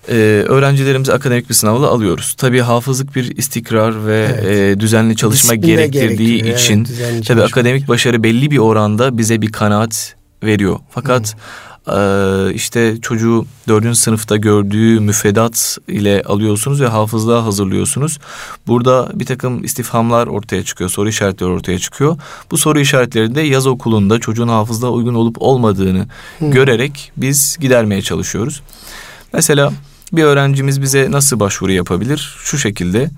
e, 0.09 0.14
öğrencilerimizi 0.49 1.12
akademik 1.12 1.49
bir 1.49 1.55
sınavla 1.55 1.87
alıyoruz. 1.87 2.35
Tabii 2.38 2.61
hafızlık 2.61 3.16
bir 3.16 3.37
istikrar 3.37 4.07
ve 4.07 4.29
evet. 4.42 4.77
e, 4.77 4.81
düzenli 4.81 5.16
çalışma 5.16 5.53
Disipline 5.53 5.75
gerektirdiği 5.75 6.55
için 6.55 6.88
evet, 7.03 7.27
tabii 7.27 7.42
akademik 7.42 7.88
başarı 7.88 8.23
belli 8.23 8.51
bir 8.51 8.59
oranda 8.59 9.19
bize 9.19 9.42
bir 9.42 9.53
kanaat 9.53 10.16
veriyor. 10.47 10.79
Fakat 10.91 11.35
hmm 11.35 11.41
ee, 11.89 12.55
işte 12.55 13.01
çocuğu 13.03 13.47
dördüncü 13.69 13.99
sınıfta 13.99 14.37
gördüğü 14.37 15.01
müfredat 15.01 15.79
ile 15.89 16.23
alıyorsunuz 16.23 16.81
ve 16.81 16.87
hafızlığa 16.87 17.45
hazırlıyorsunuz. 17.45 18.19
Burada 18.67 19.11
bir 19.15 19.27
takım 19.27 19.65
istifhamlar 19.65 20.27
ortaya 20.27 20.65
çıkıyor, 20.65 20.91
soru 20.91 21.09
işaretleri 21.09 21.51
ortaya 21.51 21.79
çıkıyor. 21.79 22.17
Bu 22.51 22.59
soru 22.59 22.81
işaretlerinde 22.81 23.41
yaz 23.41 23.67
okulunda 23.67 24.19
çocuğun 24.19 24.49
hafızlığa 24.49 24.91
uygun 24.91 25.15
olup 25.15 25.37
olmadığını 25.43 26.07
hmm. 26.39 26.51
görerek 26.51 27.13
biz 27.17 27.57
gidermeye 27.61 28.03
çalışıyoruz. 28.03 28.63
Mesela 29.33 29.73
bir 30.12 30.25
öğrencimiz 30.25 30.83
bize 30.83 31.11
nasıl 31.11 31.40
başvuru 31.40 31.73
yapabilir? 31.73 32.37
Şu 32.42 32.59
şekilde 32.59 33.11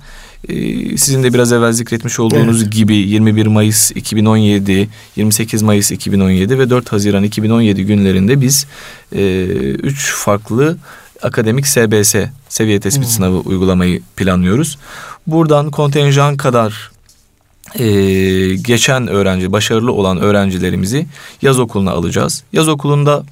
ee, 0.48 0.96
sizin 0.96 1.22
de 1.22 1.34
biraz 1.34 1.52
evvel 1.52 1.72
zikretmiş 1.72 2.20
olduğunuz 2.20 2.62
evet. 2.62 2.72
gibi 2.72 2.96
21 2.96 3.46
Mayıs 3.46 3.90
2017, 3.90 4.88
28 5.16 5.62
Mayıs 5.62 5.90
2017 5.90 6.58
ve 6.58 6.70
4 6.70 6.92
Haziran 6.92 7.22
2017 7.22 7.86
günlerinde 7.86 8.40
biz 8.40 8.66
e, 9.12 9.42
üç 9.72 10.12
farklı 10.12 10.76
akademik 11.22 11.66
SBS 11.66 12.14
seviye 12.48 12.80
tespit 12.80 13.04
hmm. 13.04 13.10
sınavı 13.10 13.38
uygulamayı 13.38 14.02
planlıyoruz. 14.16 14.78
Buradan 15.26 15.70
kontenjan 15.70 16.36
kadar 16.36 16.90
e, 17.74 17.86
geçen 18.54 19.08
öğrenci, 19.08 19.52
başarılı 19.52 19.92
olan 19.92 20.20
öğrencilerimizi 20.20 21.06
yaz 21.42 21.58
okuluna 21.58 21.90
alacağız. 21.90 22.42
Yaz 22.52 22.68
okulunda 22.68 23.24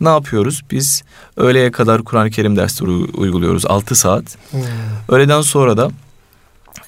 ne 0.00 0.08
yapıyoruz? 0.08 0.62
Biz 0.70 1.02
öğleye 1.36 1.70
kadar 1.70 2.02
Kur'an-ı 2.02 2.30
Kerim 2.30 2.56
dersleri 2.56 2.90
uyguluyoruz 2.90 3.66
6 3.66 3.94
saat. 3.94 4.24
Hmm. 4.50 4.60
Öğleden 5.08 5.40
sonra 5.40 5.76
da 5.76 5.90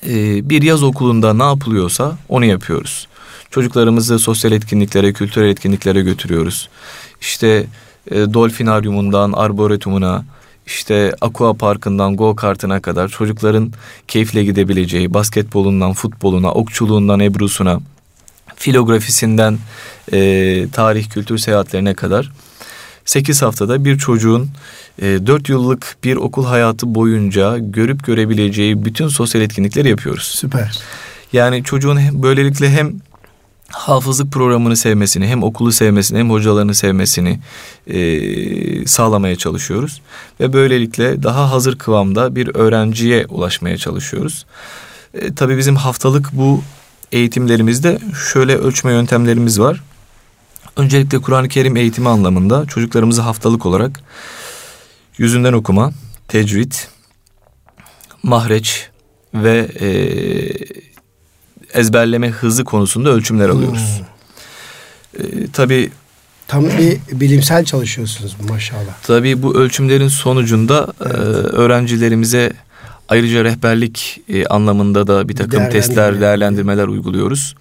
e, 0.07 0.49
bir 0.51 0.63
yaz 0.63 0.83
okulunda 0.83 1.35
ne 1.35 1.43
yapılıyorsa 1.43 2.19
onu 2.29 2.45
yapıyoruz. 2.45 3.09
Çocuklarımızı 3.51 4.19
sosyal 4.19 4.53
etkinliklere, 4.53 5.13
kültürel 5.13 5.49
etkinliklere 5.49 6.01
götürüyoruz. 6.01 6.69
İşte 7.21 7.67
e, 8.11 8.17
dolfinaryumundan 8.17 9.33
arboretumuna, 9.33 10.25
işte 10.67 11.15
aqua 11.21 11.55
parkından 11.55 12.17
go 12.17 12.37
kartına 12.37 12.83
kadar 12.83 13.09
çocukların 13.09 13.73
keyifle 14.09 14.45
gidebileceği 14.45 15.15
basketbolundan 15.15 15.93
futboluna, 15.93 16.53
okçuluğundan 16.53 17.21
ebrusuna, 17.21 17.81
filografisinden 18.57 19.59
e, 20.13 20.69
tarih 20.73 21.11
kültür 21.11 21.39
seyahatlerine 21.39 21.95
kadar 21.95 22.33
8 23.05 23.43
haftada 23.43 23.85
bir 23.85 23.99
çocuğun 23.99 24.51
e, 25.03 25.27
4 25.27 25.49
yıllık 25.49 25.97
bir 26.05 26.17
okul 26.17 26.45
hayatı 26.45 26.95
boyunca 26.95 27.59
görüp 27.59 28.05
görebileceği 28.05 28.85
bütün 28.85 29.09
sosyal 29.09 29.43
etkinlikleri 29.43 29.89
yapıyoruz. 29.89 30.25
Süper. 30.25 30.79
Yani 31.33 31.65
çocuğun 31.65 32.23
böylelikle 32.23 32.71
hem 32.71 32.93
hafızlık 33.69 34.33
programını 34.33 34.77
sevmesini, 34.77 35.27
hem 35.27 35.43
okulu 35.43 35.73
sevmesini, 35.73 36.19
hem 36.19 36.31
hocalarını 36.31 36.75
sevmesini 36.75 37.41
e, 37.87 38.87
sağlamaya 38.87 39.37
çalışıyoruz. 39.37 40.03
Ve 40.41 40.53
böylelikle 40.53 41.23
daha 41.23 41.51
hazır 41.51 41.79
kıvamda 41.79 42.37
bir 42.37 42.55
öğrenciye 42.55 43.27
ulaşmaya 43.27 43.79
çalışıyoruz. 43.79 44.47
E, 45.15 45.35
tabii 45.35 45.59
bizim 45.59 45.77
haftalık 45.77 46.29
bu 46.33 46.63
eğitimlerimizde 47.13 47.99
şöyle 48.33 48.57
ölçme 48.57 48.93
yöntemlerimiz 48.93 49.61
var. 49.61 49.83
Öncelikle 50.77 51.19
Kur'an-ı 51.19 51.49
Kerim 51.49 51.77
eğitimi 51.77 52.09
anlamında 52.09 52.67
çocuklarımızı 52.67 53.23
haftalık 53.23 53.67
olarak 53.67 54.01
yüzünden 55.19 55.53
okuma, 55.53 55.93
tecvid, 56.29 56.73
mahreç 58.23 58.89
ve 59.35 59.59
e, 59.81 59.89
ezberleme 61.81 62.29
hızı 62.29 62.65
konusunda 62.65 63.11
ölçümler 63.11 63.49
alıyoruz. 63.49 64.03
Hmm. 65.17 65.27
E, 65.27 65.47
tabii 65.53 65.91
Tam 66.49 66.65
bir 66.65 66.99
bilimsel 67.13 67.65
çalışıyorsunuz 67.65 68.37
maşallah. 68.49 69.03
Tabii 69.03 69.43
bu 69.43 69.57
ölçümlerin 69.57 70.09
sonucunda 70.09 70.93
evet. 71.01 71.15
e, 71.15 71.19
öğrencilerimize 71.57 72.53
ayrıca 73.09 73.45
rehberlik 73.45 74.21
e, 74.29 74.47
anlamında 74.47 75.07
da 75.07 75.29
bir 75.29 75.37
takım 75.37 75.71
testler, 75.71 76.21
değerlendirmeler 76.21 76.89
uyguluyoruz. 76.89 77.55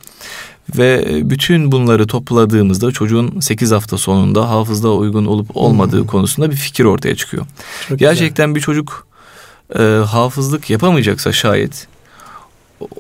Ve 0.78 1.20
bütün 1.30 1.72
bunları 1.72 2.08
topladığımızda 2.08 2.92
çocuğun 2.92 3.40
8 3.40 3.72
hafta 3.72 3.98
sonunda 3.98 4.50
hafızda 4.50 4.94
uygun 4.94 5.26
olup 5.26 5.58
olmadığı 5.58 6.00
hmm. 6.00 6.08
konusunda 6.08 6.52
bir 6.52 6.56
fikir 6.56 6.86
ortaya 6.86 7.16
çıkıyor. 7.16 7.46
Çok 7.90 8.00
Gerçekten 8.00 8.46
güzel. 8.46 8.56
bir 8.56 8.62
çocuk 8.62 9.08
e, 9.80 9.82
hafızlık 9.84 10.70
yapamayacaksa 10.70 11.32
şayet 11.32 11.88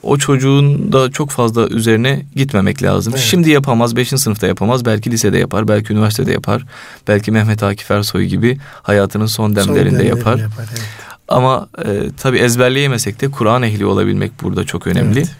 o 0.03 0.17
çocuğun 0.17 0.91
da 0.91 1.12
çok 1.12 1.29
fazla 1.29 1.67
üzerine 1.67 2.25
gitmemek 2.36 2.84
lazım. 2.84 3.13
Evet. 3.15 3.25
Şimdi 3.25 3.49
yapamaz, 3.49 3.95
5. 3.95 4.10
sınıfta 4.10 4.47
yapamaz, 4.47 4.86
belki 4.86 5.12
lisede 5.12 5.38
yapar, 5.38 5.67
belki 5.67 5.93
üniversitede 5.93 6.31
yapar. 6.31 6.65
Belki 7.07 7.31
Mehmet 7.31 7.63
Akif 7.63 7.91
Ersoy 7.91 8.25
gibi 8.25 8.57
hayatının 8.81 9.25
son 9.25 9.55
demlerinde 9.55 9.97
son 9.97 10.17
yapar. 10.17 10.38
yapar 10.38 10.65
evet. 10.71 10.81
Ama 11.27 11.67
e, 11.86 12.10
tabii 12.17 12.38
ezberleyemesek 12.38 13.21
de 13.21 13.31
Kur'an 13.31 13.63
ehli 13.63 13.86
olabilmek 13.86 14.43
burada 14.43 14.63
çok 14.63 14.88
önemli. 14.88 15.19
Evet. 15.19 15.36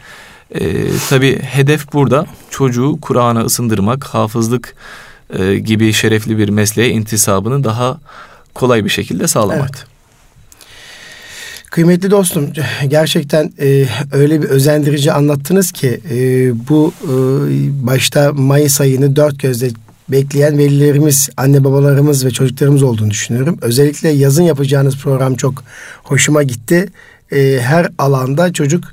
E, 0.52 0.88
tabii 1.10 1.40
hedef 1.40 1.94
burada 1.94 2.26
çocuğu 2.50 2.98
Kur'an'a 3.02 3.46
ısındırmak, 3.46 4.04
hafızlık 4.06 4.76
e, 5.40 5.60
gibi 5.60 5.94
şerefli 5.94 6.38
bir 6.38 6.50
mesleğe 6.50 6.90
intisabını 6.90 7.64
daha 7.64 8.00
kolay 8.54 8.86
bir 8.86 8.90
şekilde 8.90 9.28
sağlamak. 9.28 9.70
Evet. 9.72 9.86
Kıymetli 11.72 12.12
dostum 12.12 12.50
gerçekten 12.88 13.54
e, 13.60 13.86
öyle 14.12 14.42
bir 14.42 14.48
özendirici 14.48 15.12
anlattınız 15.12 15.72
ki 15.72 16.00
e, 16.12 16.18
bu 16.70 16.94
e, 17.04 17.12
başta 17.88 18.34
Mayıs 18.34 18.82
ayını 18.82 19.16
dört 19.16 19.40
gözle 19.40 19.70
bekleyen 20.10 20.58
velilerimiz, 20.58 21.30
anne 21.38 21.64
babalarımız 21.64 22.26
ve 22.26 22.32
çocuklarımız 22.32 22.84
olduğunu 22.84 23.10
düşünüyorum. 23.10 23.58
Özellikle 23.62 24.10
yazın 24.10 24.44
yapacağınız 24.44 24.98
program 24.98 25.36
çok 25.36 25.64
hoşuma 26.04 26.44
gitti. 26.44 26.90
E, 27.32 27.60
her 27.62 27.88
alanda 27.98 28.54
çocuk 28.54 28.84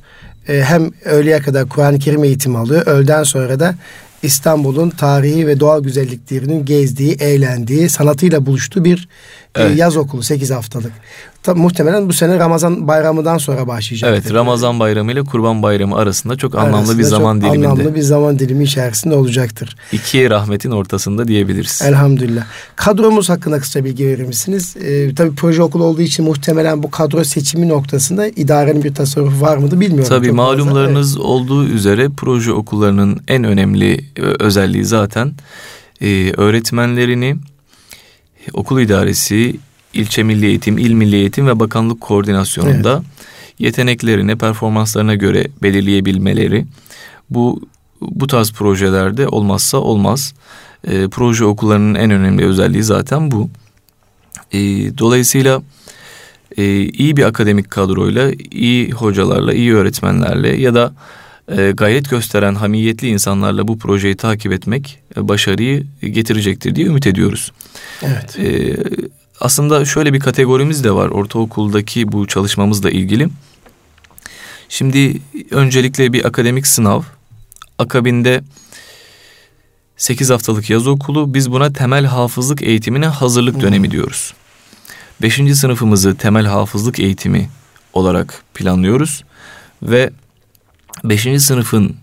e, 0.48 0.62
hem 0.62 0.90
öğleye 1.04 1.38
kadar 1.38 1.68
Kur'an-ı 1.68 1.98
Kerim 1.98 2.24
eğitimi 2.24 2.58
alıyor. 2.58 2.86
Öğleden 2.86 3.22
sonra 3.22 3.60
da 3.60 3.74
İstanbul'un 4.22 4.90
tarihi 4.90 5.46
ve 5.46 5.60
doğal 5.60 5.82
güzelliklerinin 5.82 6.64
gezdiği, 6.64 7.14
eğlendiği, 7.14 7.88
sanatıyla 7.88 8.46
buluştuğu 8.46 8.84
bir 8.84 9.08
evet. 9.54 9.78
yaz 9.78 9.96
okulu 9.96 10.22
8 10.22 10.50
haftalık. 10.50 10.92
Tabii 11.42 11.60
muhtemelen 11.60 12.08
bu 12.08 12.12
sene 12.12 12.38
Ramazan 12.38 12.88
bayramından 12.88 13.38
sonra 13.38 13.66
başlayacak. 13.66 14.10
Evet, 14.10 14.34
Ramazan 14.34 14.80
bayramı 14.80 15.12
ile 15.12 15.22
Kurban 15.22 15.62
bayramı 15.62 15.96
arasında 15.96 16.36
çok 16.36 16.54
anlamlı 16.54 16.76
arasında 16.76 16.98
bir 16.98 17.02
zaman 17.02 17.40
çok 17.40 17.50
diliminde. 17.50 17.68
Anlamlı 17.68 17.94
bir 17.94 18.00
zaman 18.00 18.38
dilimi 18.38 18.64
içerisinde 18.64 19.14
olacaktır. 19.14 19.76
İki 19.92 20.30
rahmetin 20.30 20.70
ortasında 20.70 21.28
diyebiliriz. 21.28 21.82
Elhamdülillah. 21.84 22.44
Kadromuz 22.76 23.30
hakkında 23.30 23.58
kısa 23.58 23.84
bilgi 23.84 24.06
verir 24.06 24.24
misiniz? 24.24 24.76
Ee, 24.76 25.14
tabii 25.14 25.34
proje 25.34 25.62
okulu 25.62 25.84
olduğu 25.84 26.02
için 26.02 26.24
muhtemelen 26.24 26.82
bu 26.82 26.90
kadro 26.90 27.24
seçimi 27.24 27.68
noktasında 27.68 28.26
idarenin 28.26 28.84
bir 28.84 28.94
tasarrufu 28.94 29.40
var 29.40 29.56
mıdır 29.56 29.80
bilmiyorum. 29.80 30.08
Tabii 30.08 30.32
malumlarınız 30.32 31.16
evet. 31.16 31.24
olduğu 31.24 31.64
üzere 31.64 32.08
proje 32.16 32.52
okullarının 32.52 33.20
en 33.28 33.44
önemli 33.44 34.04
e, 34.16 34.22
özelliği 34.22 34.84
zaten 34.84 35.32
e, 36.00 36.32
öğretmenlerini 36.36 37.36
okul 38.52 38.80
idaresi, 38.80 39.56
ilçe 39.94 40.22
milli 40.22 40.46
eğitim, 40.46 40.78
il 40.78 40.92
milli 40.92 41.16
eğitim 41.16 41.46
ve 41.46 41.60
bakanlık 41.60 42.00
koordinasyonunda 42.00 42.92
evet. 42.92 43.58
yeteneklerine, 43.58 44.36
performanslarına 44.36 45.14
göre 45.14 45.46
belirleyebilmeleri 45.62 46.66
bu 47.30 47.68
bu 48.00 48.26
tarz 48.26 48.52
projelerde 48.52 49.28
olmazsa 49.28 49.78
olmaz. 49.78 50.34
E, 50.88 51.08
proje 51.08 51.44
okullarının 51.44 51.94
en 51.94 52.10
önemli 52.10 52.44
özelliği 52.44 52.82
zaten 52.82 53.30
bu. 53.30 53.50
E, 54.52 54.58
dolayısıyla 54.98 55.62
e, 56.56 56.64
iyi 56.80 57.16
bir 57.16 57.24
akademik 57.24 57.70
kadroyla, 57.70 58.32
iyi 58.50 58.90
hocalarla, 58.90 59.52
iyi 59.52 59.74
öğretmenlerle 59.74 60.56
ya 60.56 60.74
da 60.74 60.92
e, 61.56 61.70
gayret 61.70 62.10
gösteren 62.10 62.54
hamiyetli 62.54 63.08
insanlarla 63.08 63.68
bu 63.68 63.78
projeyi 63.78 64.16
takip 64.16 64.52
etmek 64.52 64.98
e, 65.16 65.28
başarıyı 65.28 65.86
getirecektir 66.00 66.74
diye 66.74 66.86
ümit 66.86 67.06
ediyoruz. 67.06 67.52
Evet. 68.02 68.38
E, 68.38 68.76
aslında 69.40 69.84
şöyle 69.84 70.12
bir 70.12 70.20
kategorimiz 70.20 70.84
de 70.84 70.92
var 70.92 71.08
ortaokuldaki 71.08 72.12
bu 72.12 72.26
çalışmamızla 72.26 72.90
ilgili. 72.90 73.28
Şimdi 74.68 75.20
öncelikle 75.50 76.12
bir 76.12 76.24
akademik 76.24 76.66
sınav, 76.66 77.02
akabinde 77.78 78.42
8 79.96 80.30
haftalık 80.30 80.70
yaz 80.70 80.86
okulu 80.86 81.34
biz 81.34 81.52
buna 81.52 81.72
temel 81.72 82.04
hafızlık 82.04 82.62
eğitimine 82.62 83.06
hazırlık 83.06 83.54
hmm. 83.54 83.62
dönemi 83.62 83.90
diyoruz. 83.90 84.34
5. 85.22 85.34
sınıfımızı 85.54 86.16
temel 86.16 86.46
hafızlık 86.46 86.98
eğitimi 86.98 87.50
olarak 87.92 88.42
planlıyoruz 88.54 89.24
ve 89.82 90.10
5. 91.04 91.42
sınıfın 91.42 91.96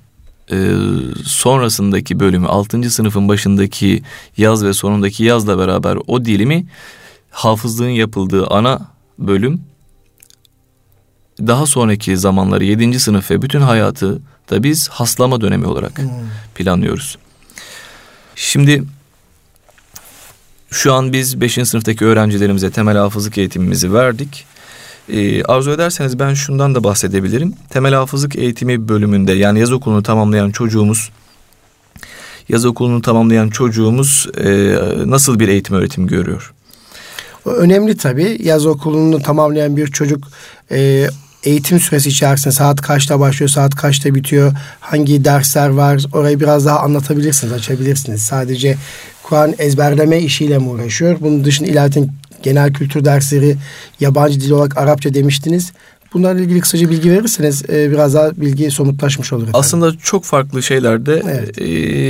e, 0.52 0.76
sonrasındaki 1.24 2.20
bölümü 2.20 2.48
6. 2.48 2.90
sınıfın 2.90 3.28
başındaki 3.28 4.04
yaz 4.38 4.66
ve 4.66 4.74
sonundaki 4.74 5.24
yazla 5.24 5.58
beraber 5.58 5.98
o 6.08 6.26
dilimi 6.26 6.66
hafızlığın 7.30 7.90
yapıldığı 7.90 8.48
ana 8.48 8.88
bölüm 9.20 9.62
daha 11.40 11.66
sonraki 11.66 12.18
zamanları 12.18 12.64
7. 12.64 13.00
sınıf 13.00 13.32
ve 13.32 13.42
bütün 13.42 13.62
hayatı 13.62 14.22
da 14.50 14.64
biz 14.64 14.88
haslama 14.90 15.42
dönemi 15.42 15.66
olarak 15.66 15.98
hmm. 15.98 16.10
planlıyoruz. 16.56 17.18
Şimdi 18.36 18.84
şu 20.72 20.94
an 20.94 21.14
biz 21.14 21.42
5. 21.42 21.54
sınıftaki 21.54 22.06
öğrencilerimize 22.06 22.72
temel 22.72 22.98
hafızlık 22.98 23.38
eğitimimizi 23.38 23.94
verdik. 23.94 24.46
Ee, 25.10 25.44
arzu 25.44 25.72
ederseniz 25.72 26.20
ben 26.20 26.34
şundan 26.34 26.76
da 26.76 26.84
bahsedebilirim. 26.84 27.54
Temel 27.70 27.94
hafızlık 27.94 28.36
eğitimi 28.36 28.88
bölümünde 28.88 29.34
yani 29.34 29.60
yaz 29.60 29.72
okulunu 29.72 30.04
tamamlayan 30.04 30.52
çocuğumuz 30.52 31.10
yaz 32.50 32.66
okulunu 32.66 33.02
tamamlayan 33.02 33.50
çocuğumuz 33.50 34.28
e, 34.38 34.76
nasıl 35.06 35.40
bir 35.40 35.48
eğitim 35.48 35.76
öğretim 35.76 36.08
görüyor? 36.08 36.54
Önemli 37.46 37.98
tabii. 37.98 38.38
Yaz 38.44 38.66
okulunu 38.66 39.22
tamamlayan 39.22 39.78
bir 39.78 39.88
çocuk 39.88 40.28
e, 40.72 41.08
eğitim 41.44 41.80
süresi 41.80 42.10
içerisinde 42.10 42.54
saat 42.54 42.82
kaçta 42.82 43.20
başlıyor, 43.20 43.50
saat 43.50 43.76
kaçta 43.76 44.16
bitiyor, 44.16 44.54
hangi 44.80 45.26
dersler 45.26 45.70
var 45.70 46.06
orayı 46.14 46.40
biraz 46.40 46.66
daha 46.66 46.80
anlatabilirsiniz, 46.80 47.54
açabilirsiniz. 47.54 48.22
Sadece 48.22 48.78
Kur'an 49.24 49.54
ezberleme 49.58 50.20
işiyle 50.20 50.58
mi 50.58 50.68
uğraşıyor? 50.68 51.18
Bunun 51.22 51.44
dışında 51.44 51.70
ilahiyatin 51.70 52.12
genel 52.46 52.74
kültür 52.74 53.06
dersleri, 53.06 53.56
yabancı 54.00 54.42
dil 54.42 54.52
olarak 54.52 54.78
Arapça 54.78 55.14
demiştiniz. 55.14 55.72
Bunlarla 56.14 56.42
ilgili 56.42 56.60
kısaca 56.60 56.90
bilgi 56.90 57.12
verirseniz 57.12 57.70
e, 57.70 57.92
biraz 57.92 58.14
daha 58.14 58.32
bilgi 58.32 58.72
somutlaşmış 58.72 59.34
olur. 59.34 59.42
Efendim. 59.42 59.60
Aslında 59.60 59.98
çok 59.98 60.24
farklı 60.24 60.64
şeyler 60.64 61.06
de 61.06 61.22
evet. 61.26 61.62
e, 61.62 61.68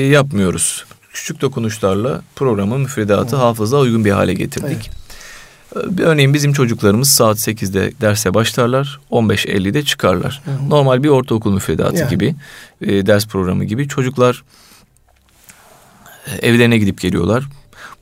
yapmıyoruz. 0.07 0.85
Küçük 1.13 1.41
dokunuşlarla 1.41 2.21
programın 2.35 2.81
müfredatı 2.81 3.35
hafıza 3.35 3.77
uygun 3.77 4.05
bir 4.05 4.11
hale 4.11 4.33
getirdik. 4.33 4.91
Evet. 5.75 5.99
E, 5.99 6.03
örneğin 6.03 6.33
bizim 6.33 6.53
çocuklarımız 6.53 7.09
saat 7.09 7.37
8'de 7.37 7.91
derse 8.01 8.33
başlarlar, 8.33 8.99
15.50'de 9.11 9.83
çıkarlar. 9.83 10.41
Hı 10.45 10.51
hı. 10.51 10.69
Normal 10.69 11.03
bir 11.03 11.09
ortaokul 11.09 11.53
müfredatı 11.53 11.97
yani. 11.97 12.09
gibi, 12.09 12.35
e, 12.81 13.05
ders 13.05 13.27
programı 13.27 13.63
gibi. 13.63 13.87
Çocuklar 13.87 14.43
e, 16.27 16.47
evlerine 16.47 16.77
gidip 16.77 17.01
geliyorlar. 17.01 17.43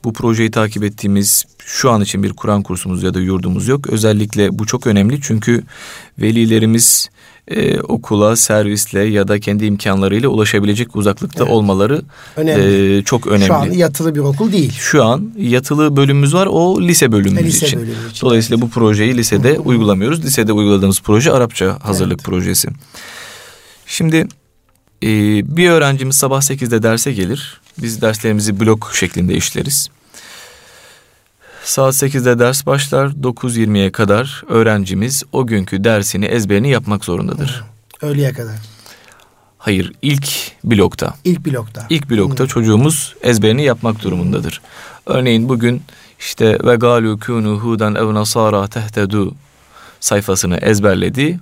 Bu 0.04 0.12
projeyi 0.12 0.50
takip 0.50 0.84
ettiğimiz 0.84 1.44
şu 1.64 1.90
an 1.90 2.00
için 2.00 2.22
bir 2.22 2.32
Kur'an 2.32 2.62
kursumuz 2.62 3.02
ya 3.02 3.14
da 3.14 3.20
yurdumuz 3.20 3.68
yok. 3.68 3.86
Özellikle 3.86 4.58
bu 4.58 4.66
çok 4.66 4.86
önemli 4.86 5.20
çünkü 5.22 5.62
velilerimiz 6.18 7.10
e, 7.48 7.80
okula 7.80 8.36
servisle 8.36 9.00
ya 9.00 9.28
da 9.28 9.40
kendi 9.40 9.64
imkanlarıyla 9.64 10.28
ulaşabilecek 10.28 10.96
uzaklıkta 10.96 11.44
evet. 11.44 11.52
olmaları 11.52 12.02
önemli. 12.36 12.98
E, 12.98 13.02
çok 13.02 13.26
önemli. 13.26 13.46
Şu 13.46 13.54
an 13.54 13.66
yatılı 13.66 14.14
bir 14.14 14.20
okul 14.20 14.52
değil. 14.52 14.72
Şu 14.78 15.04
an 15.04 15.32
yatılı 15.38 15.96
bölümümüz 15.96 16.34
var 16.34 16.48
o 16.50 16.82
lise 16.82 17.12
bölümümüz 17.12 17.42
e, 17.42 17.46
lise 17.46 17.66
için. 17.66 17.80
Bölümü 17.80 18.10
için. 18.10 18.26
Dolayısıyla 18.26 18.62
bu 18.62 18.70
projeyi 18.70 19.16
lisede 19.16 19.58
uygulamıyoruz. 19.58 20.24
Lisede 20.24 20.52
uyguladığımız 20.52 21.00
proje 21.00 21.32
Arapça 21.32 21.78
hazırlık 21.82 22.20
evet. 22.20 22.24
projesi. 22.24 22.68
Şimdi 23.86 24.16
e, 25.02 25.08
bir 25.56 25.70
öğrencimiz 25.70 26.16
sabah 26.16 26.40
8'de 26.40 26.82
derse 26.82 27.12
gelir. 27.12 27.60
Biz 27.78 28.02
derslerimizi 28.02 28.60
blok 28.60 28.90
şeklinde 28.94 29.34
işleriz. 29.34 29.88
Saat 31.64 31.94
8'de 31.94 32.38
ders 32.38 32.66
başlar. 32.66 33.06
9.20'ye 33.08 33.92
kadar 33.92 34.42
öğrencimiz 34.48 35.22
o 35.32 35.46
günkü 35.46 35.84
dersini 35.84 36.24
ezberini 36.24 36.70
yapmak 36.70 37.04
zorundadır. 37.04 37.64
Hı. 38.00 38.06
Öğleye 38.06 38.32
kadar. 38.32 38.54
Hayır, 39.58 39.92
ilk 40.02 40.28
blokta. 40.64 41.14
İlk 41.24 41.46
blokta. 41.46 41.86
İlk 41.90 42.10
blokta 42.10 42.44
Hı. 42.44 42.48
çocuğumuz 42.48 43.14
ezberini 43.22 43.64
yapmak 43.64 44.02
durumundadır. 44.02 44.60
Örneğin 45.06 45.48
bugün 45.48 45.82
işte 46.20 46.58
ve 46.64 46.76
galu 46.76 47.18
kunu 47.20 47.58
huden 47.58 47.94
ev 47.94 48.14
nasara 48.14 48.66
tehtedu 48.66 49.34
sayfasını 50.00 50.56
ezberledi. 50.56 51.40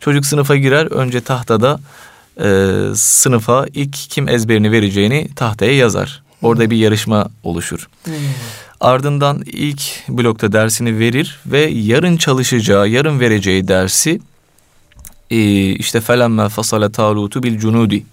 Çocuk 0.00 0.26
sınıfa 0.26 0.56
girer 0.56 0.86
önce 0.86 1.20
tahtada 1.20 1.80
e, 2.40 2.76
sınıfa 2.94 3.66
ilk 3.74 3.92
kim 3.92 4.28
ezberini 4.28 4.72
vereceğini 4.72 5.28
tahtaya 5.36 5.76
yazar. 5.76 6.22
Orada 6.42 6.70
bir 6.70 6.76
yarışma 6.76 7.28
oluşur. 7.42 7.88
Hmm. 8.04 8.14
Ardından 8.80 9.42
ilk 9.46 10.08
blokta 10.08 10.52
dersini 10.52 10.98
verir 10.98 11.38
ve 11.46 11.60
yarın 11.60 12.16
çalışacağı, 12.16 12.88
yarın 12.88 13.20
vereceği 13.20 13.68
dersi 13.68 14.20
e, 15.30 15.38
işte 15.70 16.00
felemme 16.00 16.48
fasale 16.48 16.92
talutu 16.92 17.42
bil 17.42 17.58
cunudi 17.58 18.04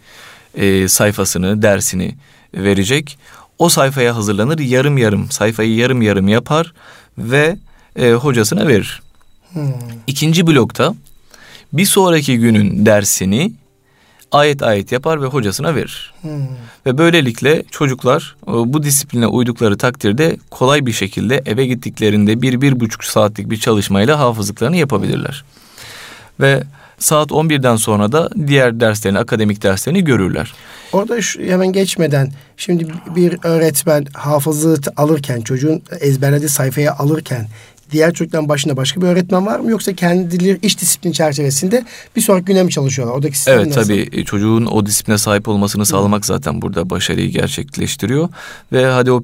e, 0.55 0.87
sayfasını, 0.87 1.61
dersini 1.61 2.15
verecek. 2.53 3.17
O 3.59 3.69
sayfaya 3.69 4.15
hazırlanır, 4.15 4.59
yarım 4.59 4.97
yarım 4.97 5.31
sayfayı 5.31 5.75
yarım 5.75 6.01
yarım 6.01 6.27
yapar 6.27 6.73
ve 7.17 7.57
e, 7.95 8.11
hocasına 8.11 8.67
verir. 8.67 9.01
Hmm. 9.53 9.73
İkinci 10.07 10.47
blokta 10.47 10.95
bir 11.73 11.85
sonraki 11.85 12.37
günün 12.37 12.85
dersini 12.85 13.53
ayet 14.31 14.63
ayet 14.63 14.91
yapar 14.91 15.21
ve 15.21 15.25
hocasına 15.25 15.75
verir. 15.75 16.13
Hmm. 16.21 16.47
Ve 16.85 16.97
böylelikle 16.97 17.63
çocuklar 17.71 18.35
e, 18.47 18.51
bu 18.51 18.83
disipline 18.83 19.27
uydukları 19.27 19.77
takdirde 19.77 20.37
kolay 20.51 20.85
bir 20.85 20.91
şekilde 20.91 21.43
eve 21.45 21.65
gittiklerinde 21.65 22.41
bir, 22.41 22.61
bir 22.61 22.79
buçuk 22.79 23.03
saatlik 23.03 23.49
bir 23.49 23.57
çalışmayla 23.57 24.19
hafızlıklarını 24.19 24.77
yapabilirler. 24.77 25.43
Ve 26.39 26.63
saat 26.99 27.31
11'den 27.31 27.75
sonra 27.75 28.11
da 28.11 28.29
diğer 28.47 28.79
derslerini, 28.79 29.19
akademik 29.19 29.63
derslerini 29.63 30.03
görürler. 30.03 30.53
Orada 30.93 31.21
şu, 31.21 31.41
hemen 31.41 31.73
geçmeden 31.73 32.31
şimdi 32.57 32.87
bir 33.15 33.37
öğretmen 33.43 34.05
hafızlığı 34.13 34.79
alırken 34.97 35.41
çocuğun 35.41 35.81
ezberlediği 35.99 36.49
sayfaya 36.49 36.93
alırken 36.93 37.47
diğer 37.91 38.13
çocukların 38.13 38.49
başında 38.49 38.77
başka 38.77 39.01
bir 39.01 39.07
öğretmen 39.07 39.45
var 39.45 39.59
mı 39.59 39.71
yoksa 39.71 39.93
kendileri 39.93 40.59
iş 40.61 40.79
disiplin 40.79 41.11
çerçevesinde 41.11 41.85
bir 42.15 42.21
sonraki 42.21 42.45
güne 42.45 42.63
mi 42.63 42.71
çalışıyorlar? 42.71 43.15
Oradaki 43.15 43.35
sistem 43.37 43.59
Evet 43.59 43.67
nasıl? 43.67 43.81
tabii 43.83 44.09
e, 44.11 44.23
çocuğun 44.23 44.65
o 44.65 44.85
disipline 44.85 45.17
sahip 45.17 45.47
olmasını 45.47 45.85
sağlamak 45.85 46.25
zaten 46.25 46.61
burada 46.61 46.89
başarıyı 46.89 47.29
gerçekleştiriyor 47.29 48.29
ve 48.71 48.85
hadi 48.85 49.11
o 49.11 49.23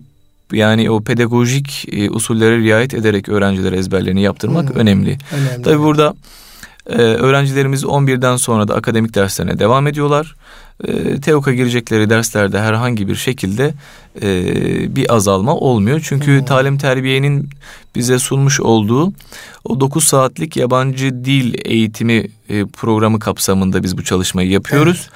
yani 0.51 0.91
o 0.91 1.01
pedagojik 1.01 1.85
e, 1.91 2.09
usullere 2.09 2.57
riayet 2.57 2.93
ederek 2.93 3.29
öğrencilere 3.29 3.77
ezberlerini 3.77 4.21
yaptırmak 4.21 4.69
Hı. 4.69 4.73
önemli. 4.73 5.17
önemli. 5.33 5.63
Tabii 5.63 5.79
burada 5.79 6.13
e, 6.89 6.95
öğrencilerimiz 7.01 7.83
11'den 7.83 8.35
sonra 8.35 8.67
da 8.67 8.75
akademik 8.75 9.15
derslerine 9.15 9.59
devam 9.59 9.87
ediyorlar 9.87 10.35
e, 10.83 11.21
TEOK'a 11.21 11.53
girecekleri 11.53 12.09
derslerde 12.09 12.59
herhangi 12.59 13.07
bir 13.07 13.15
şekilde 13.15 13.73
e, 14.21 14.95
bir 14.95 15.15
azalma 15.15 15.55
olmuyor. 15.55 16.01
Çünkü 16.03 16.39
hmm. 16.39 16.45
talim 16.45 16.77
terbiyenin 16.77 17.49
bize 17.95 18.19
sunmuş 18.19 18.59
olduğu 18.59 19.13
o 19.63 19.79
9 19.79 20.03
saatlik 20.03 20.57
yabancı 20.57 21.25
dil 21.25 21.53
eğitimi 21.65 22.27
e, 22.49 22.65
programı 22.65 23.19
kapsamında 23.19 23.83
biz 23.83 23.97
bu 23.97 24.03
çalışmayı 24.03 24.49
yapıyoruz. 24.49 25.09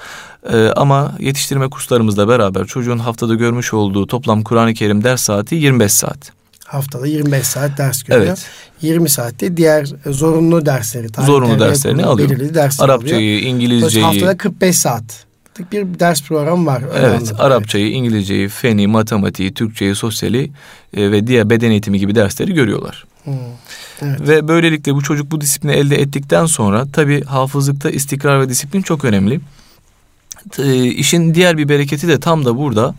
Evet. 0.44 0.54
E, 0.54 0.72
ama 0.72 1.12
yetiştirme 1.20 1.70
kurslarımızla 1.70 2.28
beraber 2.28 2.64
çocuğun 2.64 2.98
haftada 2.98 3.34
görmüş 3.34 3.74
olduğu 3.74 4.06
toplam 4.06 4.42
Kur'an-ı 4.42 4.74
Kerim 4.74 5.04
ders 5.04 5.22
saati 5.22 5.54
25 5.54 5.92
saat. 5.92 6.32
Haftada 6.66 7.06
25 7.06 7.46
saat 7.46 7.78
ders 7.78 8.02
görüyor. 8.02 8.26
Evet. 8.26 8.46
20 8.82 9.08
saatte 9.08 9.56
diğer 9.56 9.88
zorunlu 10.06 10.66
dersleri. 10.66 11.08
Zorunlu 11.26 11.60
derslerini 11.60 12.04
alıyor. 12.04 12.30
Arapçayı, 12.78 13.38
alıyor. 13.38 13.54
İngilizceyi. 13.54 14.04
Haftada 14.04 14.36
45 14.36 14.78
saat 14.78 15.26
saatlik 15.56 15.72
bir 15.72 16.00
ders 16.00 16.22
programı 16.22 16.66
var. 16.66 16.82
Evet, 16.94 17.32
Arapçayı, 17.38 17.90
İngilizceyi, 17.90 18.48
feni, 18.48 18.86
matematiği, 18.86 19.54
Türkçeyi, 19.54 19.94
sosyali 19.94 20.50
e, 20.96 21.10
ve 21.10 21.26
diğer 21.26 21.50
beden 21.50 21.70
eğitimi 21.70 21.98
gibi 21.98 22.14
dersleri 22.14 22.54
görüyorlar. 22.54 23.06
Hmm, 23.24 23.34
evet. 24.02 24.20
Ve 24.20 24.48
böylelikle 24.48 24.94
bu 24.94 25.02
çocuk 25.02 25.30
bu 25.30 25.40
disiplini 25.40 25.72
elde 25.72 25.96
ettikten 25.96 26.46
sonra 26.46 26.86
tabii 26.92 27.24
hafızlıkta 27.24 27.90
istikrar 27.90 28.40
ve 28.40 28.48
disiplin 28.48 28.82
çok 28.82 29.04
önemli. 29.04 29.40
E, 30.58 30.84
işin 30.84 31.34
diğer 31.34 31.58
bir 31.58 31.68
bereketi 31.68 32.08
de 32.08 32.20
tam 32.20 32.44
da 32.44 32.56
burada. 32.56 32.94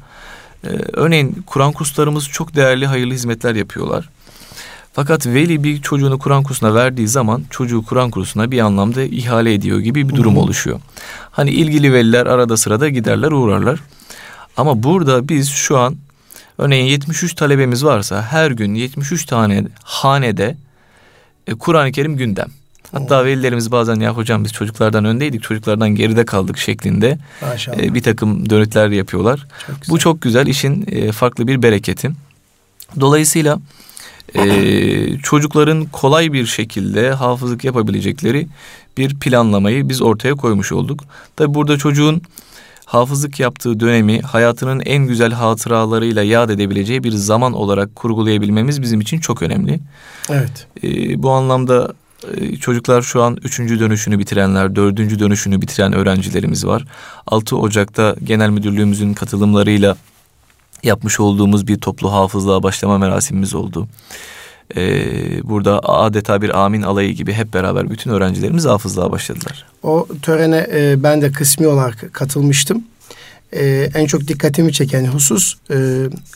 E, 0.64 0.70
örneğin 0.94 1.44
Kur'an 1.46 1.72
kurslarımız 1.72 2.28
çok 2.28 2.56
değerli 2.56 2.88
hayırlı 2.88 3.14
hizmetler 3.14 3.56
yapıyorlar. 3.56 4.10
Fakat 4.98 5.28
veli 5.28 5.64
bir 5.64 5.82
çocuğunu 5.82 6.20
Kur'an 6.20 6.44
kursuna 6.44 6.74
verdiği 6.74 7.08
zaman 7.08 7.44
çocuğu 7.50 7.86
Kur'an 7.86 8.12
kursuna 8.12 8.52
bir 8.52 8.60
anlamda 8.60 9.04
ihale 9.04 9.54
ediyor 9.54 9.80
gibi 9.80 10.10
bir 10.10 10.16
durum 10.16 10.34
Hı-hı. 10.34 10.44
oluşuyor. 10.44 10.80
Hani 11.38 11.52
ilgili 11.52 11.94
veliler 11.94 12.26
arada 12.26 12.58
sırada 12.58 12.90
giderler 12.90 13.32
uğrarlar. 13.32 13.80
Ama 14.58 14.84
burada 14.84 15.30
biz 15.30 15.50
şu 15.50 15.78
an 15.78 15.96
örneğin 16.58 16.86
73 16.86 17.34
talebemiz 17.34 17.86
varsa 17.86 18.22
her 18.22 18.52
gün 18.52 18.74
73 18.74 19.26
tane 19.26 19.64
hanede 19.84 20.58
e, 21.48 21.54
Kur'an-ı 21.54 21.92
Kerim 21.92 22.18
gündem. 22.18 22.48
Hatta 22.92 23.26
velilerimiz 23.26 23.72
bazen 23.72 23.96
ya 23.96 24.18
hocam 24.18 24.44
biz 24.44 24.54
çocuklardan 24.54 25.06
öndeydik 25.06 25.44
çocuklardan 25.44 25.90
geride 25.90 26.26
kaldık 26.26 26.58
şeklinde 26.58 27.18
e, 27.78 27.94
bir 27.94 28.04
takım 28.04 28.50
dönütler 28.50 28.90
yapıyorlar. 28.90 29.48
Çok 29.68 29.76
Bu 29.90 30.00
çok 30.00 30.22
güzel 30.22 30.48
işin 30.48 30.86
e, 30.92 31.12
farklı 31.12 31.48
bir 31.48 31.62
bereketi. 31.62 32.12
Dolayısıyla 33.00 33.60
e, 34.36 35.18
çocukların 35.18 35.86
kolay 35.86 36.34
bir 36.34 36.46
şekilde 36.46 37.12
hafızlık 37.12 37.64
yapabilecekleri 37.64 38.48
bir 38.98 39.20
planlamayı 39.20 39.90
biz 39.90 40.02
ortaya 40.02 40.36
koymuş 40.36 40.72
olduk. 40.72 41.04
Tabi 41.36 41.54
burada 41.54 41.78
çocuğun 41.78 42.22
hafızlık 42.86 43.40
yaptığı 43.40 43.80
dönemi 43.80 44.22
hayatının 44.22 44.80
en 44.80 45.08
güzel 45.08 45.32
hatıralarıyla 45.32 46.24
yad 46.24 46.50
edebileceği 46.50 47.04
bir 47.04 47.12
zaman 47.12 47.54
olarak 47.54 47.96
kurgulayabilmemiz 47.96 48.82
bizim 48.82 49.02
için 49.02 49.20
çok 49.20 49.42
önemli. 49.42 49.80
Evet. 50.30 50.68
E, 50.84 51.24
bu 51.24 51.32
anlamda 51.32 51.94
e, 52.38 52.56
çocuklar 52.56 53.02
şu 53.02 53.24
an 53.24 53.38
üçüncü 53.44 53.80
dönüşünü 53.80 54.20
bitirenler, 54.20 54.76
dördüncü 54.76 55.20
dönüşünü 55.20 55.62
bitiren 55.62 55.94
öğrencilerimiz 55.94 56.66
var. 56.66 56.86
6 57.28 57.58
Ocak'ta 57.58 58.16
genel 58.24 58.50
müdürlüğümüzün 58.50 59.14
katılımlarıyla 59.14 59.98
yapmış 60.84 61.20
olduğumuz 61.20 61.68
bir 61.68 61.78
toplu 61.78 62.14
hafızlığa 62.14 62.64
başlama 62.64 62.98
merasimimiz 62.98 63.56
oldu. 63.56 63.88
Ee, 64.76 65.50
burada 65.50 65.80
adeta 65.80 66.42
bir 66.42 66.60
amin 66.60 66.82
alayı 66.82 67.14
gibi 67.14 67.34
hep 67.34 67.54
beraber 67.54 67.90
bütün 67.90 68.12
öğrencilerimiz 68.12 68.66
hafızlığa 68.66 69.12
başladılar. 69.12 69.66
O 69.84 70.08
törene 70.22 70.68
e, 70.72 71.04
ben 71.04 71.22
de 71.22 71.32
kısmi 71.32 71.68
olarak 71.68 72.14
katılmıştım. 72.14 72.84
E, 73.54 73.90
en 73.96 74.06
çok 74.06 74.28
dikkatimi 74.28 74.74
çeken 74.74 75.06
husus 75.06 75.56
e, 75.70 75.76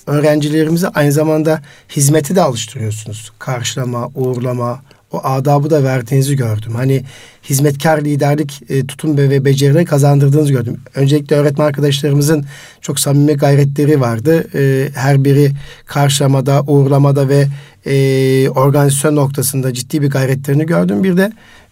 öğrencilerimize 0.07 0.87
aynı 0.87 1.11
zamanda 1.11 1.61
hizmeti 1.95 2.35
de 2.35 2.41
alıştırıyorsunuz. 2.41 3.31
Karşılama, 3.39 4.07
uğurlama, 4.15 4.81
o 5.11 5.21
adabı 5.23 5.69
da 5.69 5.83
verdiğinizi 5.83 6.35
gördüm. 6.35 6.75
Hani 6.75 7.03
hizmetkar 7.49 8.01
liderlik 8.01 8.61
e, 8.69 8.85
tutum 8.87 9.17
ve 9.17 9.45
becerileri 9.45 9.85
kazandırdığınızı 9.85 10.51
gördüm. 10.51 10.77
Öncelikle 10.95 11.35
öğretmen 11.35 11.65
arkadaşlarımızın 11.65 12.45
çok 12.81 12.99
samimi 12.99 13.33
gayretleri 13.33 14.01
vardı. 14.01 14.47
E, 14.55 14.89
her 14.95 15.23
biri 15.23 15.51
karşılamada, 15.85 16.63
uğurlamada 16.67 17.29
ve 17.29 17.47
e, 17.85 18.49
organizasyon 18.49 19.15
noktasında 19.15 19.73
ciddi 19.73 20.01
bir 20.01 20.09
gayretlerini 20.09 20.65
gördüm. 20.65 21.03
Bir 21.03 21.17
de 21.17 21.31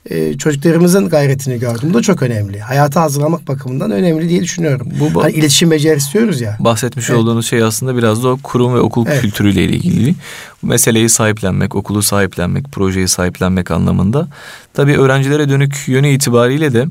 e, 0.10 0.38
çocuklarımızın 0.38 1.10
gayretini 1.10 1.60
gördüm. 1.60 1.90
Bu 1.90 1.94
da 1.94 2.02
çok 2.02 2.22
önemli. 2.22 2.60
Hayata 2.60 3.02
hazırlamak 3.02 3.48
bakımından 3.48 3.92
önemli 3.92 4.30
diye 4.30 4.44
düşünüyorum. 4.44 4.88
Bu 5.00 5.24
hani 5.24 5.34
iletişim 5.34 5.72
becerisi 5.72 6.14
diyoruz 6.14 6.42
ya. 6.42 6.58
Bahsetmiş 6.60 7.10
evet. 7.10 7.20
olduğunuz 7.20 7.48
şey 7.48 7.64
aslında 7.64 7.98
biraz 7.98 8.24
da 8.24 8.30
o 8.30 8.38
kurum 8.44 8.76
ve 8.76 8.80
okul 8.80 9.06
evet. 9.08 9.22
kültürüyle 9.22 9.64
ilgili. 9.64 10.16
Bu 10.64 10.68
meseleyi 10.68 11.10
sahiplenmek, 11.10 11.76
okulu 11.76 12.02
sahiplenmek, 12.02 12.72
projeyi 12.72 13.08
sahiplenmek 13.08 13.72
anlamında. 13.72 14.28
Tabii 14.74 14.98
öğrencilere 14.98 15.50
dönük 15.50 15.59
yönü 15.88 16.10
itibariyle 16.10 16.74
de 16.74 16.86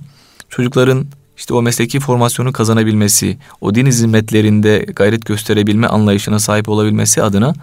çocukların 0.48 1.07
işte 1.38 1.54
o 1.54 1.62
mesleki 1.62 2.00
formasyonu 2.00 2.52
kazanabilmesi, 2.52 3.38
o 3.61 3.74
din 3.74 3.87
hizmetlerinde 3.87 4.78
gayret 4.78 5.26
gösterebilme 5.26 5.87
anlayışına 5.87 6.38
sahip 6.38 6.68
olabilmesi 6.68 7.22
adına 7.22 7.54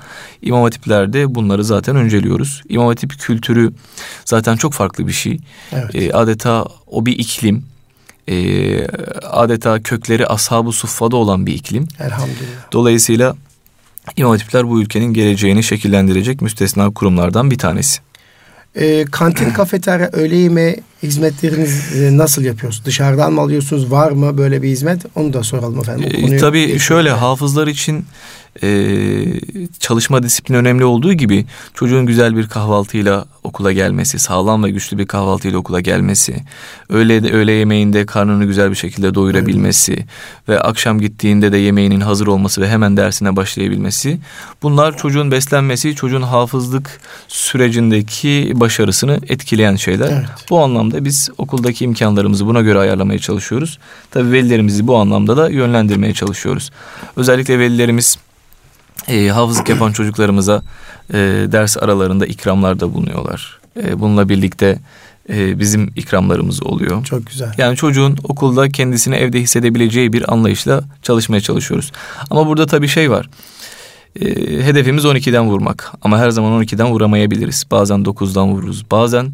İmam 0.41 0.63
Hatipler'de 0.63 1.35
bunları 1.35 1.63
zaten 1.63 1.95
önceliyoruz. 1.95 2.63
İmam 2.69 2.87
Hatip 2.87 3.19
kültürü 3.19 3.73
zaten 4.25 4.55
çok 4.55 4.73
farklı 4.73 5.07
bir 5.07 5.11
şey. 5.11 5.39
Evet. 5.71 5.95
E, 5.95 6.13
adeta 6.13 6.65
o 6.87 7.05
bir 7.05 7.19
iklim. 7.19 7.65
E, 8.27 8.87
adeta 9.23 9.83
kökleri 9.83 10.27
ashab-ı 10.27 10.71
suffada 10.71 11.15
olan 11.15 11.45
bir 11.45 11.53
iklim. 11.53 11.87
Elhamdülillah. 11.99 12.71
Dolayısıyla 12.71 13.35
İmam 14.17 14.31
Hatipler 14.31 14.69
bu 14.69 14.81
ülkenin 14.81 15.13
geleceğini 15.13 15.63
şekillendirecek 15.63 16.41
müstesna 16.41 16.93
kurumlardan 16.93 17.51
bir 17.51 17.57
tanesi. 17.57 17.99
E, 18.75 19.05
kantin, 19.05 19.49
kafeterya, 19.53 20.09
öğle 20.13 20.35
yemeği 20.35 20.83
hizmetleriniz 21.03 22.01
e, 22.01 22.17
nasıl 22.17 22.43
yapıyorsunuz? 22.43 22.85
Dışarıdan 22.85 23.33
mı 23.33 23.41
alıyorsunuz? 23.41 23.91
Var 23.91 24.11
mı 24.11 24.37
böyle 24.37 24.61
bir 24.61 24.69
hizmet? 24.69 25.01
Onu 25.15 25.33
da 25.33 25.43
soralım 25.43 25.79
efendim. 25.79 26.33
E, 26.33 26.37
tabii 26.37 26.79
şöyle 26.79 27.09
hafızlar 27.09 27.67
için 27.67 28.05
e, 28.63 28.69
çalışma 29.79 30.23
disiplini 30.23 30.57
önemli 30.57 30.85
olduğu 30.85 31.13
gibi 31.13 31.45
çocuğun 31.73 32.05
güzel 32.05 32.37
bir 32.37 32.47
kahvaltıyla 32.47 33.25
okula 33.43 33.71
gelmesi, 33.71 34.19
sağlam 34.19 34.63
ve 34.63 34.71
güçlü 34.71 34.97
bir 34.97 35.05
kahvaltıyla 35.05 35.57
okula 35.57 35.81
gelmesi, 35.81 36.35
öğle, 36.89 37.33
öğle 37.33 37.51
yemeğinde 37.51 38.05
karnını 38.05 38.45
güzel 38.45 38.71
bir 38.71 38.75
şekilde 38.75 39.15
doyurabilmesi 39.15 39.93
evet. 39.93 40.05
ve 40.49 40.59
akşam 40.59 40.99
gittiğinde 40.99 41.51
de 41.51 41.57
yemeğinin 41.57 42.01
hazır 42.01 42.27
olması 42.27 42.61
ve 42.61 42.69
hemen 42.69 42.97
dersine 42.97 43.35
başlayabilmesi. 43.35 44.19
Bunlar 44.63 44.97
çocuğun 44.97 45.31
beslenmesi, 45.31 45.95
çocuğun 45.95 46.21
hafızlık 46.21 46.99
sürecindeki 47.27 48.51
başarısını 48.55 49.19
etkileyen 49.29 49.75
şeyler. 49.75 50.11
Evet. 50.11 50.25
Bu 50.49 50.59
anlamda 50.63 50.84
biz 50.91 51.29
okuldaki 51.37 51.85
imkanlarımızı 51.85 52.45
buna 52.45 52.61
göre 52.61 52.79
ayarlamaya 52.79 53.19
çalışıyoruz. 53.19 53.79
Tabii 54.11 54.31
velilerimizi 54.31 54.87
bu 54.87 54.97
anlamda 54.97 55.37
da 55.37 55.49
yönlendirmeye 55.49 56.13
çalışıyoruz. 56.13 56.71
Özellikle 57.15 57.59
velilerimiz 57.59 58.17
e, 59.07 59.27
hafızlık 59.27 59.69
yapan 59.69 59.91
çocuklarımıza 59.91 60.61
e, 61.09 61.17
ders 61.51 61.77
aralarında 61.77 62.25
ikramlarda 62.25 62.93
bulunuyorlar. 62.93 63.59
E, 63.83 63.99
bununla 63.99 64.29
birlikte 64.29 64.79
e, 65.29 65.59
bizim 65.59 65.91
ikramlarımız 65.95 66.63
oluyor. 66.63 67.03
Çok 67.03 67.27
güzel. 67.27 67.53
Yani 67.57 67.75
çocuğun 67.77 68.17
okulda 68.23 68.69
kendisini 68.69 69.15
evde 69.15 69.41
hissedebileceği 69.41 70.13
bir 70.13 70.33
anlayışla 70.33 70.83
çalışmaya 71.03 71.41
çalışıyoruz. 71.41 71.91
Ama 72.29 72.47
burada 72.47 72.65
tabii 72.65 72.87
şey 72.87 73.11
var. 73.11 73.29
E, 74.21 74.25
hedefimiz 74.65 75.05
12'den 75.05 75.45
vurmak. 75.45 75.91
Ama 76.01 76.19
her 76.19 76.29
zaman 76.29 76.63
12'den 76.63 76.87
vuramayabiliriz. 76.87 77.63
Bazen 77.71 77.99
9'dan 77.99 78.47
vururuz. 78.47 78.91
Bazen 78.91 79.33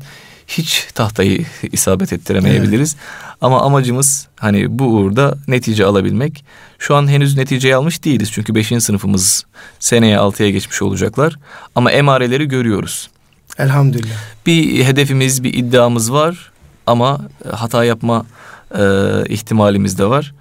hiç 0.58 0.88
tahtayı 0.94 1.46
isabet 1.72 2.14
ettiremeyebiliriz. 2.14 2.96
Evet. 3.00 3.38
Ama 3.42 3.62
amacımız 3.62 4.28
hani 4.36 4.80
bu 4.80 4.84
uğurda 4.86 5.38
netice 5.48 5.86
alabilmek. 5.86 6.46
Şu 6.80 6.96
an 6.96 7.08
henüz 7.08 7.38
neticeyi 7.38 7.76
almış 7.76 8.04
değiliz. 8.04 8.32
Çünkü 8.32 8.56
5. 8.56 8.68
sınıfımız 8.68 9.46
seneye 9.80 10.18
6'ya 10.18 10.50
geçmiş 10.50 10.82
olacaklar. 10.82 11.36
Ama 11.76 11.92
emareleri 11.92 12.48
görüyoruz. 12.48 13.10
Elhamdülillah. 13.58 14.16
Bir 14.46 14.84
hedefimiz, 14.86 15.44
bir 15.44 15.54
iddiamız 15.54 16.14
var. 16.14 16.52
Ama 16.88 17.22
hata 17.52 17.84
yapma 17.84 18.26
e, 18.78 18.84
ihtimalimiz 19.30 19.98
de 19.98 20.06
var. 20.06 20.34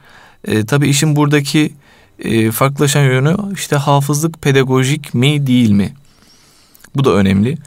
E, 0.44 0.66
tabii 0.66 0.88
işin 0.88 1.16
buradaki 1.16 1.72
e, 2.18 2.50
farklılaşan 2.50 3.02
yönü 3.02 3.36
işte 3.54 3.76
hafızlık 3.76 4.42
pedagojik 4.42 5.14
mi 5.14 5.46
değil 5.46 5.70
mi? 5.70 5.92
Bu 6.96 7.04
da 7.04 7.10
önemli 7.10 7.58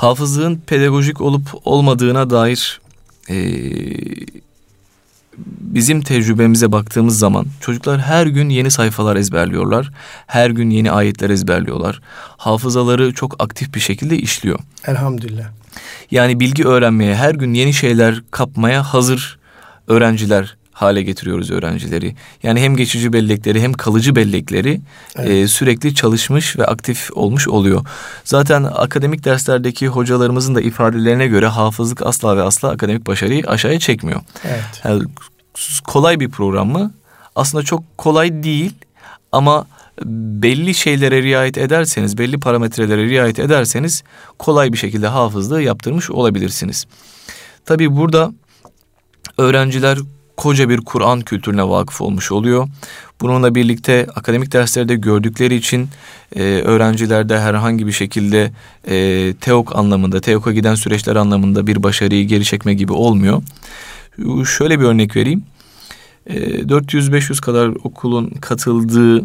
hafızlığın 0.00 0.62
pedagojik 0.66 1.20
olup 1.20 1.48
olmadığına 1.64 2.30
dair 2.30 2.80
e, 3.30 3.36
bizim 5.60 6.00
tecrübemize 6.02 6.72
baktığımız 6.72 7.18
zaman 7.18 7.46
çocuklar 7.60 8.00
her 8.00 8.26
gün 8.26 8.48
yeni 8.48 8.70
sayfalar 8.70 9.16
ezberliyorlar. 9.16 9.90
Her 10.26 10.50
gün 10.50 10.70
yeni 10.70 10.90
ayetler 10.90 11.30
ezberliyorlar. 11.30 12.00
Hafızaları 12.36 13.14
çok 13.14 13.42
aktif 13.42 13.74
bir 13.74 13.80
şekilde 13.80 14.18
işliyor. 14.18 14.58
Elhamdülillah. 14.86 15.48
Yani 16.10 16.40
bilgi 16.40 16.64
öğrenmeye, 16.64 17.16
her 17.16 17.34
gün 17.34 17.54
yeni 17.54 17.72
şeyler 17.72 18.22
kapmaya 18.30 18.82
hazır 18.82 19.38
öğrenciler 19.88 20.56
hale 20.80 21.02
getiriyoruz 21.02 21.50
öğrencileri. 21.50 22.14
Yani 22.42 22.60
hem 22.60 22.76
geçici 22.76 23.12
bellekleri 23.12 23.62
hem 23.62 23.72
kalıcı 23.72 24.16
bellekleri 24.16 24.80
evet. 25.16 25.30
e, 25.30 25.48
sürekli 25.48 25.94
çalışmış 25.94 26.58
ve 26.58 26.66
aktif 26.66 27.10
olmuş 27.12 27.48
oluyor. 27.48 27.84
Zaten 28.24 28.62
akademik 28.62 29.24
derslerdeki 29.24 29.88
hocalarımızın 29.88 30.54
da 30.54 30.60
ifadelerine 30.60 31.26
göre 31.26 31.46
hafızlık 31.46 32.06
asla 32.06 32.36
ve 32.36 32.42
asla 32.42 32.68
akademik 32.70 33.06
başarıyı 33.06 33.44
aşağıya 33.46 33.78
çekmiyor. 33.78 34.20
Evet. 34.44 34.82
Yani 34.84 35.02
kolay 35.84 36.20
bir 36.20 36.28
program 36.28 36.68
mı? 36.68 36.92
Aslında 37.36 37.64
çok 37.64 37.98
kolay 37.98 38.42
değil 38.42 38.72
ama 39.32 39.66
belli 40.42 40.74
şeylere 40.74 41.22
riayet 41.22 41.58
ederseniz, 41.58 42.18
belli 42.18 42.40
parametrelere 42.40 43.04
riayet 43.04 43.38
ederseniz 43.38 44.02
kolay 44.38 44.72
bir 44.72 44.78
şekilde 44.78 45.06
hafızlığı 45.06 45.62
yaptırmış 45.62 46.10
olabilirsiniz. 46.10 46.86
Tabii 47.64 47.96
burada 47.96 48.32
öğrenciler 49.38 49.98
koca 50.40 50.68
bir 50.68 50.80
Kur'an 50.80 51.20
kültürüne 51.20 51.68
vakıf 51.68 52.00
olmuş 52.00 52.32
oluyor. 52.32 52.68
Bununla 53.20 53.54
birlikte 53.54 54.06
akademik 54.14 54.52
derslerde 54.52 54.96
gördükleri 54.96 55.54
için 55.54 55.88
e, 56.36 56.42
öğrencilerde 56.42 57.40
herhangi 57.40 57.86
bir 57.86 57.92
şekilde 57.92 58.52
e, 58.88 59.34
TEOK 59.40 59.76
anlamında, 59.76 60.20
TEOK'a 60.20 60.52
giden 60.52 60.74
süreçler 60.74 61.16
anlamında 61.16 61.66
bir 61.66 61.82
başarıyı 61.82 62.26
geri 62.26 62.44
çekme 62.44 62.74
gibi 62.74 62.92
olmuyor. 62.92 63.42
Şöyle 64.46 64.80
bir 64.80 64.84
örnek 64.84 65.16
vereyim. 65.16 65.42
E, 66.26 66.36
400-500 66.60 67.40
kadar 67.40 67.68
okulun 67.68 68.30
katıldığı 68.30 69.22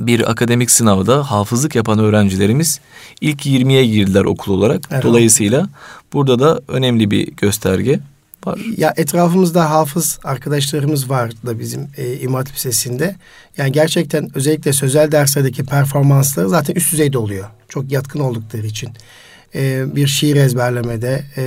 bir 0.00 0.30
akademik 0.30 0.70
sınavda 0.70 1.30
hafızlık 1.30 1.74
yapan 1.74 1.98
öğrencilerimiz 1.98 2.80
ilk 3.20 3.46
20'ye 3.46 3.86
girdiler 3.86 4.24
okul 4.24 4.54
olarak. 4.54 4.80
Evet. 4.90 5.04
Dolayısıyla 5.04 5.68
burada 6.12 6.38
da 6.38 6.60
önemli 6.68 7.10
bir 7.10 7.26
gösterge 7.36 8.00
var. 8.46 8.60
Ya 8.76 8.94
etrafımızda 8.96 9.70
hafız 9.70 10.18
arkadaşlarımız 10.24 11.10
var 11.10 11.32
da 11.46 11.58
bizim 11.58 11.88
e, 11.96 12.16
İmam 12.16 12.44
Lisesi'nde. 12.44 13.16
Yani 13.56 13.72
gerçekten 13.72 14.30
özellikle 14.34 14.72
sözel 14.72 15.12
derslerdeki 15.12 15.64
performansları 15.64 16.48
zaten 16.48 16.74
üst 16.74 16.92
düzeyde 16.92 17.18
oluyor. 17.18 17.48
Çok 17.68 17.92
yatkın 17.92 18.20
oldukları 18.20 18.66
için. 18.66 18.90
E, 19.54 19.96
bir 19.96 20.06
şiir 20.06 20.36
ezberlemede 20.36 21.24
e, 21.36 21.42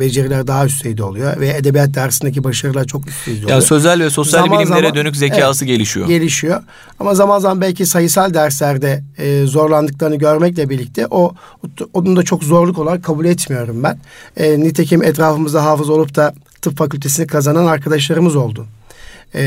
beceriler 0.00 0.46
daha 0.46 0.66
üst 0.66 0.78
düzeyde 0.80 1.02
oluyor 1.02 1.40
ve 1.40 1.48
edebiyat 1.48 1.94
dersindeki 1.94 2.44
başarılar 2.44 2.84
çok 2.84 3.08
üst 3.08 3.20
düzeyde 3.26 3.38
oluyor. 3.44 3.50
Yani 3.58 3.66
sözel 3.66 4.00
ve 4.04 4.10
sosyal 4.10 4.42
Zaman 4.44 4.58
bilimlere 4.60 4.80
zaman- 4.80 4.94
dönük 4.94 5.16
zekası 5.16 5.64
Evet. 5.64 5.74
gelişiyor. 5.74 6.08
gelişiyor. 6.08 6.62
Ama 6.98 7.14
zaman 7.14 7.38
zaman 7.38 7.60
belki 7.60 7.86
sayısal 7.86 8.34
derslerde 8.34 9.02
e, 9.18 9.44
zorlandıklarını 9.46 10.16
görmekle 10.16 10.68
birlikte 10.68 11.06
o 11.10 11.34
onun 11.92 12.16
da 12.16 12.22
çok 12.22 12.44
zorluk 12.44 12.78
olarak 12.78 13.04
kabul 13.04 13.24
etmiyorum 13.24 13.82
ben. 13.82 13.98
E, 14.36 14.60
nitekim 14.60 15.02
etrafımızda 15.02 15.64
hafız 15.64 15.90
olup 15.90 16.14
da 16.16 16.34
tıp 16.62 16.78
fakültesini 16.78 17.26
kazanan 17.26 17.66
arkadaşlarımız 17.66 18.36
oldu. 18.36 18.66
E, 19.34 19.42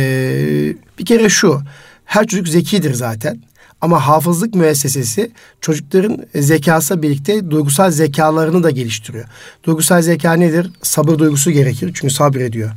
bir 0.99 1.05
kere 1.05 1.29
şu, 1.29 1.61
her 2.05 2.27
çocuk 2.27 2.47
zekidir 2.47 2.93
zaten. 2.93 3.41
Ama 3.83 4.07
hafızlık 4.07 4.55
müessesesi 4.55 5.31
çocukların 5.61 6.25
zekası 6.35 7.01
birlikte 7.01 7.51
duygusal 7.51 7.91
zekalarını 7.91 8.63
da 8.63 8.69
geliştiriyor. 8.69 9.25
Duygusal 9.63 10.01
zeka 10.01 10.33
nedir? 10.33 10.69
Sabır 10.81 11.19
duygusu 11.19 11.51
gerekir 11.51 11.91
çünkü 11.93 12.13
sabrediyor. 12.13 12.71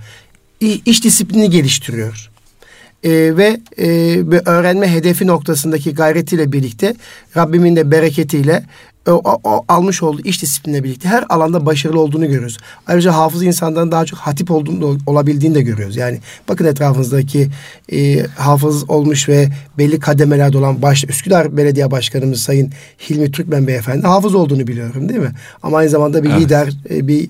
İş 0.60 1.04
disiplini 1.04 1.50
geliştiriyor. 1.50 2.30
Ee, 3.04 3.10
ve 3.10 3.60
e, 3.78 3.88
öğrenme 4.46 4.92
hedefi 4.92 5.26
noktasındaki 5.26 5.94
gayretiyle 5.94 6.52
birlikte 6.52 6.94
Rabbimin 7.36 7.76
de 7.76 7.90
bereketiyle 7.90 8.64
o, 9.06 9.12
o- 9.24 9.40
o 9.44 9.64
almış 9.68 10.02
olduğu 10.02 10.20
iş 10.22 10.42
disiplinle 10.42 10.84
birlikte 10.84 11.08
her 11.08 11.24
alanda 11.28 11.66
başarılı 11.66 12.00
olduğunu 12.00 12.26
görüyoruz. 12.26 12.58
Ayrıca 12.86 13.12
hafız 13.14 13.42
insanların 13.42 13.92
daha 13.92 14.04
çok 14.04 14.18
hatip 14.18 14.50
olduğunu 14.50 14.98
olabildiğini 15.06 15.54
de 15.54 15.62
görüyoruz. 15.62 15.96
Yani 15.96 16.18
bakın 16.48 16.64
etrafınızdaki 16.64 17.48
e, 17.92 18.26
hafız 18.26 18.90
olmuş 18.90 19.28
ve 19.28 19.48
belli 19.78 20.00
kademelerde 20.00 20.58
olan 20.58 20.82
baş, 20.82 21.04
Üsküdar 21.04 21.56
Belediye 21.56 21.90
Başkanımız 21.90 22.40
Sayın 22.40 22.72
Hilmi 23.10 23.30
Türkmen 23.32 23.66
Beyefendi 23.66 24.06
hafız 24.06 24.34
olduğunu 24.34 24.66
biliyorum 24.66 25.08
değil 25.08 25.20
mi? 25.20 25.32
Ama 25.62 25.76
aynı 25.78 25.90
zamanda 25.90 26.22
bir 26.22 26.30
Evet. 26.30 26.40
lider, 26.40 26.68
e, 26.90 27.08
bir 27.08 27.28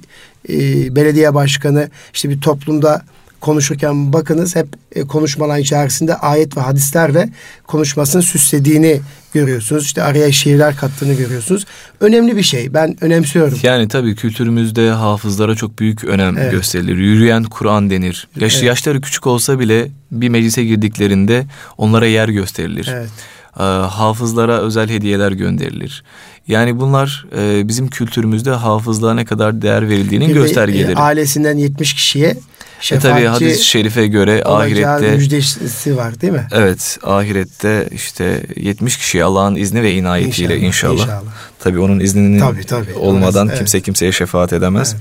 e, 0.48 0.96
belediye 0.96 1.34
başkanı, 1.34 1.90
işte 2.14 2.30
bir 2.30 2.40
toplumda 2.40 3.02
konuşurken 3.40 4.12
bakınız 4.12 4.56
hep 4.56 4.68
e, 4.94 5.02
konuşmalar 5.02 5.58
içerisinde 5.58 6.14
ayet 6.14 6.56
ve 6.56 6.60
hadislerle 6.60 7.28
konuşmasını 7.66 8.22
süslediğini 8.22 9.00
görüyorsunuz. 9.34 9.84
İşte 9.84 10.02
araya 10.02 10.32
şiirler 10.32 10.76
kattığını 10.76 11.14
görüyorsunuz. 11.14 11.64
Önemli 12.00 12.36
bir 12.36 12.42
şey. 12.42 12.74
Ben 12.74 12.96
önemsiyorum. 13.00 13.58
Yani 13.62 13.88
tabii 13.88 14.16
kültürümüzde 14.16 14.90
hafızlara 14.90 15.54
çok 15.54 15.78
büyük 15.78 16.04
önem 16.04 16.38
Evet. 16.38 16.52
gösterilir. 16.52 16.96
Yürüyen 16.96 17.44
Kur'an 17.44 17.90
denir. 17.90 18.28
Yaş, 18.40 18.54
Evet. 18.54 18.64
Yaşları 18.64 19.00
küçük 19.00 19.26
olsa 19.26 19.58
bile 19.60 19.88
bir 20.12 20.28
meclise 20.28 20.64
girdiklerinde 20.64 21.46
onlara 21.78 22.06
yer 22.06 22.28
gösterilir. 22.28 22.88
Evet. 22.92 23.10
Ee, 23.58 23.62
hafızlara 23.62 24.58
özel 24.60 24.88
hediyeler 24.90 25.32
gönderilir. 25.32 26.04
Yani 26.48 26.80
bunlar 26.80 27.26
e, 27.38 27.68
bizim 27.68 27.88
kültürümüzde 27.88 28.50
hafızlığa 28.50 29.14
ne 29.14 29.24
kadar 29.24 29.62
değer 29.62 29.88
verildiğinin 29.88 30.28
de, 30.28 30.32
göstergeleri. 30.32 30.92
e, 30.92 30.94
ailesinden 30.96 31.56
70 31.56 31.94
kişiye 31.94 32.26
E 32.28 32.36
şefaatçi 32.80 33.08
tabii 33.08 33.24
hadis-i 33.26 33.64
şerife 33.64 34.06
göre 34.06 34.42
ahirette 34.44 35.10
müjdesi 35.16 35.96
var 35.96 36.20
değil 36.20 36.32
mi? 36.32 36.46
evet 36.52 36.98
ahirette 37.02 37.88
işte 37.92 38.42
70 38.56 38.96
kişiye 38.96 39.24
Allah'ın 39.24 39.54
izni 39.54 39.82
ve 39.82 39.92
inayetiyle 39.94 40.58
inşallah. 40.58 41.00
inşallah. 41.02 41.22
Tabii 41.58 41.78
onun 41.78 42.00
izninin 42.00 42.38
Tabii, 42.40 42.64
tabii. 42.64 42.94
olmadan 42.94 43.48
Evet. 43.48 43.58
kimse 43.58 43.80
kimseye 43.80 44.12
şefaat 44.12 44.52
edemez. 44.52 44.96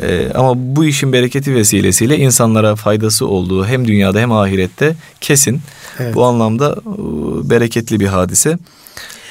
Ee, 0.00 0.28
ama 0.34 0.52
bu 0.56 0.84
işin 0.84 1.12
bereketi 1.12 1.54
vesilesiyle 1.54 2.18
insanlara 2.18 2.76
faydası 2.76 3.26
olduğu 3.26 3.66
hem 3.66 3.88
dünyada 3.88 4.20
hem 4.20 4.32
ahirette 4.32 4.94
kesin. 5.20 5.60
Evet. 5.98 6.14
Bu 6.14 6.24
anlamda 6.24 6.76
e, 6.76 7.50
bereketli 7.50 8.00
bir 8.00 8.06
hadise. 8.06 8.58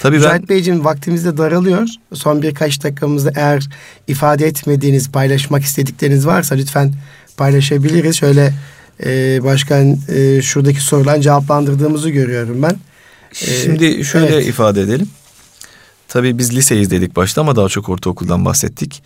Tabii 0.01 0.16
ben 0.16 0.22
Mücahit 0.22 0.49
Beyciğim 0.49 0.86
vaktimiz 0.86 1.26
de 1.26 1.38
daralıyor. 1.38 1.88
Son 2.14 2.41
birkaç 2.41 2.84
dakikamızda 2.84 3.32
eğer 3.36 3.70
ifade 4.07 4.47
etmediğiniz, 4.47 5.12
paylaşmak 5.12 5.64
istedikleriniz 5.64 6.28
varsa 6.28 6.55
lütfen 6.55 6.93
paylaşabiliriz. 7.38 8.16
Şöyle 8.16 8.53
e, 9.05 9.43
başkan 9.43 9.97
e, 10.09 10.41
şuradaki 10.41 10.82
sorulan 10.82 11.22
cevaplandırdığımızı 11.22 12.09
görüyorum 12.09 12.64
ben. 12.64 12.76
Ee, 13.32 13.36
Şimdi 13.64 14.05
şöyle 14.05 14.36
evet. 14.36 14.47
ifade 14.47 14.82
edelim. 14.82 15.09
Tabii 16.07 16.38
biz 16.38 16.55
liseyiz 16.55 16.91
dedik 16.91 17.16
başta 17.16 17.41
ama 17.41 17.55
daha 17.55 17.70
çok 17.70 17.89
ortaokuldan 17.89 18.45
bahsettik. 18.45 19.03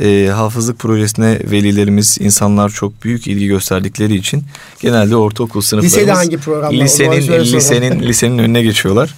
Ee, 0.00 0.30
hafızlık 0.34 0.78
projesine 0.78 1.38
velilerimiz, 1.50 2.16
insanlar 2.20 2.68
çok 2.68 3.04
büyük 3.04 3.26
ilgi 3.26 3.46
gösterdikleri 3.46 4.14
için 4.14 4.44
genelde 4.80 5.16
ortaokul 5.16 5.60
sınıflarımız 5.60 5.96
Lisede 5.96 6.12
hangi 6.12 6.38
programlar? 6.38 6.84
Lisenin 6.84 7.44
lisenin 7.44 8.00
lisenin 8.02 8.38
önüne 8.38 8.62
geçiyorlar. 8.62 9.14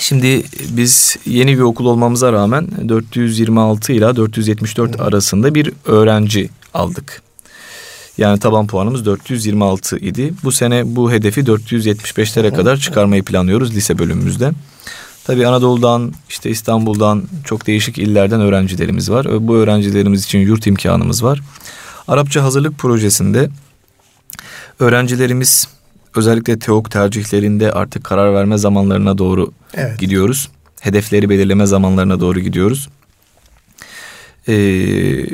Şimdi 0.00 0.42
biz 0.68 1.16
yeni 1.26 1.56
bir 1.56 1.62
okul 1.62 1.86
olmamıza 1.86 2.32
rağmen 2.32 2.68
426 2.88 3.92
ila 3.92 4.16
474 4.16 5.00
arasında 5.00 5.54
bir 5.54 5.72
öğrenci 5.86 6.50
aldık. 6.74 7.22
Yani 8.18 8.40
taban 8.40 8.66
puanımız 8.66 9.06
426 9.06 9.98
idi. 9.98 10.34
Bu 10.44 10.52
sene 10.52 10.96
bu 10.96 11.12
hedefi 11.12 11.40
475'lere 11.40 12.56
kadar 12.56 12.76
çıkarmayı 12.76 13.22
planlıyoruz 13.22 13.74
lise 13.74 13.98
bölümümüzde. 13.98 14.50
Tabii 15.30 15.46
Anadolu'dan, 15.46 16.12
işte 16.28 16.50
İstanbul'dan, 16.50 17.22
çok 17.44 17.66
değişik 17.66 17.98
illerden 17.98 18.40
öğrencilerimiz 18.40 19.10
var. 19.10 19.48
Bu 19.48 19.56
öğrencilerimiz 19.56 20.24
için 20.24 20.38
yurt 20.38 20.66
imkanımız 20.66 21.24
var. 21.24 21.40
Arapça 22.08 22.44
hazırlık 22.44 22.78
projesinde 22.78 23.48
öğrencilerimiz 24.78 25.68
özellikle 26.16 26.58
teok 26.58 26.90
tercihlerinde 26.90 27.72
artık 27.72 28.04
karar 28.04 28.34
verme 28.34 28.58
zamanlarına 28.58 29.18
doğru 29.18 29.52
Evet. 29.74 29.98
gidiyoruz. 29.98 30.48
Hedefleri 30.80 31.28
belirleme 31.28 31.66
zamanlarına 31.66 32.20
doğru 32.20 32.40
gidiyoruz. 32.40 32.88
Ee, 34.48 35.26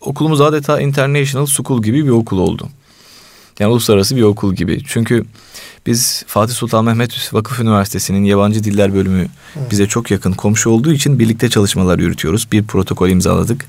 okulumuz 0.00 0.40
adeta 0.40 0.80
international 0.80 1.46
school 1.46 1.82
gibi 1.82 2.04
bir 2.04 2.10
okul 2.10 2.38
oldu. 2.38 2.68
Yani 3.58 3.72
uluslararası 3.72 4.16
bir 4.16 4.22
okul 4.22 4.54
gibi. 4.54 4.80
Çünkü 4.86 5.24
biz 5.86 6.24
Fatih 6.26 6.54
Sultan 6.54 6.84
Mehmet 6.84 7.34
Vakıf 7.34 7.60
Üniversitesi'nin 7.60 8.24
yabancı 8.24 8.64
diller 8.64 8.94
bölümü 8.94 9.28
bize 9.70 9.86
çok 9.86 10.10
yakın 10.10 10.32
komşu 10.32 10.70
olduğu 10.70 10.92
için 10.92 11.18
birlikte 11.18 11.50
çalışmalar 11.50 11.98
yürütüyoruz. 11.98 12.48
Bir 12.52 12.62
protokol 12.62 13.08
imzaladık. 13.08 13.64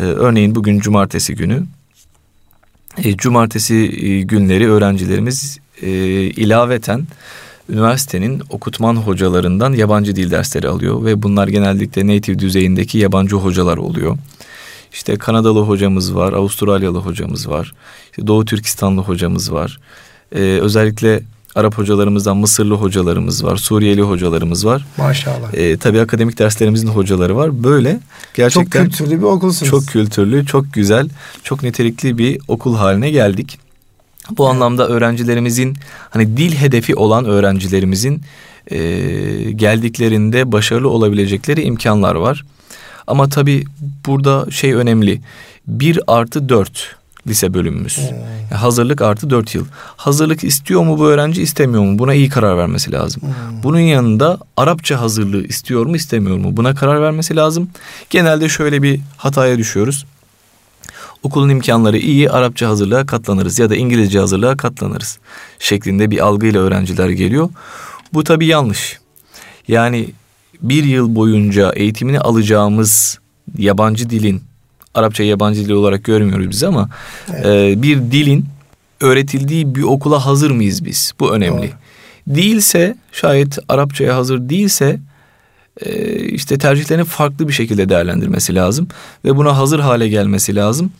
Ee, 0.00 0.02
örneğin 0.02 0.54
bugün 0.54 0.80
cumartesi 0.80 1.34
günü. 1.34 1.62
E, 2.98 3.16
cumartesi 3.16 3.88
günleri 4.26 4.70
öğrencilerimiz 4.70 5.58
e, 5.82 5.90
ilaveten 6.20 7.06
üniversitenin 7.68 8.42
okutman 8.50 8.96
hocalarından 8.96 9.72
yabancı 9.72 10.16
dil 10.16 10.30
dersleri 10.30 10.68
alıyor 10.68 11.04
ve 11.04 11.22
bunlar 11.22 11.48
genellikle 11.48 12.06
native 12.06 12.38
düzeyindeki 12.38 12.98
yabancı 12.98 13.36
hocalar 13.36 13.76
oluyor. 13.76 14.18
İşte 14.92 15.16
Kanadalı 15.16 15.60
hocamız 15.60 16.14
var, 16.14 16.32
Avustralyalı 16.32 16.98
hocamız 16.98 17.48
var, 17.48 17.74
işte 18.10 18.26
Doğu 18.26 18.44
Türkistanlı 18.44 19.00
hocamız 19.00 19.52
var. 19.52 19.78
Ee, 20.34 20.38
özellikle 20.40 21.22
Arap 21.54 21.78
hocalarımızdan 21.78 22.36
Mısırlı 22.36 22.74
hocalarımız 22.74 23.44
var, 23.44 23.56
Suriyeli 23.56 24.02
hocalarımız 24.02 24.66
var. 24.66 24.86
Maşallah. 24.96 25.54
Ee, 25.54 25.76
tabii 25.76 26.00
akademik 26.00 26.38
derslerimizin 26.38 26.88
hocaları 26.88 27.36
var. 27.36 27.64
Böyle 27.64 27.92
Çok 27.92 28.34
gerçekten 28.34 28.84
kültürlü 28.84 29.18
bir 29.18 29.22
okulsunuz. 29.22 29.70
çok 29.70 29.86
kültürlü, 29.86 30.46
çok 30.46 30.72
güzel, 30.72 31.08
çok 31.42 31.62
nitelikli 31.62 32.18
bir 32.18 32.40
okul 32.48 32.76
haline 32.76 33.10
geldik. 33.10 33.58
Bu 34.30 34.48
anlamda 34.48 34.88
öğrencilerimizin 34.88 35.76
hani 36.10 36.36
dil 36.36 36.52
hedefi 36.52 36.94
olan 36.94 37.24
öğrencilerimizin 37.24 38.22
e, 38.70 38.78
geldiklerinde 39.50 40.52
başarılı 40.52 40.88
olabilecekleri 40.88 41.62
imkanlar 41.62 42.14
var. 42.14 42.44
Ama 43.06 43.28
tabii 43.28 43.64
burada 44.06 44.50
şey 44.50 44.74
önemli. 44.74 45.20
1 45.66 46.00
artı 46.06 46.48
4 46.48 46.96
lise 47.26 47.54
bölümümüz. 47.54 47.98
Yani 47.98 48.60
hazırlık 48.60 49.02
artı 49.02 49.30
4 49.30 49.54
yıl. 49.54 49.64
Hazırlık 49.96 50.44
istiyor 50.44 50.82
mu 50.82 50.98
bu 50.98 51.06
öğrenci 51.06 51.42
istemiyor 51.42 51.84
mu? 51.84 51.98
Buna 51.98 52.14
iyi 52.14 52.28
karar 52.28 52.58
vermesi 52.58 52.92
lazım. 52.92 53.22
Bunun 53.62 53.78
yanında 53.78 54.38
Arapça 54.56 55.00
hazırlığı 55.00 55.44
istiyor 55.44 55.86
mu 55.86 55.96
istemiyor 55.96 56.36
mu? 56.36 56.56
Buna 56.56 56.74
karar 56.74 57.02
vermesi 57.02 57.36
lazım. 57.36 57.70
Genelde 58.10 58.48
şöyle 58.48 58.82
bir 58.82 59.00
hataya 59.16 59.58
düşüyoruz. 59.58 60.06
Okulun 61.22 61.48
imkanları 61.48 61.98
iyi 61.98 62.30
Arapça 62.30 62.68
hazırlığa 62.68 63.06
katlanırız 63.06 63.58
ya 63.58 63.70
da 63.70 63.76
İngilizce 63.76 64.18
hazırlığa 64.18 64.56
katlanırız 64.56 65.18
şeklinde 65.58 66.10
bir 66.10 66.18
algıyla 66.18 66.60
öğrenciler 66.60 67.08
geliyor. 67.08 67.48
Bu 68.12 68.24
tabii 68.24 68.46
yanlış. 68.46 68.98
Yani 69.68 70.08
bir 70.62 70.84
yıl 70.84 71.14
boyunca 71.14 71.72
eğitimini 71.72 72.20
alacağımız 72.20 73.18
yabancı 73.58 74.10
dilin 74.10 74.42
Arapça 74.94 75.22
yabancı 75.22 75.64
dil 75.64 75.70
olarak 75.70 76.04
görmüyoruz 76.04 76.50
biz 76.50 76.62
ama 76.62 76.88
e, 77.44 77.82
bir 77.82 77.98
dilin 77.98 78.44
öğretildiği 79.00 79.74
bir 79.74 79.82
okula 79.82 80.26
hazır 80.26 80.50
mıyız 80.50 80.84
biz? 80.84 81.12
Bu 81.20 81.34
önemli. 81.34 81.70
Değilse 82.26 82.96
şayet 83.12 83.58
Arapçaya 83.68 84.16
hazır 84.16 84.48
değilse 84.48 85.00
e, 85.80 86.14
işte 86.14 86.58
tercihlerini 86.58 87.04
farklı 87.04 87.48
bir 87.48 87.52
şekilde 87.52 87.88
değerlendirmesi 87.88 88.54
lazım 88.54 88.88
ve 89.24 89.36
buna 89.36 89.56
hazır 89.56 89.80
hale 89.80 90.08
gelmesi 90.08 90.56
lazım. 90.56 90.92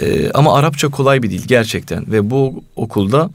E, 0.00 0.30
ama 0.30 0.58
Arapça 0.58 0.88
kolay 0.88 1.22
bir 1.22 1.30
dil 1.30 1.42
gerçekten 1.46 2.12
ve 2.12 2.30
bu 2.30 2.64
okulda 2.76 3.30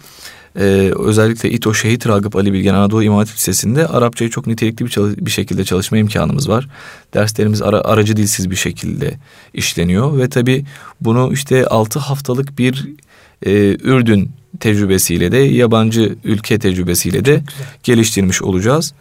Ee, 0.60 0.92
özellikle 1.00 1.52
İTO 1.52 1.74
Şehit 1.74 2.08
Ragıp 2.08 2.36
Ali 2.36 2.54
Bilgen 2.54 2.74
Anadolu 2.74 3.04
İmam 3.04 3.18
Hatip 3.18 3.36
Lisesi'nde 3.36 3.88
Arapçayı 3.88 4.32
çok 4.32 4.48
nitelikli 4.48 4.86
bir, 4.86 4.90
çalış- 4.90 5.18
bir 5.18 5.32
şekilde 5.32 5.64
çalışma 5.64 5.98
imkanımız 5.98 6.50
var. 6.50 6.68
Derslerimiz 7.14 7.62
ara, 7.62 7.82
aracı 7.82 8.18
dilsiz 8.18 8.52
bir 8.52 8.56
şekilde 8.56 9.14
işleniyor 9.54 10.18
ve 10.18 10.30
tabi 10.30 10.66
bunu 11.02 11.34
işte 11.34 11.66
6 11.66 12.00
haftalık 12.00 12.58
bir 12.60 12.88
e, 13.46 13.52
Ürdün 13.84 14.32
tecrübesiyle 14.60 15.32
de 15.32 15.38
yabancı 15.38 16.16
ülke 16.24 16.60
tecrübesiyle 16.60 17.26
de 17.26 17.44
geliştirmiş 17.84 18.42
olacağız. 18.42 18.94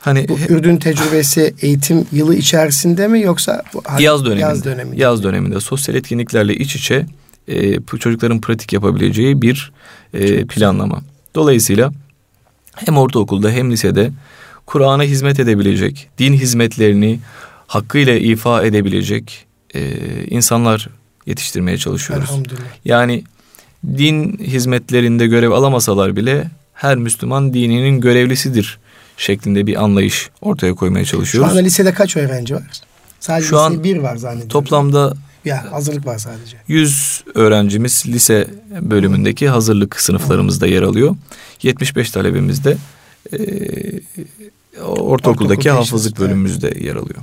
Hani 0.00 0.28
bu 0.28 0.38
Ürdün 0.48 0.76
tecrübesi 0.76 1.54
eğitim 1.62 2.06
yılı 2.12 2.34
içerisinde 2.34 3.08
mi 3.08 3.20
yoksa 3.20 3.62
bu, 3.74 3.82
yaz 4.00 4.24
döneminde? 4.24 4.40
Yaz 4.42 4.64
döneminde. 4.64 5.02
Yaz 5.02 5.22
döneminde 5.22 5.60
sosyal 5.60 5.96
etkinliklerle 5.96 6.54
iç 6.56 6.76
içe 6.76 7.06
e, 7.48 7.80
çocukların 8.00 8.40
pratik 8.40 8.72
yapabileceği 8.72 9.42
bir 9.42 9.72
e, 10.14 10.44
planlama. 10.44 11.02
Dolayısıyla 11.34 11.92
hem 12.74 12.98
ortaokulda 12.98 13.50
hem 13.50 13.70
lisede 13.70 14.12
Kur'an'a 14.66 15.02
hizmet 15.02 15.40
edebilecek, 15.40 16.08
din 16.18 16.32
hizmetlerini 16.32 17.20
hakkıyla 17.66 18.14
ifa 18.14 18.62
edebilecek 18.62 19.46
e, 19.74 19.90
insanlar 20.30 20.88
yetiştirmeye 21.26 21.78
çalışıyoruz. 21.78 22.30
Yani 22.84 23.24
din 23.86 24.38
hizmetlerinde 24.38 25.26
görev 25.26 25.50
alamasalar 25.50 26.16
bile 26.16 26.50
her 26.74 26.96
Müslüman 26.96 27.54
dininin 27.54 28.00
görevlisidir 28.00 28.78
şeklinde 29.16 29.66
bir 29.66 29.82
anlayış 29.82 30.30
ortaya 30.40 30.74
koymaya 30.74 31.04
çalışıyoruz. 31.04 31.50
Şu 31.50 31.52
anda 31.52 31.62
lisede 31.64 31.94
kaç 31.94 32.16
öğrenci 32.16 32.54
var? 32.54 32.62
Sadece 33.20 33.46
Şu 33.46 33.60
an 33.60 33.84
bir 33.84 33.96
var 33.96 34.16
zannediyorum. 34.16 34.48
Toplamda 34.48 35.14
ya 35.44 35.72
hazırlık 35.72 36.06
var 36.06 36.18
sadece. 36.18 36.56
100 36.68 37.24
öğrencimiz 37.34 38.04
lise 38.06 38.46
bölümündeki 38.80 39.48
hazırlık 39.48 40.00
sınıflarımızda 40.00 40.66
yer 40.66 40.82
alıyor. 40.82 41.16
75 41.62 42.10
talebimiz 42.10 42.64
de 42.64 42.76
e, 43.32 43.38
ortaokuldaki 44.82 45.70
Ortaokul 45.70 45.84
hafızlık 45.84 46.18
bölümümüzde 46.18 46.78
yer 46.80 46.96
alıyor. 46.96 47.20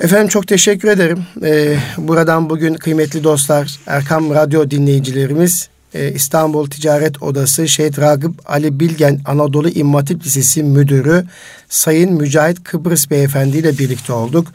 Efendim 0.00 0.28
çok 0.28 0.48
teşekkür 0.48 0.88
ederim. 0.88 1.26
Ee, 1.42 1.76
buradan 1.98 2.50
bugün 2.50 2.74
kıymetli 2.74 3.24
dostlar, 3.24 3.78
Erkam 3.86 4.34
Radyo 4.34 4.70
dinleyicilerimiz 4.70 5.68
e, 5.94 6.12
İstanbul 6.12 6.70
Ticaret 6.70 7.22
Odası 7.22 7.68
Şehit 7.68 7.98
Ragıp 7.98 8.50
Ali 8.50 8.80
Bilgen 8.80 9.20
Anadolu 9.24 9.68
İmam 9.68 9.94
Hatip 9.94 10.26
Lisesi 10.26 10.62
Müdürü 10.62 11.24
Sayın 11.68 12.12
Mücahit 12.12 12.64
Kıbrıs 12.64 13.10
Beyefendi 13.10 13.58
ile 13.58 13.78
birlikte 13.78 14.12
olduk. 14.12 14.46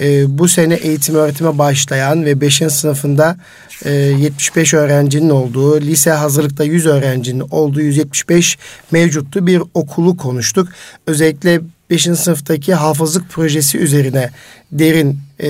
E, 0.00 0.38
bu 0.38 0.48
sene 0.48 0.74
eğitim 0.74 1.14
öğretime 1.14 1.58
başlayan 1.58 2.24
ve 2.24 2.40
5. 2.40 2.62
sınıfında 2.68 3.36
e, 3.84 3.92
75 3.92 4.74
öğrencinin 4.74 5.30
olduğu, 5.30 5.80
lise 5.80 6.10
hazırlıkta 6.10 6.64
100 6.64 6.86
öğrencinin 6.86 7.44
olduğu 7.50 7.80
175 7.80 8.58
mevcuttu 8.90 9.46
bir 9.46 9.62
okulu 9.74 10.16
konuştuk. 10.16 10.68
Özellikle 11.06 11.60
5. 11.92 12.02
sınıftaki 12.02 12.74
hafızlık 12.74 13.30
projesi 13.30 13.78
üzerine 13.78 14.30
derin 14.72 15.18
e, 15.40 15.48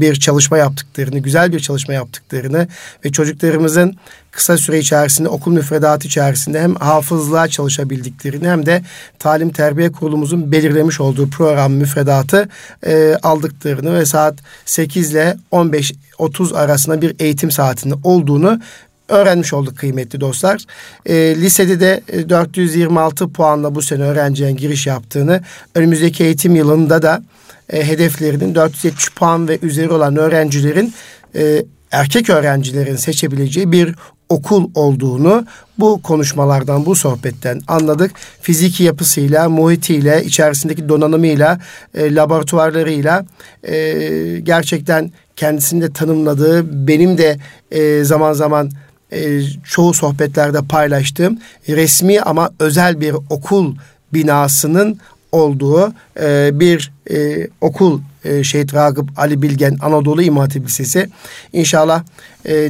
bir 0.00 0.14
çalışma 0.14 0.58
yaptıklarını, 0.58 1.18
güzel 1.18 1.52
bir 1.52 1.60
çalışma 1.60 1.94
yaptıklarını 1.94 2.68
ve 3.04 3.12
çocuklarımızın 3.12 3.96
kısa 4.30 4.56
süre 4.56 4.78
içerisinde 4.78 5.28
okul 5.28 5.52
müfredatı 5.52 6.06
içerisinde 6.06 6.60
hem 6.60 6.74
hafızlığa 6.74 7.48
çalışabildiklerini 7.48 8.48
hem 8.48 8.66
de 8.66 8.82
talim 9.18 9.50
terbiye 9.50 9.92
kurulumuzun 9.92 10.52
belirlemiş 10.52 11.00
olduğu 11.00 11.30
program 11.30 11.72
müfredatı 11.72 12.48
e, 12.86 13.16
aldıklarını 13.22 13.94
ve 13.94 14.06
saat 14.06 14.34
8 14.64 15.12
ile 15.12 15.36
15-30 15.52 16.54
arasında 16.56 17.02
bir 17.02 17.14
eğitim 17.18 17.50
saatinde 17.50 17.94
olduğunu 18.04 18.60
öğrenmiş 19.10 19.52
olduk 19.52 19.78
kıymetli 19.78 20.20
dostlar. 20.20 20.64
E, 21.06 21.14
lisede 21.14 21.80
de 21.80 22.02
426 22.28 23.24
e, 23.24 23.28
puanla 23.28 23.74
bu 23.74 23.82
sene 23.82 24.02
öğrencilerin 24.02 24.56
giriş 24.56 24.86
yaptığını, 24.86 25.40
önümüzdeki 25.74 26.24
eğitim 26.24 26.56
yılında 26.56 27.02
da 27.02 27.22
e, 27.72 27.86
hedeflerinin 27.86 28.54
470 28.54 29.10
puan 29.14 29.48
ve 29.48 29.58
üzeri 29.62 29.90
olan 29.90 30.16
öğrencilerin 30.16 30.94
e, 31.34 31.64
erkek 31.90 32.30
öğrencilerin 32.30 32.96
seçebileceği 32.96 33.72
bir 33.72 33.94
okul 34.28 34.70
olduğunu 34.74 35.44
bu 35.78 36.02
konuşmalardan, 36.02 36.86
bu 36.86 36.94
sohbetten 36.94 37.60
anladık. 37.68 38.12
Fiziki 38.40 38.84
yapısıyla, 38.84 39.48
muhitiyle, 39.48 40.24
içerisindeki 40.24 40.88
donanımıyla, 40.88 41.60
e, 41.94 42.14
laboratuvarlarıyla 42.14 43.26
e, 43.62 44.40
gerçekten 44.42 45.12
kendisinde 45.36 45.92
tanımladığı, 45.92 46.86
benim 46.88 47.18
de 47.18 47.38
e, 47.70 48.04
zaman 48.04 48.32
zaman 48.32 48.70
e, 49.12 49.40
çoğu 49.64 49.94
sohbetlerde 49.94 50.58
paylaştığım 50.62 51.38
resmi 51.68 52.20
ama 52.20 52.50
özel 52.58 53.00
bir 53.00 53.14
okul 53.30 53.74
binasının 54.12 55.00
olduğu 55.32 55.92
e, 56.20 56.50
bir 56.60 56.92
e, 57.10 57.48
okul 57.60 58.00
e, 58.24 58.44
Şehit 58.44 58.74
Ragıp 58.74 59.18
Ali 59.18 59.42
Bilgen 59.42 59.78
Anadolu 59.82 60.22
İmam 60.22 60.40
Hatip 60.40 60.66
Lisesi. 60.66 61.08
İnşallah 61.52 62.02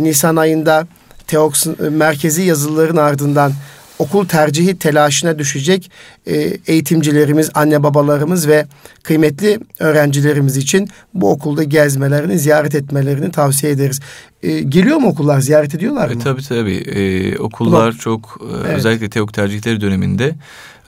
Nisan 0.01 0.37
ayında 0.37 0.87
Teoks 1.27 1.67
merkezi 1.91 2.43
yazıların 2.43 2.97
ardından 2.97 3.53
okul 4.01 4.27
tercihi 4.27 4.79
telaşına 4.79 5.39
düşecek 5.39 5.91
e, 6.27 6.37
eğitimcilerimiz, 6.67 7.51
anne 7.55 7.83
babalarımız 7.83 8.49
ve 8.49 8.67
kıymetli 9.03 9.61
öğrencilerimiz 9.79 10.57
için 10.57 10.89
bu 11.15 11.31
okulda 11.31 11.63
gezmelerini, 11.63 12.39
ziyaret 12.39 12.75
etmelerini 12.75 13.31
tavsiye 13.31 13.73
ederiz. 13.73 14.01
E, 14.43 14.61
geliyor 14.61 14.97
mu 14.97 15.09
okullar, 15.09 15.41
ziyaret 15.41 15.75
ediyorlar 15.75 16.11
e, 16.11 16.15
mı? 16.15 16.21
E, 16.21 16.25
tabii 16.25 16.43
tabii. 16.43 16.77
E, 16.77 17.39
okullar 17.39 17.83
Ulan, 17.83 17.91
çok 17.91 18.39
e, 18.41 18.57
evet. 18.67 18.79
özellikle 18.79 19.11
TEOK 19.11 19.35
tercihleri 19.35 19.81
döneminde 19.81 20.35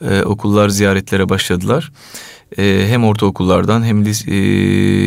e, 0.09 0.21
okullar 0.21 0.69
ziyaretlere 0.69 1.29
başladılar. 1.29 1.91
E, 2.57 2.85
hem 2.87 3.03
ortaokullardan 3.05 3.83
hem 3.83 4.05
lis, 4.05 4.27
e, 4.27 4.31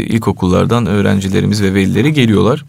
ilkokullardan 0.05 0.87
öğrencilerimiz 0.87 1.63
ve 1.63 1.75
velileri 1.75 2.13
geliyorlar. 2.13 2.65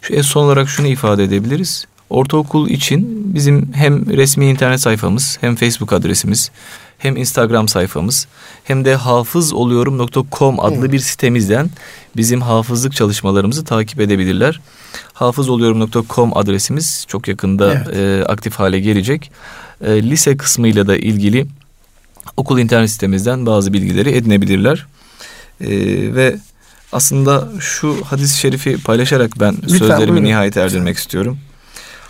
Şu, 0.00 0.24
son 0.24 0.44
olarak 0.44 0.68
şunu 0.68 0.86
ifade 0.86 1.24
edebiliriz. 1.24 1.86
Ortaokul 2.12 2.68
için 2.68 3.34
bizim 3.34 3.72
hem 3.74 4.06
resmi 4.06 4.46
internet 4.46 4.80
sayfamız 4.80 5.38
hem 5.40 5.56
Facebook 5.56 5.92
adresimiz 5.92 6.50
hem 6.98 7.16
Instagram 7.16 7.68
sayfamız 7.68 8.26
hem 8.64 8.84
de 8.84 8.94
hafızoluyorum.com 8.94 10.60
adlı 10.60 10.92
bir 10.92 10.98
sitemizden 10.98 11.70
bizim 12.16 12.40
hafızlık 12.40 12.92
çalışmalarımızı 12.92 13.64
takip 13.64 14.00
edebilirler. 14.00 14.60
Hafızoluyorum.com 15.12 16.36
adresimiz 16.36 17.04
çok 17.08 17.28
yakında 17.28 17.74
evet. 17.74 17.96
e, 17.96 18.24
aktif 18.24 18.54
hale 18.54 18.80
gelecek. 18.80 19.30
E, 19.80 20.02
lise 20.02 20.36
kısmıyla 20.36 20.86
da 20.86 20.96
ilgili 20.96 21.46
okul 22.36 22.58
internet 22.58 22.90
sitemizden 22.90 23.46
bazı 23.46 23.72
bilgileri 23.72 24.10
edinebilirler. 24.10 24.86
E, 25.60 25.68
ve 26.14 26.36
aslında 26.92 27.48
şu 27.60 27.96
hadis-i 28.04 28.40
şerifi 28.40 28.82
paylaşarak 28.82 29.40
ben 29.40 29.54
Lütfen, 29.54 29.78
sözlerimi 29.78 30.08
buyurun. 30.08 30.24
nihayet 30.24 30.56
erdirmek 30.56 30.96
istiyorum. 30.96 31.38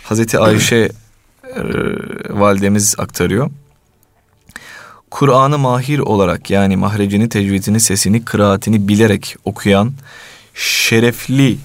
Hazreti 0.03 0.39
Ayşe 0.39 0.89
e, 1.55 1.61
validemiz 2.29 2.95
aktarıyor. 2.97 3.51
Kur'an'ı 5.11 5.57
mahir 5.57 5.99
olarak 5.99 6.49
yani 6.49 6.77
mahrecini, 6.77 7.29
tecvidini, 7.29 7.79
sesini, 7.79 8.25
kıraatini 8.25 8.87
bilerek 8.87 9.35
okuyan 9.45 9.93
şerefli 10.53 11.57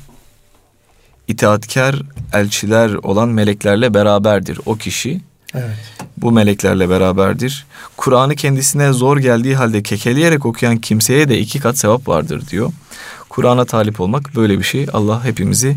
itaatkar 1.28 2.02
elçiler 2.32 2.94
olan 2.94 3.28
meleklerle 3.28 3.94
beraberdir 3.94 4.60
o 4.66 4.76
kişi. 4.76 5.20
Evet. 5.54 5.76
Bu 6.16 6.32
meleklerle 6.32 6.90
beraberdir. 6.90 7.66
Kur'an'ı 7.96 8.36
kendisine 8.36 8.92
zor 8.92 9.18
geldiği 9.18 9.56
halde 9.56 9.82
kekeleyerek 9.82 10.46
okuyan 10.46 10.76
kimseye 10.76 11.28
de 11.28 11.38
iki 11.38 11.60
kat 11.60 11.78
sevap 11.78 12.08
vardır 12.08 12.48
diyor. 12.50 12.72
Kur'an'a 13.38 13.64
talip 13.64 14.00
olmak 14.00 14.36
böyle 14.36 14.58
bir 14.58 14.64
şey. 14.64 14.86
Allah 14.92 15.24
hepimizi 15.24 15.76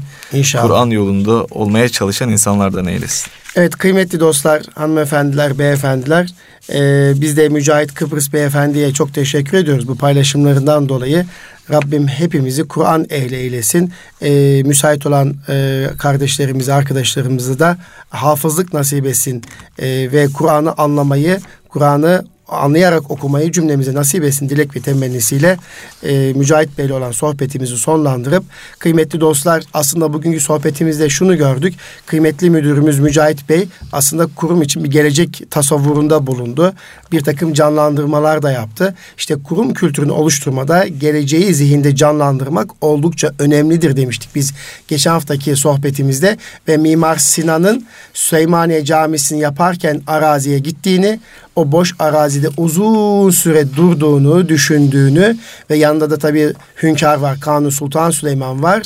Kur'an 0.62 0.90
yolunda 0.90 1.46
olmaya 1.46 1.90
çalışan 1.90 2.30
insanlardan 2.30 2.86
eylesin. 2.86 3.32
Evet 3.56 3.76
kıymetli 3.76 4.20
dostlar, 4.20 4.62
hanımefendiler, 4.76 5.60
beyefendiler. 5.60 6.30
E, 6.74 7.12
biz 7.22 7.38
de 7.38 7.50
Mücahit 7.50 7.94
Kıbrıs 7.94 8.34
Beyefendi'ye 8.34 8.94
çok 8.94 9.14
teşekkür 9.14 9.58
ediyoruz 9.58 9.88
bu 9.88 9.98
paylaşımlarından 9.98 10.90
dolayı. 10.90 11.26
Rabbim 11.72 12.08
hepimizi 12.08 12.68
Kur'an 12.68 13.06
ehli 13.10 13.36
eylesin. 13.36 13.94
E, 14.22 14.64
müsait 14.66 15.06
olan 15.06 15.36
e, 15.50 15.86
kardeşlerimizi, 15.98 16.74
arkadaşlarımızı 16.74 17.60
da 17.60 17.78
hafızlık 18.10 18.74
nasip 18.74 19.06
etsin. 19.06 19.44
E, 19.80 19.88
ve 19.88 20.28
Kur'an'ı 20.34 20.74
anlamayı, 20.78 21.40
Kur'an'ı 21.70 22.26
anlayarak 22.52 23.12
okumayı 23.12 23.52
cümlemize 23.52 23.94
nasip 23.94 24.24
etsin 24.24 24.50
dilek 24.50 24.76
ve 24.76 24.80
temennisiyle 24.80 25.58
e, 26.04 26.34
Mücahit 26.34 26.78
Bey'le 26.78 26.92
olan 26.92 27.12
sohbetimizi 27.12 27.78
sonlandırıp 27.78 28.44
kıymetli 28.80 29.22
dostlar 29.22 29.64
aslında 29.74 30.14
bugünkü 30.14 30.40
sohbetimizde 30.40 31.10
şunu 31.10 31.38
gördük. 31.38 31.74
Kıymetli 32.06 32.50
müdürümüz 32.50 33.00
Mücahit 33.00 33.50
Bey 33.50 33.68
aslında 33.92 34.28
kurum 34.36 34.62
için 34.62 34.84
bir 34.84 34.92
gelecek 34.92 35.44
tasavvurunda 35.52 36.28
bulundu. 36.28 36.74
Bir 37.12 37.22
takım 37.22 37.54
canlandırmalar 37.54 38.42
da 38.42 38.52
yaptı. 38.52 38.96
İşte 39.18 39.36
kurum 39.44 39.74
kültürünü 39.74 40.12
oluşturmada 40.12 40.88
geleceği 40.88 41.54
zihinde 41.54 41.96
canlandırmak 41.96 42.72
oldukça 42.82 43.32
önemlidir 43.40 43.98
demiştik 43.98 44.36
biz 44.36 44.54
geçen 44.88 45.12
haftaki 45.12 45.56
sohbetimizde 45.56 46.38
ve 46.68 46.78
Mimar 46.78 47.18
Sinan'ın 47.18 47.86
Süleymaniye 48.14 48.86
Camisi'ni 48.86 49.40
yaparken 49.40 50.02
araziye 50.08 50.60
gittiğini 50.60 51.20
o 51.62 51.72
boş 51.72 51.96
arazide 52.00 52.48
uzun 52.58 53.30
süre 53.30 53.76
durduğunu, 53.76 54.50
düşündüğünü 54.50 55.38
ve 55.70 55.78
yanında 55.78 56.10
da 56.10 56.18
tabii 56.18 56.54
hünkâr 56.84 57.18
var, 57.18 57.40
Kanuni 57.40 57.72
Sultan 57.72 58.12
Süleyman 58.12 58.64
var. 58.64 58.84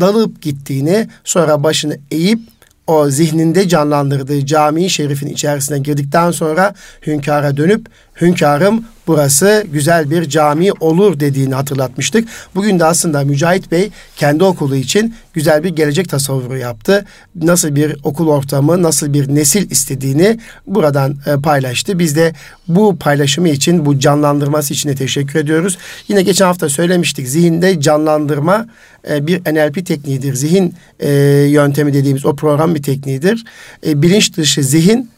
Dalıp 0.00 0.42
gittiğini, 0.42 1.08
sonra 1.24 1.62
başını 1.62 1.98
eğip 2.10 2.40
o 2.86 3.10
zihninde 3.10 3.68
canlandırdığı 3.68 4.46
cami 4.46 4.90
şerifin 4.90 5.26
içerisine 5.26 5.78
girdikten 5.78 6.30
sonra 6.30 6.74
hünkâra 7.06 7.56
dönüp 7.56 7.86
hünkârım 8.20 8.84
burası 9.06 9.66
güzel 9.72 10.10
bir 10.10 10.28
cami 10.28 10.72
olur 10.72 11.20
dediğini 11.20 11.54
hatırlatmıştık. 11.54 12.28
Bugün 12.54 12.78
de 12.78 12.84
aslında 12.84 13.24
Mücahit 13.24 13.72
Bey 13.72 13.90
kendi 14.16 14.44
okulu 14.44 14.76
için 14.76 15.14
güzel 15.32 15.64
bir 15.64 15.68
gelecek 15.68 16.08
tasavvuru 16.08 16.58
yaptı. 16.58 17.04
Nasıl 17.34 17.74
bir 17.74 17.96
okul 18.04 18.28
ortamı, 18.28 18.82
nasıl 18.82 19.12
bir 19.12 19.34
nesil 19.34 19.70
istediğini 19.70 20.38
buradan 20.66 21.16
e, 21.26 21.40
paylaştı. 21.42 21.98
Biz 21.98 22.16
de 22.16 22.32
bu 22.68 22.96
paylaşımı 22.96 23.48
için, 23.48 23.86
bu 23.86 23.98
canlandırması 23.98 24.74
için 24.74 24.88
de 24.88 24.94
teşekkür 24.94 25.38
ediyoruz. 25.38 25.78
Yine 26.08 26.22
geçen 26.22 26.46
hafta 26.46 26.68
söylemiştik. 26.68 27.28
Zihinde 27.28 27.80
canlandırma 27.80 28.66
e, 29.10 29.26
bir 29.26 29.40
NLP 29.40 29.86
tekniğidir. 29.86 30.34
Zihin 30.34 30.74
e, 31.00 31.10
yöntemi 31.48 31.92
dediğimiz 31.92 32.26
o 32.26 32.36
program 32.36 32.74
bir 32.74 32.82
tekniğidir. 32.82 33.44
Bilinç 33.84 34.36
dışı 34.36 34.64
zihin 34.64 35.10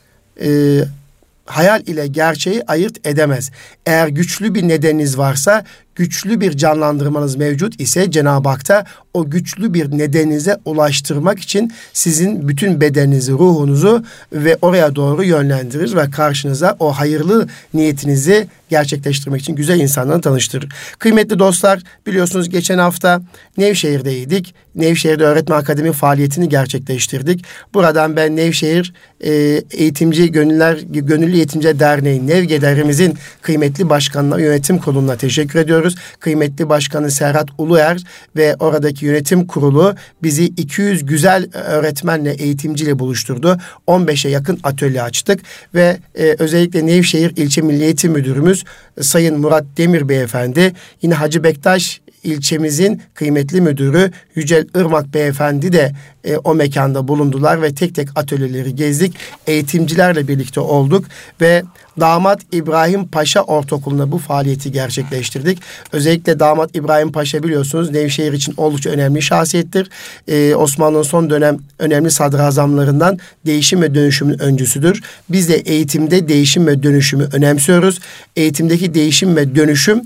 hayal 1.45 1.80
ile 1.86 2.07
gerçeği 2.07 2.62
ayırt 2.66 3.07
edemez. 3.07 3.51
Eğer 3.86 4.09
güçlü 4.09 4.55
bir 4.55 4.68
nedeniniz 4.68 5.18
varsa 5.18 5.64
güçlü 5.97 6.40
bir 6.40 6.57
canlandırmanız 6.57 7.36
mevcut 7.36 7.80
ise 7.80 8.11
Cenab-ı 8.11 8.49
Hak 8.49 8.68
da 8.68 8.84
o 9.14 9.30
güçlü 9.30 9.74
bir 9.74 9.99
nedeninize 9.99 10.57
ulaştırmak 10.64 11.38
için 11.38 11.72
sizin 11.93 12.49
bütün 12.49 12.80
bedeninizi, 12.80 13.32
ruhunuzu 13.32 14.05
ve 14.32 14.59
oraya 14.62 14.95
doğru 14.97 15.24
yönlendirir 15.24 15.97
ve 15.97 16.11
karşınıza 16.11 16.76
o 16.78 16.93
hayırlı 16.93 17.49
niyetinizi 17.74 18.49
gerçekleştirmek 18.70 19.40
için 19.40 19.57
güzel 19.57 19.80
insanları 19.80 20.20
tanıştırır. 20.20 20.68
Kıymetli 20.99 21.38
dostlar 21.38 21.82
biliyorsunuz 22.07 22.49
geçen 22.49 22.78
hafta 22.78 23.20
Nevşehir'deydik. 23.59 24.55
Nevşehir'de 24.74 25.24
Öğretmen 25.24 25.57
Akademi 25.57 25.93
faaliyetini 25.93 26.49
gerçekleştirdik. 26.49 27.45
Buradan 27.74 28.16
ben 28.16 28.36
Nevşehir 28.36 28.93
e, 29.20 29.30
Eğitimci 29.70 30.32
Gönüller 30.32 30.78
Gönüllü 30.90 31.36
Eğitimci 31.36 31.80
Derneği 31.80 32.26
Nevgederimizin 32.26 33.14
kıymetli 33.43 33.88
başkanına, 33.88 34.40
yönetim 34.40 34.78
kuruluna 34.78 35.16
teşekkür 35.16 35.59
ediyorum 35.59 35.82
ediyoruz. 35.83 35.95
Kıymetli 36.20 36.68
Başkanı 36.68 37.11
Serhat 37.11 37.49
Uluer 37.59 38.03
ve 38.37 38.57
oradaki 38.59 39.07
yönetim 39.07 39.47
kurulu 39.47 39.95
bizi 40.22 40.45
200 40.45 41.07
güzel 41.07 41.49
öğretmenle, 41.53 42.33
eğitimciyle 42.33 42.99
buluşturdu. 42.99 43.59
15'e 43.87 44.30
yakın 44.30 44.59
atölye 44.62 45.03
açtık 45.03 45.41
ve 45.74 45.99
e, 46.14 46.37
özellikle 46.39 46.87
Nevşehir 46.87 47.33
İlçe 47.37 47.62
Milli 47.62 47.85
Eğitim 47.85 48.12
Müdürümüz 48.12 48.64
Sayın 49.01 49.41
Murat 49.41 49.64
Demir 49.76 50.09
Beyefendi, 50.09 50.72
yine 51.03 51.14
Hacı 51.14 51.45
Bektaş 51.45 52.01
ilçemizin 52.23 53.03
kıymetli 53.14 53.61
müdürü 53.61 54.11
Yücel 54.35 54.66
Irmak 54.75 55.14
Beyefendi 55.14 55.73
de 55.73 55.93
e, 56.25 56.37
o 56.37 56.55
mekanda 56.55 57.09
bulundular 57.09 57.62
ve 57.62 57.75
tek 57.75 57.95
tek 57.95 58.09
atölyeleri 58.14 58.75
gezdik. 58.75 59.14
Eğitimcilerle 59.47 60.29
birlikte 60.29 60.61
olduk 60.61 61.05
ve 61.41 61.62
Damat 62.01 62.41
İbrahim 62.53 63.09
Paşa 63.09 63.43
Ortaokulu'nda 63.43 64.12
bu 64.12 64.18
faaliyeti 64.18 64.73
gerçekleştirdik. 64.73 65.59
Özellikle 65.93 66.41
Damat 66.41 66.77
İbrahim 66.77 67.12
Paşa 67.12 67.43
biliyorsunuz 67.43 67.91
Nevşehir 67.91 68.33
için 68.33 68.55
oldukça 68.57 68.91
önemli 68.91 69.23
şahsiyettir. 69.23 69.91
Ee, 70.29 70.55
Osmanlı'nın 70.55 71.03
son 71.03 71.31
dönem 71.31 71.59
önemli 71.79 72.11
sadrazamlarından 72.11 73.18
değişim 73.47 73.83
ve 73.83 73.95
dönüşümün 73.95 74.43
öncüsüdür. 74.43 75.03
Biz 75.29 75.49
de 75.49 75.55
eğitimde 75.55 76.29
değişim 76.29 76.66
ve 76.66 76.83
dönüşümü 76.83 77.29
önemsiyoruz. 77.33 78.01
Eğitimdeki 78.37 78.95
değişim 78.95 79.37
ve 79.37 79.55
dönüşüm 79.55 80.03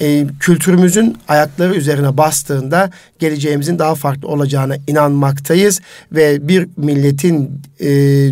e, 0.00 0.26
kültürümüzün 0.40 1.18
ayakları 1.28 1.74
üzerine 1.74 2.16
bastığında 2.16 2.90
geleceğimizin 3.20 3.78
daha 3.78 3.94
farklı 3.94 4.28
olacağına 4.28 4.76
inanmaktayız 4.86 5.80
ve 6.12 6.48
bir 6.48 6.68
milletin 6.76 7.62
e, 7.80 7.88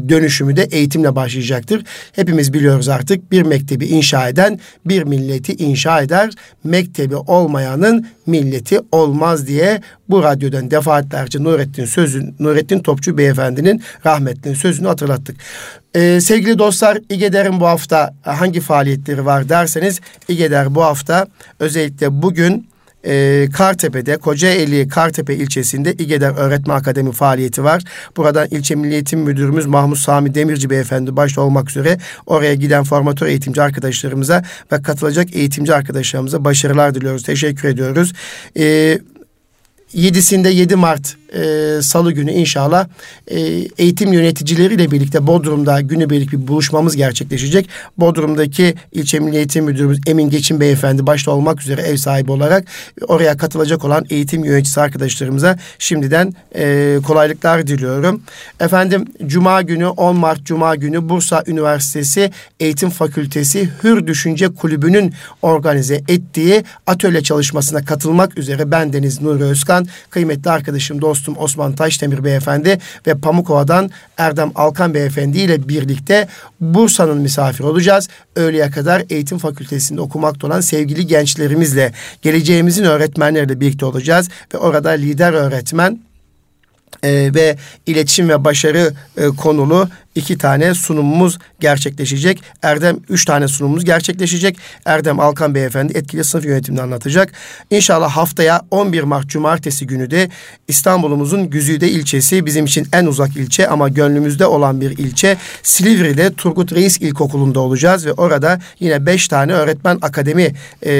dönüşümü 0.09 0.57
de 0.57 0.63
eğitimle 0.63 1.17
başlayacaktır. 1.17 1.85
Hepimiz 2.13 2.53
biliyoruz 2.53 2.89
artık 2.89 3.33
bir 3.33 3.43
mektebi 3.43 3.87
inşa 3.87 4.29
eden 4.29 4.61
bir 4.87 5.03
milleti 5.03 5.53
inşa 5.53 6.01
eder. 6.01 6.31
Mektebi 6.65 7.17
olmayanın 7.17 8.07
milleti 8.27 8.81
olmaz 8.93 9.47
diye 9.47 9.81
bu 10.09 10.23
radyodan 10.23 10.71
defaatlerce 10.71 11.43
Nurettin 11.43 11.85
sözün 11.85 12.35
Nurettin 12.39 12.79
Topçu 12.79 13.19
beyefendinin 13.19 13.83
rahmetlinin 14.07 14.55
sözünü 14.55 14.89
hatırlattık. 14.89 15.37
Ee, 15.95 16.21
sevgili 16.21 16.59
dostlar 16.59 16.99
İGEDER'in 17.09 17.61
bu 17.61 17.67
hafta 17.67 18.15
hangi 18.23 18.61
faaliyetleri 18.61 19.27
var 19.27 19.49
derseniz 19.49 20.01
İGEDER 20.29 20.75
bu 20.75 20.83
hafta 20.83 21.27
özellikle 21.61 22.23
bugün 22.23 22.69
e, 23.05 23.47
Kartepe'de 23.53 24.17
Kocaeli 24.17 24.89
Kartepe 24.89 25.35
ilçesinde 25.35 25.93
İGEDER 25.93 26.35
Öğretme 26.37 26.75
Akademi 26.75 27.13
faaliyeti 27.13 27.65
var. 27.65 27.83
Buradan 28.17 28.49
ilçe 28.51 28.75
Milli 28.75 29.17
Müdürümüz 29.17 29.67
Mahmut 29.67 29.99
Sami 29.99 30.35
Demirci 30.35 30.71
Beyefendi 30.71 31.17
başta 31.17 31.41
olmak 31.41 31.71
üzere 31.71 31.99
oraya 32.27 32.55
giden 32.55 32.85
formatör 32.85 33.27
eğitimci 33.27 33.63
arkadaşlarımıza 33.63 34.43
ve 34.73 34.83
katılacak 34.83 35.37
eğitimci 35.37 35.75
arkadaşlarımıza 35.75 36.45
başarılar 36.45 36.95
diliyoruz. 36.95 37.23
Teşekkür 37.23 37.69
ediyoruz. 37.69 38.13
E, 38.57 38.99
7'sinde 39.95 40.49
7 40.49 40.77
Mart 40.77 41.17
e, 41.35 41.83
salı 41.83 42.13
günü 42.13 42.33
inşallah 42.33 42.87
e, 43.29 43.41
eğitim 43.79 44.13
yöneticileriyle 44.13 44.91
birlikte 44.91 45.27
Bodrum'da 45.27 45.81
günübirlik 45.81 46.33
bir 46.33 46.49
buluşmamız 46.49 46.97
gerçekleşecek. 46.97 47.69
Bodrum'daki 47.99 48.75
ilçe 48.93 49.19
milli 49.19 49.37
eğitim 49.37 49.65
müdürümüz 49.65 50.01
Emin 50.07 50.31
Geçin 50.31 50.61
Beyefendi 50.61 51.07
başta 51.07 51.31
olmak 51.31 51.63
üzere 51.63 51.83
ev 51.83 51.97
sahibi 51.97 52.33
olarak 52.33 52.65
oraya 53.09 53.37
katılacak 53.37 53.85
olan 53.85 54.05
eğitim 54.11 54.45
yöneticisi 54.45 54.81
arkadaşlarımıza 54.81 55.59
şimdiden 55.79 56.35
e, 56.55 56.99
kolaylıklar 57.07 57.67
diliyorum. 57.67 58.23
Efendim 58.61 59.05
Cuma 59.27 59.63
günü 59.63 59.87
10 59.87 60.17
Mart 60.17 60.45
Cuma 60.45 60.75
günü 60.77 61.09
Bursa 61.09 61.43
Üniversitesi 61.47 62.31
Eğitim 62.61 62.91
Fakültesi 62.91 63.69
Hür 63.83 64.07
Düşünce 64.07 64.49
Kulübü'nün 64.49 65.13
organize 65.43 65.95
ettiği 66.09 66.65
atölye 66.87 67.23
çalışmasına 67.23 67.85
katılmak 67.85 68.39
üzere 68.39 68.71
ben 68.71 68.93
Deniz 68.93 69.23
Nuri 69.23 69.45
Özkan, 69.45 69.87
kıymetli 70.11 70.51
arkadaşım, 70.51 71.01
dostum 71.01 71.18
dostum 71.19 71.35
Osman 71.39 71.73
Taşdemir 71.73 72.25
Beyefendi 72.25 72.79
ve 73.07 73.15
Pamukova'dan 73.15 73.91
Erdem 74.19 74.53
Alkan 74.55 74.95
Beyefendi 74.95 75.39
ile 75.39 75.69
birlikte 75.69 76.29
Bursa'nın 76.61 77.19
misafir 77.19 77.65
olacağız. 77.65 78.09
Öğleye 78.37 78.71
kadar 78.71 79.03
eğitim 79.11 79.39
fakültesinde 79.39 80.01
okumakta 80.01 80.47
olan 80.47 80.61
sevgili 80.61 81.07
gençlerimizle, 81.07 81.93
geleceğimizin 82.23 82.85
öğretmenleriyle 82.85 83.61
birlikte 83.61 83.87
olacağız. 83.87 84.29
Ve 84.55 84.59
orada 84.59 84.91
lider 84.91 85.33
öğretmen 85.33 85.99
e, 87.03 87.35
ve 87.35 87.57
iletişim 87.87 88.29
ve 88.29 88.45
başarı 88.45 88.93
e, 89.17 89.27
konulu 89.27 89.89
iki 90.19 90.39
tane 90.39 90.75
sunumumuz 90.75 91.39
gerçekleşecek. 91.61 92.43
Erdem 92.63 92.97
üç 93.09 93.25
tane 93.25 93.49
sunumumuz 93.49 93.85
gerçekleşecek. 93.85 94.59
Erdem 94.85 95.21
Alkan 95.21 95.55
Beyefendi 95.55 95.99
etkili 95.99 96.25
sınıf 96.25 96.45
yönetimini 96.45 96.83
anlatacak. 96.83 97.33
İnşallah 97.71 98.11
haftaya 98.11 98.63
11 98.71 99.03
Mart 99.03 99.29
Cumartesi 99.29 99.87
günü 99.87 100.11
de 100.11 100.29
İstanbul'umuzun 100.69 101.51
Güzide 101.51 101.89
ilçesi 101.89 102.47
bizim 102.47 102.65
için 102.65 102.87
en 102.93 103.07
uzak 103.07 103.37
ilçe 103.37 103.69
ama 103.69 103.89
gönlümüzde 103.89 104.47
olan 104.47 104.81
bir 104.81 104.91
ilçe. 104.99 105.37
Silivri'de 105.63 106.35
Turgut 106.35 106.73
Reis 106.73 106.99
İlkokulu'nda 107.01 107.61
olacağız 107.61 108.07
ve 108.07 108.13
orada 108.13 108.61
yine 108.81 109.07
beş 109.07 109.29
tane 109.29 109.53
öğretmen 109.53 109.99
akademi 110.03 110.55
e, 110.87 110.91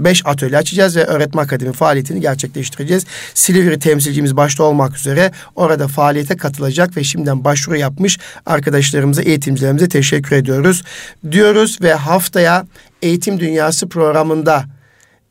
beş 0.00 0.26
atölye 0.26 0.58
açacağız 0.58 0.96
ve 0.96 1.04
öğretmen 1.04 1.42
akademi 1.42 1.72
faaliyetini 1.72 2.20
gerçekleştireceğiz. 2.20 3.06
Silivri 3.34 3.78
temsilcimiz 3.78 4.36
başta 4.36 4.64
olmak 4.64 4.96
üzere 4.96 5.32
orada 5.56 5.88
faaliyete 5.88 6.36
katılacak 6.36 6.96
ve 6.96 7.04
şimdiden 7.04 7.44
başvuru 7.44 7.76
yapmış 7.76 8.18
arkadaşlarımıza, 8.62 9.22
eğitimcilerimize 9.22 9.88
teşekkür 9.88 10.36
ediyoruz. 10.36 10.82
Diyoruz 11.30 11.78
ve 11.82 11.94
haftaya 11.94 12.66
Eğitim 13.02 13.40
Dünyası 13.40 13.88
programında 13.88 14.64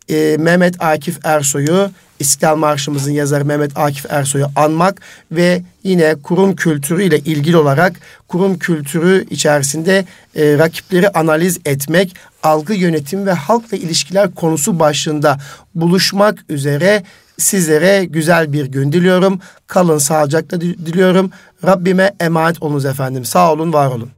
e, 0.10 0.38
Mehmet 0.40 0.84
Akif 0.84 1.20
Ersoy'u 1.24 1.92
İstiklal 2.20 2.56
Marşımızın 2.56 3.12
yazarı 3.12 3.46
Mehmet 3.46 3.78
Akif 3.78 4.06
Ersoy'u 4.10 4.48
anmak 4.56 5.02
ve 5.32 5.62
yine 5.84 6.16
kurum 6.24 6.56
kültürü 6.56 7.04
ile 7.04 7.20
ilgili 7.20 7.58
olarak 7.58 8.00
kurum 8.28 8.60
kültürü 8.60 9.26
içerisinde 9.30 10.06
e, 10.36 10.58
rakipleri 10.58 11.10
analiz 11.10 11.60
etmek, 11.66 12.16
algı 12.44 12.74
yönetim 12.74 13.26
ve 13.26 13.32
halkla 13.32 13.78
ilişkiler 13.78 14.36
konusu 14.36 14.80
başlığında 14.80 15.38
buluşmak 15.76 16.40
üzere 16.50 17.04
sizlere 17.42 18.06
güzel 18.06 18.54
bir 18.54 18.66
gün 18.66 18.92
diliyorum. 18.92 19.40
Kalın 19.68 19.98
sağlıcakla 19.98 20.62
diliyorum. 20.62 21.32
Rabbime 21.66 22.14
emanet 22.20 22.64
olunuz 22.64 22.86
efendim. 22.86 23.26
Sağ 23.26 23.54
olun, 23.54 23.74
var 23.74 23.88
olun. 23.88 24.10